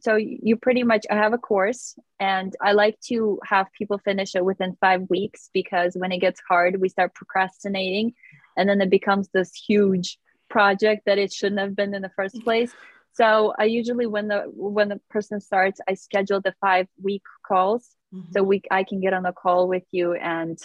so 0.00 0.16
you 0.16 0.56
pretty 0.56 0.82
much 0.82 1.04
I 1.10 1.16
have 1.16 1.34
a 1.34 1.38
course 1.38 1.94
and 2.18 2.56
I 2.60 2.72
like 2.72 2.98
to 3.08 3.38
have 3.44 3.66
people 3.76 3.98
finish 3.98 4.34
it 4.34 4.44
within 4.44 4.76
five 4.80 5.02
weeks 5.10 5.50
because 5.52 5.94
when 5.94 6.10
it 6.10 6.18
gets 6.18 6.40
hard, 6.48 6.80
we 6.80 6.88
start 6.88 7.14
procrastinating 7.14 8.14
and 8.56 8.66
then 8.66 8.80
it 8.80 8.88
becomes 8.88 9.28
this 9.28 9.54
huge 9.54 10.18
project 10.48 11.02
that 11.04 11.18
it 11.18 11.32
shouldn't 11.32 11.60
have 11.60 11.76
been 11.76 11.94
in 11.94 12.00
the 12.00 12.10
first 12.16 12.40
place. 12.44 12.72
So 13.14 13.52
I 13.58 13.64
usually 13.64 14.06
when 14.06 14.28
the 14.28 14.44
when 14.54 14.88
the 14.88 15.00
person 15.10 15.40
starts, 15.40 15.80
I 15.88 15.94
schedule 15.94 16.40
the 16.40 16.54
five 16.60 16.88
week 17.02 17.22
calls 17.46 17.88
mm-hmm. 18.14 18.32
so 18.32 18.42
we 18.42 18.62
I 18.70 18.84
can 18.84 19.00
get 19.00 19.12
on 19.12 19.26
a 19.26 19.32
call 19.32 19.68
with 19.68 19.84
you 19.90 20.14
and 20.14 20.58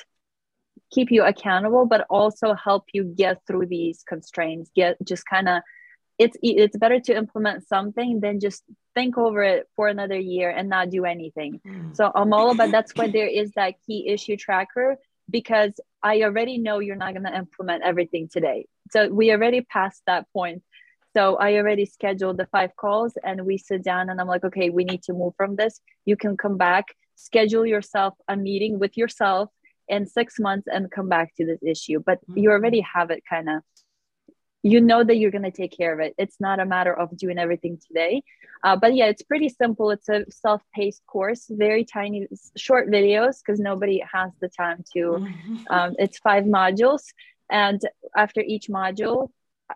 keep 0.92 1.12
you 1.12 1.24
accountable, 1.24 1.86
but 1.86 2.06
also 2.10 2.54
help 2.54 2.86
you 2.94 3.04
get 3.04 3.42
through 3.46 3.66
these 3.66 4.04
constraints. 4.08 4.72
Get 4.76 4.98
just 5.04 5.26
kind 5.26 5.50
of 5.50 5.62
it's 6.18 6.38
it's 6.42 6.78
better 6.78 7.00
to 7.02 7.16
implement 7.16 7.68
something 7.68 8.22
than 8.22 8.40
just 8.40 8.64
think 8.96 9.18
over 9.18 9.44
it 9.44 9.68
for 9.76 9.88
another 9.88 10.18
year 10.18 10.50
and 10.50 10.70
not 10.70 10.90
do 10.90 11.06
anything. 11.06 11.60
Mm. 11.66 11.96
So 11.96 12.12
I'm 12.14 12.34
all 12.34 12.52
about 12.52 12.72
that's 12.72 12.94
why 12.96 13.12
there 13.12 13.28
is 13.28 13.52
that 13.56 13.76
key 13.86 14.08
issue 14.08 14.38
tracker 14.38 14.98
because 15.30 15.74
I 16.02 16.24
already 16.24 16.58
know 16.58 16.80
you're 16.80 16.96
not 16.96 17.14
going 17.14 17.26
to 17.26 17.36
implement 17.36 17.84
everything 17.84 18.30
today. 18.32 18.66
So 18.92 19.10
we 19.10 19.32
already 19.32 19.62
passed 19.62 20.02
that 20.08 20.26
point 20.32 20.64
so 21.18 21.36
I 21.38 21.56
already 21.56 21.88
scheduled 21.88 22.38
the 22.38 22.46
five 22.46 22.76
calls 22.76 23.18
and 23.24 23.44
we 23.44 23.58
sit 23.58 23.84
down 23.84 24.12
and 24.12 24.22
I'm 24.22 24.28
like, 24.28 24.44
okay, 24.44 24.70
we 24.70 24.84
need 24.84 25.02
to 25.04 25.14
move 25.14 25.34
from 25.36 25.56
this. 25.56 25.82
You 26.06 26.16
can 26.16 26.38
come 26.38 26.58
back, 26.58 26.86
schedule 27.16 27.66
yourself 27.66 28.14
a 28.28 28.38
meeting 28.38 28.78
with 28.78 28.96
yourself 28.96 29.50
in 29.88 30.06
six 30.06 30.40
months 30.40 30.68
and 30.72 30.92
come 30.92 31.10
back 31.10 31.34
to 31.38 31.46
this 31.48 31.64
issue. 31.64 32.04
But 32.06 32.20
mm-hmm. 32.20 32.38
you 32.38 32.52
already 32.52 32.82
have 32.82 33.10
it 33.10 33.24
kind 33.28 33.50
of, 33.50 33.64
you 34.62 34.80
know 34.80 35.04
that 35.04 35.16
you're 35.16 35.32
going 35.32 35.52
to 35.52 35.60
take 35.62 35.76
care 35.76 35.92
of 35.92 36.00
it. 36.02 36.14
It's 36.20 36.40
not 36.40 36.60
a 36.60 36.66
matter 36.66 36.94
of 36.94 37.18
doing 37.18 37.40
everything 37.40 37.80
today. 37.88 38.22
Uh, 38.64 38.76
but 38.76 38.94
yeah, 38.94 39.06
it's 39.06 39.24
pretty 39.24 39.50
simple. 39.50 39.90
It's 39.90 40.10
a 40.10 40.24
self 40.30 40.62
paced 40.76 41.02
course, 41.08 41.46
very 41.50 41.84
tiny, 41.84 42.28
short 42.56 42.92
videos 42.92 43.38
because 43.44 43.60
nobody 43.60 44.04
has 44.14 44.34
the 44.40 44.50
time 44.50 44.84
to. 44.94 45.00
Mm-hmm. 45.00 45.56
Um, 45.72 45.96
it's 45.98 46.20
five 46.20 46.44
modules. 46.44 47.02
And 47.50 47.82
after 48.16 48.42
each 48.42 48.68
module, 48.68 49.30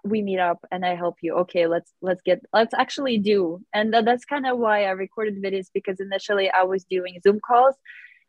we 0.04 0.22
meet 0.22 0.40
up 0.40 0.60
and 0.72 0.86
i 0.86 0.96
help 0.96 1.18
you. 1.22 1.36
Okay 1.36 1.68
let's 1.68 1.92
let's 2.02 2.22
get 2.22 2.42
let's 2.54 2.74
actually 2.74 3.18
do. 3.18 3.62
And 3.74 3.94
that's 3.94 4.26
kind 4.26 4.46
of 4.48 4.58
why 4.58 4.86
i 4.86 4.92
recorded 4.92 5.42
videos 5.42 5.68
because 5.74 6.00
initially 6.00 6.50
i 6.50 6.64
was 6.64 6.84
doing 6.86 7.20
zoom 7.24 7.40
calls 7.40 7.76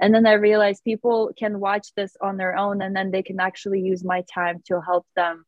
and 0.00 0.14
then 0.14 0.26
i 0.26 0.32
realized 0.32 0.82
people 0.84 1.30
can 1.38 1.60
watch 1.60 1.88
this 1.96 2.16
on 2.20 2.36
their 2.36 2.56
own 2.56 2.82
and 2.82 2.94
then 2.96 3.10
they 3.10 3.22
can 3.22 3.40
actually 3.40 3.80
use 3.80 4.04
my 4.04 4.24
time 4.32 4.62
to 4.66 4.80
help 4.80 5.06
them 5.16 5.44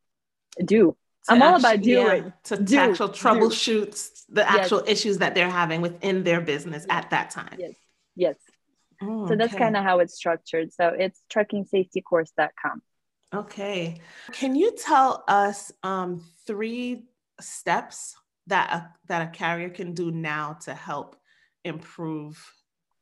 do. 0.64 0.96
I'm 1.26 1.40
all 1.40 1.56
about 1.56 1.80
doing 1.80 2.24
yeah, 2.24 2.30
to, 2.44 2.62
do, 2.62 2.76
actual 2.76 3.08
troubleshoot 3.08 4.24
the 4.28 4.48
actual 4.48 4.80
yes. 4.80 4.98
issues 4.98 5.18
that 5.18 5.34
they're 5.34 5.50
having 5.50 5.80
within 5.80 6.22
their 6.22 6.42
business 6.42 6.86
at 6.90 7.08
that 7.10 7.30
time. 7.30 7.56
Yes 7.58 7.74
yes. 8.16 8.36
Oh, 9.02 9.26
so 9.28 9.36
that's 9.36 9.54
kind 9.54 9.76
of 9.76 9.84
how 9.84 9.98
it's 9.98 10.14
structured. 10.14 10.72
So 10.72 10.88
it's 10.88 11.20
truckingsafetycourse.com 11.32 12.82
Okay. 13.34 14.00
Can 14.32 14.54
you 14.54 14.72
tell 14.76 15.24
us 15.28 15.72
um, 15.82 16.24
three 16.46 17.04
steps 17.40 18.16
that 18.46 18.72
a, 18.72 18.92
that 19.08 19.28
a 19.28 19.30
carrier 19.30 19.70
can 19.70 19.92
do 19.94 20.10
now 20.10 20.58
to 20.62 20.74
help 20.74 21.16
improve 21.64 22.38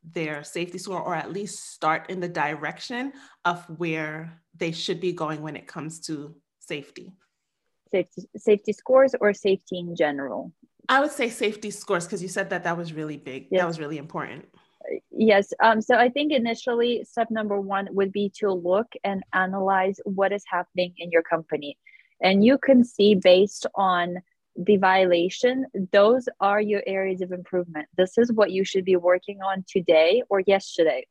their 0.05 0.43
safety 0.43 0.79
score 0.79 1.01
or 1.01 1.15
at 1.15 1.33
least 1.33 1.73
start 1.73 2.11
in 2.11 2.21
the 2.21 2.29
direction 2.29 3.13
of 3.45 3.65
where 3.79 4.41
they 4.57 4.73
should 4.73 5.01
be 5.01 5.13
going 5.13 5.43
when 5.43 5.57
it 5.57 5.67
comes 5.67 6.01
to 6.01 6.35
safety? 6.59 7.13
Safety, 7.91 8.23
safety 8.37 8.73
scores 8.73 9.15
or 9.21 9.35
safety 9.35 9.79
in 9.79 9.95
general? 9.95 10.53
I 10.89 11.01
would 11.01 11.13
say 11.13 11.29
safety 11.29 11.71
scores 11.71 12.07
because 12.07 12.23
you 12.23 12.29
said 12.29 12.51
that 12.51 12.65
that 12.65 12.77
was 12.77 12.93
really 12.93 13.17
big. 13.17 13.51
That 13.51 13.67
was 13.67 13.79
really 13.79 13.99
important. 13.99 14.47
Yes. 15.11 15.53
Um, 15.63 15.81
so 15.81 15.97
I 15.97 16.09
think 16.09 16.33
initially, 16.33 17.05
step 17.05 17.31
number 17.31 17.61
one 17.61 17.89
would 17.93 18.13
be 18.13 18.31
to 18.39 18.51
look 18.51 18.93
and 19.05 19.23
analyze 19.33 20.01
what 20.05 20.33
is 20.33 20.45
happening 20.47 20.95
in 20.99 21.11
your 21.11 21.23
company. 21.23 21.79
And 22.23 22.45
you 22.45 22.59
can 22.59 22.85
see 22.85 23.15
based 23.15 23.67
on 23.75 24.17
the 24.57 24.77
violation, 24.77 25.67
those 25.93 26.29
are 26.41 26.61
your 26.61 26.83
areas 26.87 27.21
of 27.21 27.33
improvement. 27.33 27.89
This 27.97 28.19
is 28.19 28.33
what 28.33 28.51
you 28.51 28.65
should 28.65 28.85
be 28.85 28.97
working 28.97 29.41
on 29.43 29.65
today 29.69 30.23
or 30.29 30.41
yesterday. 30.41 31.07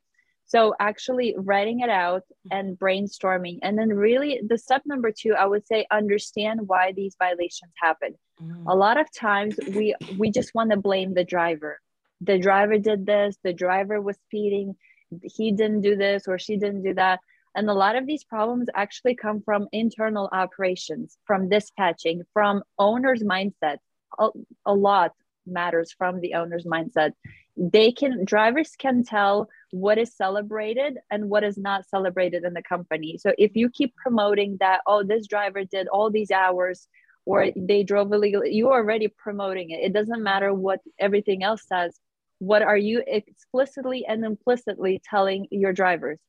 So, 0.45 0.75
actually, 0.81 1.33
writing 1.37 1.79
it 1.79 1.89
out 1.89 2.23
and 2.51 2.77
brainstorming. 2.77 3.59
And 3.61 3.77
then, 3.77 3.87
really, 3.87 4.41
the 4.45 4.57
step 4.57 4.81
number 4.85 5.09
two, 5.11 5.33
I 5.33 5.45
would 5.45 5.65
say, 5.65 5.85
understand 5.91 6.67
why 6.67 6.91
these 6.91 7.15
violations 7.17 7.71
happen. 7.81 8.15
Mm. 8.41 8.65
A 8.67 8.75
lot 8.75 8.99
of 8.99 9.07
times, 9.13 9.57
we 9.73 9.95
we 10.17 10.29
just 10.29 10.53
want 10.53 10.71
to 10.71 10.77
blame 10.77 11.13
the 11.13 11.23
driver 11.23 11.79
the 12.21 12.37
driver 12.37 12.77
did 12.77 13.05
this, 13.05 13.37
the 13.43 13.53
driver 13.53 13.99
was 13.99 14.15
speeding, 14.27 14.75
he 15.23 15.51
didn't 15.51 15.81
do 15.81 15.95
this 15.95 16.27
or 16.27 16.39
she 16.39 16.57
didn't 16.57 16.83
do 16.83 16.93
that. 16.93 17.19
And 17.55 17.69
a 17.69 17.73
lot 17.73 17.97
of 17.97 18.05
these 18.07 18.23
problems 18.23 18.67
actually 18.73 19.15
come 19.15 19.41
from 19.41 19.67
internal 19.73 20.29
operations, 20.31 21.17
from 21.25 21.49
dispatching, 21.49 22.23
from 22.31 22.63
owner's 22.79 23.23
mindset. 23.23 23.77
A, 24.17 24.29
a 24.65 24.73
lot 24.73 25.11
matters 25.45 25.93
from 25.97 26.21
the 26.21 26.35
owner's 26.35 26.65
mindset. 26.65 27.11
They 27.57 27.91
can, 27.91 28.23
drivers 28.23 28.75
can 28.77 29.03
tell 29.03 29.49
what 29.71 29.97
is 29.97 30.15
celebrated 30.15 30.97
and 31.09 31.29
what 31.29 31.43
is 31.43 31.57
not 31.57 31.89
celebrated 31.89 32.45
in 32.45 32.53
the 32.53 32.63
company. 32.63 33.17
So 33.17 33.33
if 33.37 33.51
you 33.55 33.69
keep 33.69 33.95
promoting 33.97 34.57
that, 34.61 34.81
oh, 34.87 35.03
this 35.03 35.27
driver 35.27 35.65
did 35.65 35.87
all 35.87 36.09
these 36.09 36.31
hours, 36.31 36.87
or 37.25 37.49
they 37.55 37.83
drove 37.83 38.11
illegally, 38.11 38.53
you're 38.53 38.73
already 38.73 39.07
promoting 39.07 39.69
it. 39.71 39.81
It 39.83 39.93
doesn't 39.93 40.23
matter 40.23 40.53
what 40.53 40.79
everything 40.99 41.43
else 41.43 41.63
says 41.67 41.99
what 42.41 42.63
are 42.63 42.77
you 42.77 43.03
explicitly 43.05 44.03
and 44.07 44.25
implicitly 44.25 44.99
telling 45.07 45.47
your 45.51 45.73
drivers? 45.73 46.19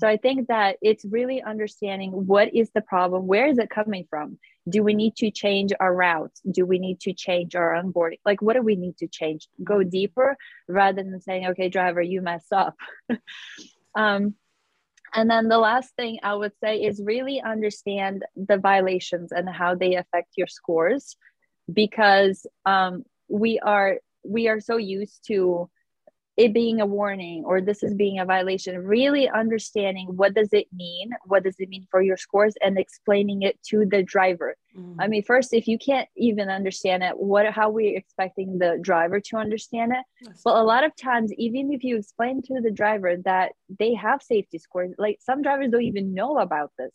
So 0.00 0.08
i 0.08 0.16
think 0.16 0.48
that 0.48 0.76
it's 0.82 1.04
really 1.04 1.40
understanding 1.42 2.10
what 2.10 2.52
is 2.52 2.70
the 2.74 2.80
problem 2.80 3.28
where 3.28 3.46
is 3.46 3.58
it 3.58 3.70
coming 3.70 4.04
from? 4.10 4.38
Do 4.68 4.82
we 4.82 4.94
need 4.94 5.14
to 5.16 5.30
change 5.30 5.72
our 5.78 5.94
routes? 5.94 6.40
Do 6.50 6.66
we 6.66 6.80
need 6.80 6.98
to 7.02 7.12
change 7.12 7.54
our 7.54 7.80
onboarding? 7.80 8.18
Like 8.24 8.42
what 8.42 8.54
do 8.54 8.62
we 8.62 8.74
need 8.74 8.96
to 8.98 9.06
change? 9.06 9.46
Go 9.62 9.84
deeper 9.84 10.36
rather 10.66 11.04
than 11.04 11.20
saying 11.20 11.46
okay 11.46 11.68
driver 11.68 12.02
you 12.02 12.20
messed 12.20 12.52
up. 12.52 12.74
Um, 13.96 14.36
and 15.12 15.28
then 15.28 15.48
the 15.48 15.58
last 15.58 15.96
thing 15.96 16.20
i 16.22 16.32
would 16.32 16.52
say 16.62 16.76
is 16.76 17.02
really 17.04 17.40
understand 17.40 18.24
the 18.36 18.56
violations 18.56 19.32
and 19.32 19.48
how 19.48 19.74
they 19.74 19.96
affect 19.96 20.28
your 20.36 20.46
scores 20.46 21.16
because 21.72 22.46
um, 22.64 23.02
we 23.28 23.58
are 23.58 23.98
we 24.24 24.48
are 24.48 24.60
so 24.60 24.76
used 24.76 25.24
to 25.26 25.70
it 26.36 26.54
being 26.54 26.80
a 26.80 26.86
warning 26.86 27.44
or 27.44 27.60
this 27.60 27.82
is 27.82 27.92
being 27.94 28.18
a 28.18 28.24
violation 28.24 28.78
really 28.78 29.28
understanding 29.28 30.06
what 30.16 30.32
does 30.32 30.52
it 30.52 30.66
mean 30.72 31.10
what 31.24 31.42
does 31.42 31.56
it 31.58 31.68
mean 31.68 31.86
for 31.90 32.00
your 32.00 32.16
scores 32.16 32.54
and 32.62 32.78
explaining 32.78 33.42
it 33.42 33.60
to 33.62 33.84
the 33.84 34.02
driver. 34.02 34.56
Mm. 34.76 34.96
i 35.00 35.06
mean 35.06 35.22
first 35.22 35.52
if 35.52 35.66
you 35.66 35.76
can't 35.78 36.08
even 36.16 36.48
understand 36.48 37.02
it 37.02 37.12
what 37.18 37.44
how 37.52 37.68
are 37.68 37.72
we 37.72 37.88
expecting 37.88 38.58
the 38.58 38.78
driver 38.80 39.20
to 39.20 39.36
understand 39.36 39.92
it? 39.92 40.04
That's 40.22 40.42
but 40.42 40.56
a 40.56 40.62
lot 40.62 40.84
of 40.84 40.96
times 40.96 41.32
even 41.34 41.72
if 41.72 41.84
you 41.84 41.96
explain 41.98 42.42
to 42.42 42.60
the 42.62 42.70
driver 42.70 43.16
that 43.24 43.52
they 43.78 43.92
have 43.94 44.22
safety 44.22 44.58
scores 44.58 44.94
like 44.96 45.18
some 45.20 45.42
drivers 45.42 45.70
don't 45.70 45.82
even 45.82 46.14
know 46.14 46.38
about 46.38 46.70
this. 46.78 46.94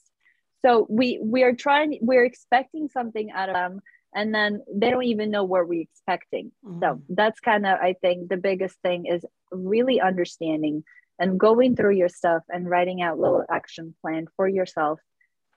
So 0.66 0.88
we 0.90 1.20
we 1.22 1.44
are 1.44 1.54
trying 1.54 2.00
we're 2.02 2.26
expecting 2.26 2.88
something 2.88 3.30
out 3.32 3.50
of 3.50 3.56
them 3.56 3.82
and 4.16 4.34
then 4.34 4.64
they 4.74 4.90
don't 4.90 5.04
even 5.04 5.30
know 5.30 5.44
what 5.44 5.68
we're 5.68 5.82
expecting 5.82 6.52
mm-hmm. 6.66 6.80
so 6.80 7.02
that's 7.10 7.40
kind 7.40 7.66
of 7.66 7.78
i 7.80 7.94
think 8.02 8.30
the 8.30 8.38
biggest 8.38 8.80
thing 8.82 9.06
is 9.06 9.24
really 9.52 10.02
understanding 10.02 10.84
and 11.20 11.40
going 11.40 11.76
through 11.76 11.96
your 11.96 12.10
stuff 12.10 12.44
and 12.50 12.70
writing 12.70 13.02
out 13.02 13.20
little 13.20 13.44
action 13.50 13.94
plan 14.02 14.26
for 14.36 14.48
yourself 14.48 15.00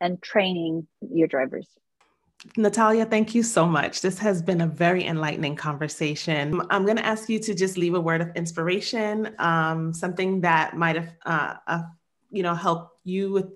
and 0.00 0.22
training 0.22 0.86
your 1.00 1.28
drivers 1.28 1.68
Natallia, 2.56 3.08
thank 3.10 3.34
you 3.34 3.42
so 3.42 3.66
much. 3.66 4.00
This 4.00 4.16
has 4.18 4.42
been 4.42 4.60
a 4.60 4.66
very 4.66 5.04
enlightening 5.04 5.56
conversation. 5.56 6.62
I'm 6.70 6.84
going 6.84 6.96
to 6.96 7.04
ask 7.04 7.28
you 7.28 7.40
to 7.40 7.52
just 7.52 7.76
leave 7.76 7.94
a 7.94 8.00
word 8.00 8.20
of 8.20 8.30
inspiration, 8.36 9.34
um, 9.40 9.92
something 9.92 10.42
that 10.42 10.76
might 10.76 10.94
have, 10.94 11.10
uh, 11.26 11.54
uh, 11.66 11.82
you 12.30 12.44
know, 12.44 12.54
help 12.54 12.90
you 13.02 13.32
with 13.32 13.46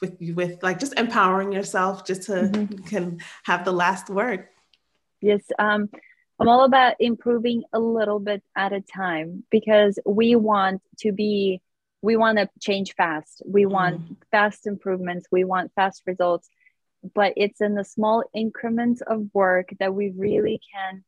with 0.00 0.16
with 0.34 0.62
like 0.62 0.78
just 0.78 0.98
empowering 0.98 1.52
yourself 1.52 2.04
just 2.04 2.24
to 2.24 2.32
mm-hmm. 2.32 2.84
can 2.84 3.18
have 3.44 3.64
the 3.64 3.72
last 3.72 4.08
word 4.08 4.48
yes 5.20 5.42
um 5.58 5.88
i'm 6.38 6.48
all 6.48 6.64
about 6.64 6.94
improving 7.00 7.62
a 7.72 7.78
little 7.78 8.20
bit 8.20 8.42
at 8.56 8.72
a 8.72 8.80
time 8.80 9.44
because 9.50 9.98
we 10.06 10.36
want 10.36 10.82
to 10.98 11.12
be 11.12 11.60
we 12.02 12.16
want 12.16 12.38
to 12.38 12.48
change 12.60 12.94
fast 12.94 13.42
we 13.46 13.62
mm-hmm. 13.62 13.72
want 13.72 14.00
mm. 14.00 14.16
fast 14.30 14.66
improvements 14.66 15.26
we 15.30 15.44
want 15.44 15.72
fast 15.74 16.02
results 16.06 16.48
but 17.14 17.32
it's 17.36 17.60
in 17.60 17.74
the 17.74 17.84
small 17.84 18.24
increments 18.34 19.00
of 19.00 19.28
work 19.32 19.68
that 19.78 19.94
we 19.94 20.10
really 20.10 20.60
can 20.72 21.04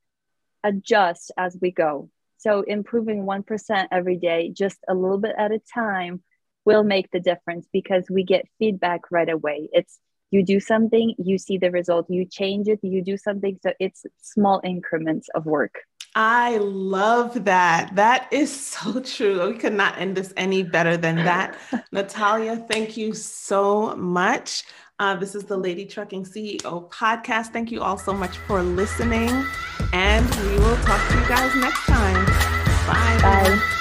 adjust 0.62 1.32
as 1.36 1.56
we 1.60 1.70
go 1.70 2.08
so 2.38 2.62
improving 2.62 3.24
1% 3.24 3.88
every 3.90 4.16
day 4.16 4.50
just 4.50 4.78
a 4.88 4.94
little 4.94 5.18
bit 5.18 5.34
at 5.36 5.52
a 5.52 5.60
time 5.74 6.22
will 6.64 6.84
make 6.84 7.10
the 7.10 7.20
difference 7.20 7.66
because 7.72 8.04
we 8.10 8.24
get 8.24 8.46
feedback 8.58 9.10
right 9.10 9.28
away. 9.28 9.68
It's 9.72 9.98
you 10.30 10.44
do 10.44 10.60
something, 10.60 11.14
you 11.18 11.38
see 11.38 11.58
the 11.58 11.70
result, 11.70 12.06
you 12.08 12.24
change 12.24 12.68
it, 12.68 12.78
you 12.82 13.02
do 13.02 13.16
something. 13.16 13.58
So 13.62 13.72
it's 13.80 14.06
small 14.20 14.60
increments 14.62 15.28
of 15.34 15.44
work. 15.44 15.74
I 16.14 16.58
love 16.58 17.44
that. 17.44 17.90
That 17.94 18.28
is 18.32 18.54
so 18.66 19.00
true. 19.00 19.50
We 19.50 19.58
could 19.58 19.74
not 19.74 19.98
end 19.98 20.16
this 20.16 20.32
any 20.36 20.62
better 20.62 20.96
than 20.96 21.16
that. 21.16 21.58
Natallia, 21.92 22.66
thank 22.68 22.96
you 22.96 23.14
so 23.14 23.96
much. 23.96 24.64
Uh, 24.98 25.14
this 25.16 25.34
is 25.34 25.44
the 25.44 25.56
Lady 25.56 25.86
Trucking 25.86 26.24
CEO 26.24 26.90
podcast. 26.90 27.46
Thank 27.46 27.72
you 27.72 27.80
all 27.80 27.96
so 27.96 28.12
much 28.12 28.36
for 28.38 28.62
listening. 28.62 29.30
And 29.92 30.28
we 30.46 30.58
will 30.58 30.76
talk 30.76 31.08
to 31.08 31.18
you 31.18 31.26
guys 31.26 31.54
next 31.56 31.80
time. 31.86 32.26
Bye. 32.86 33.18
Bye. 33.22 33.76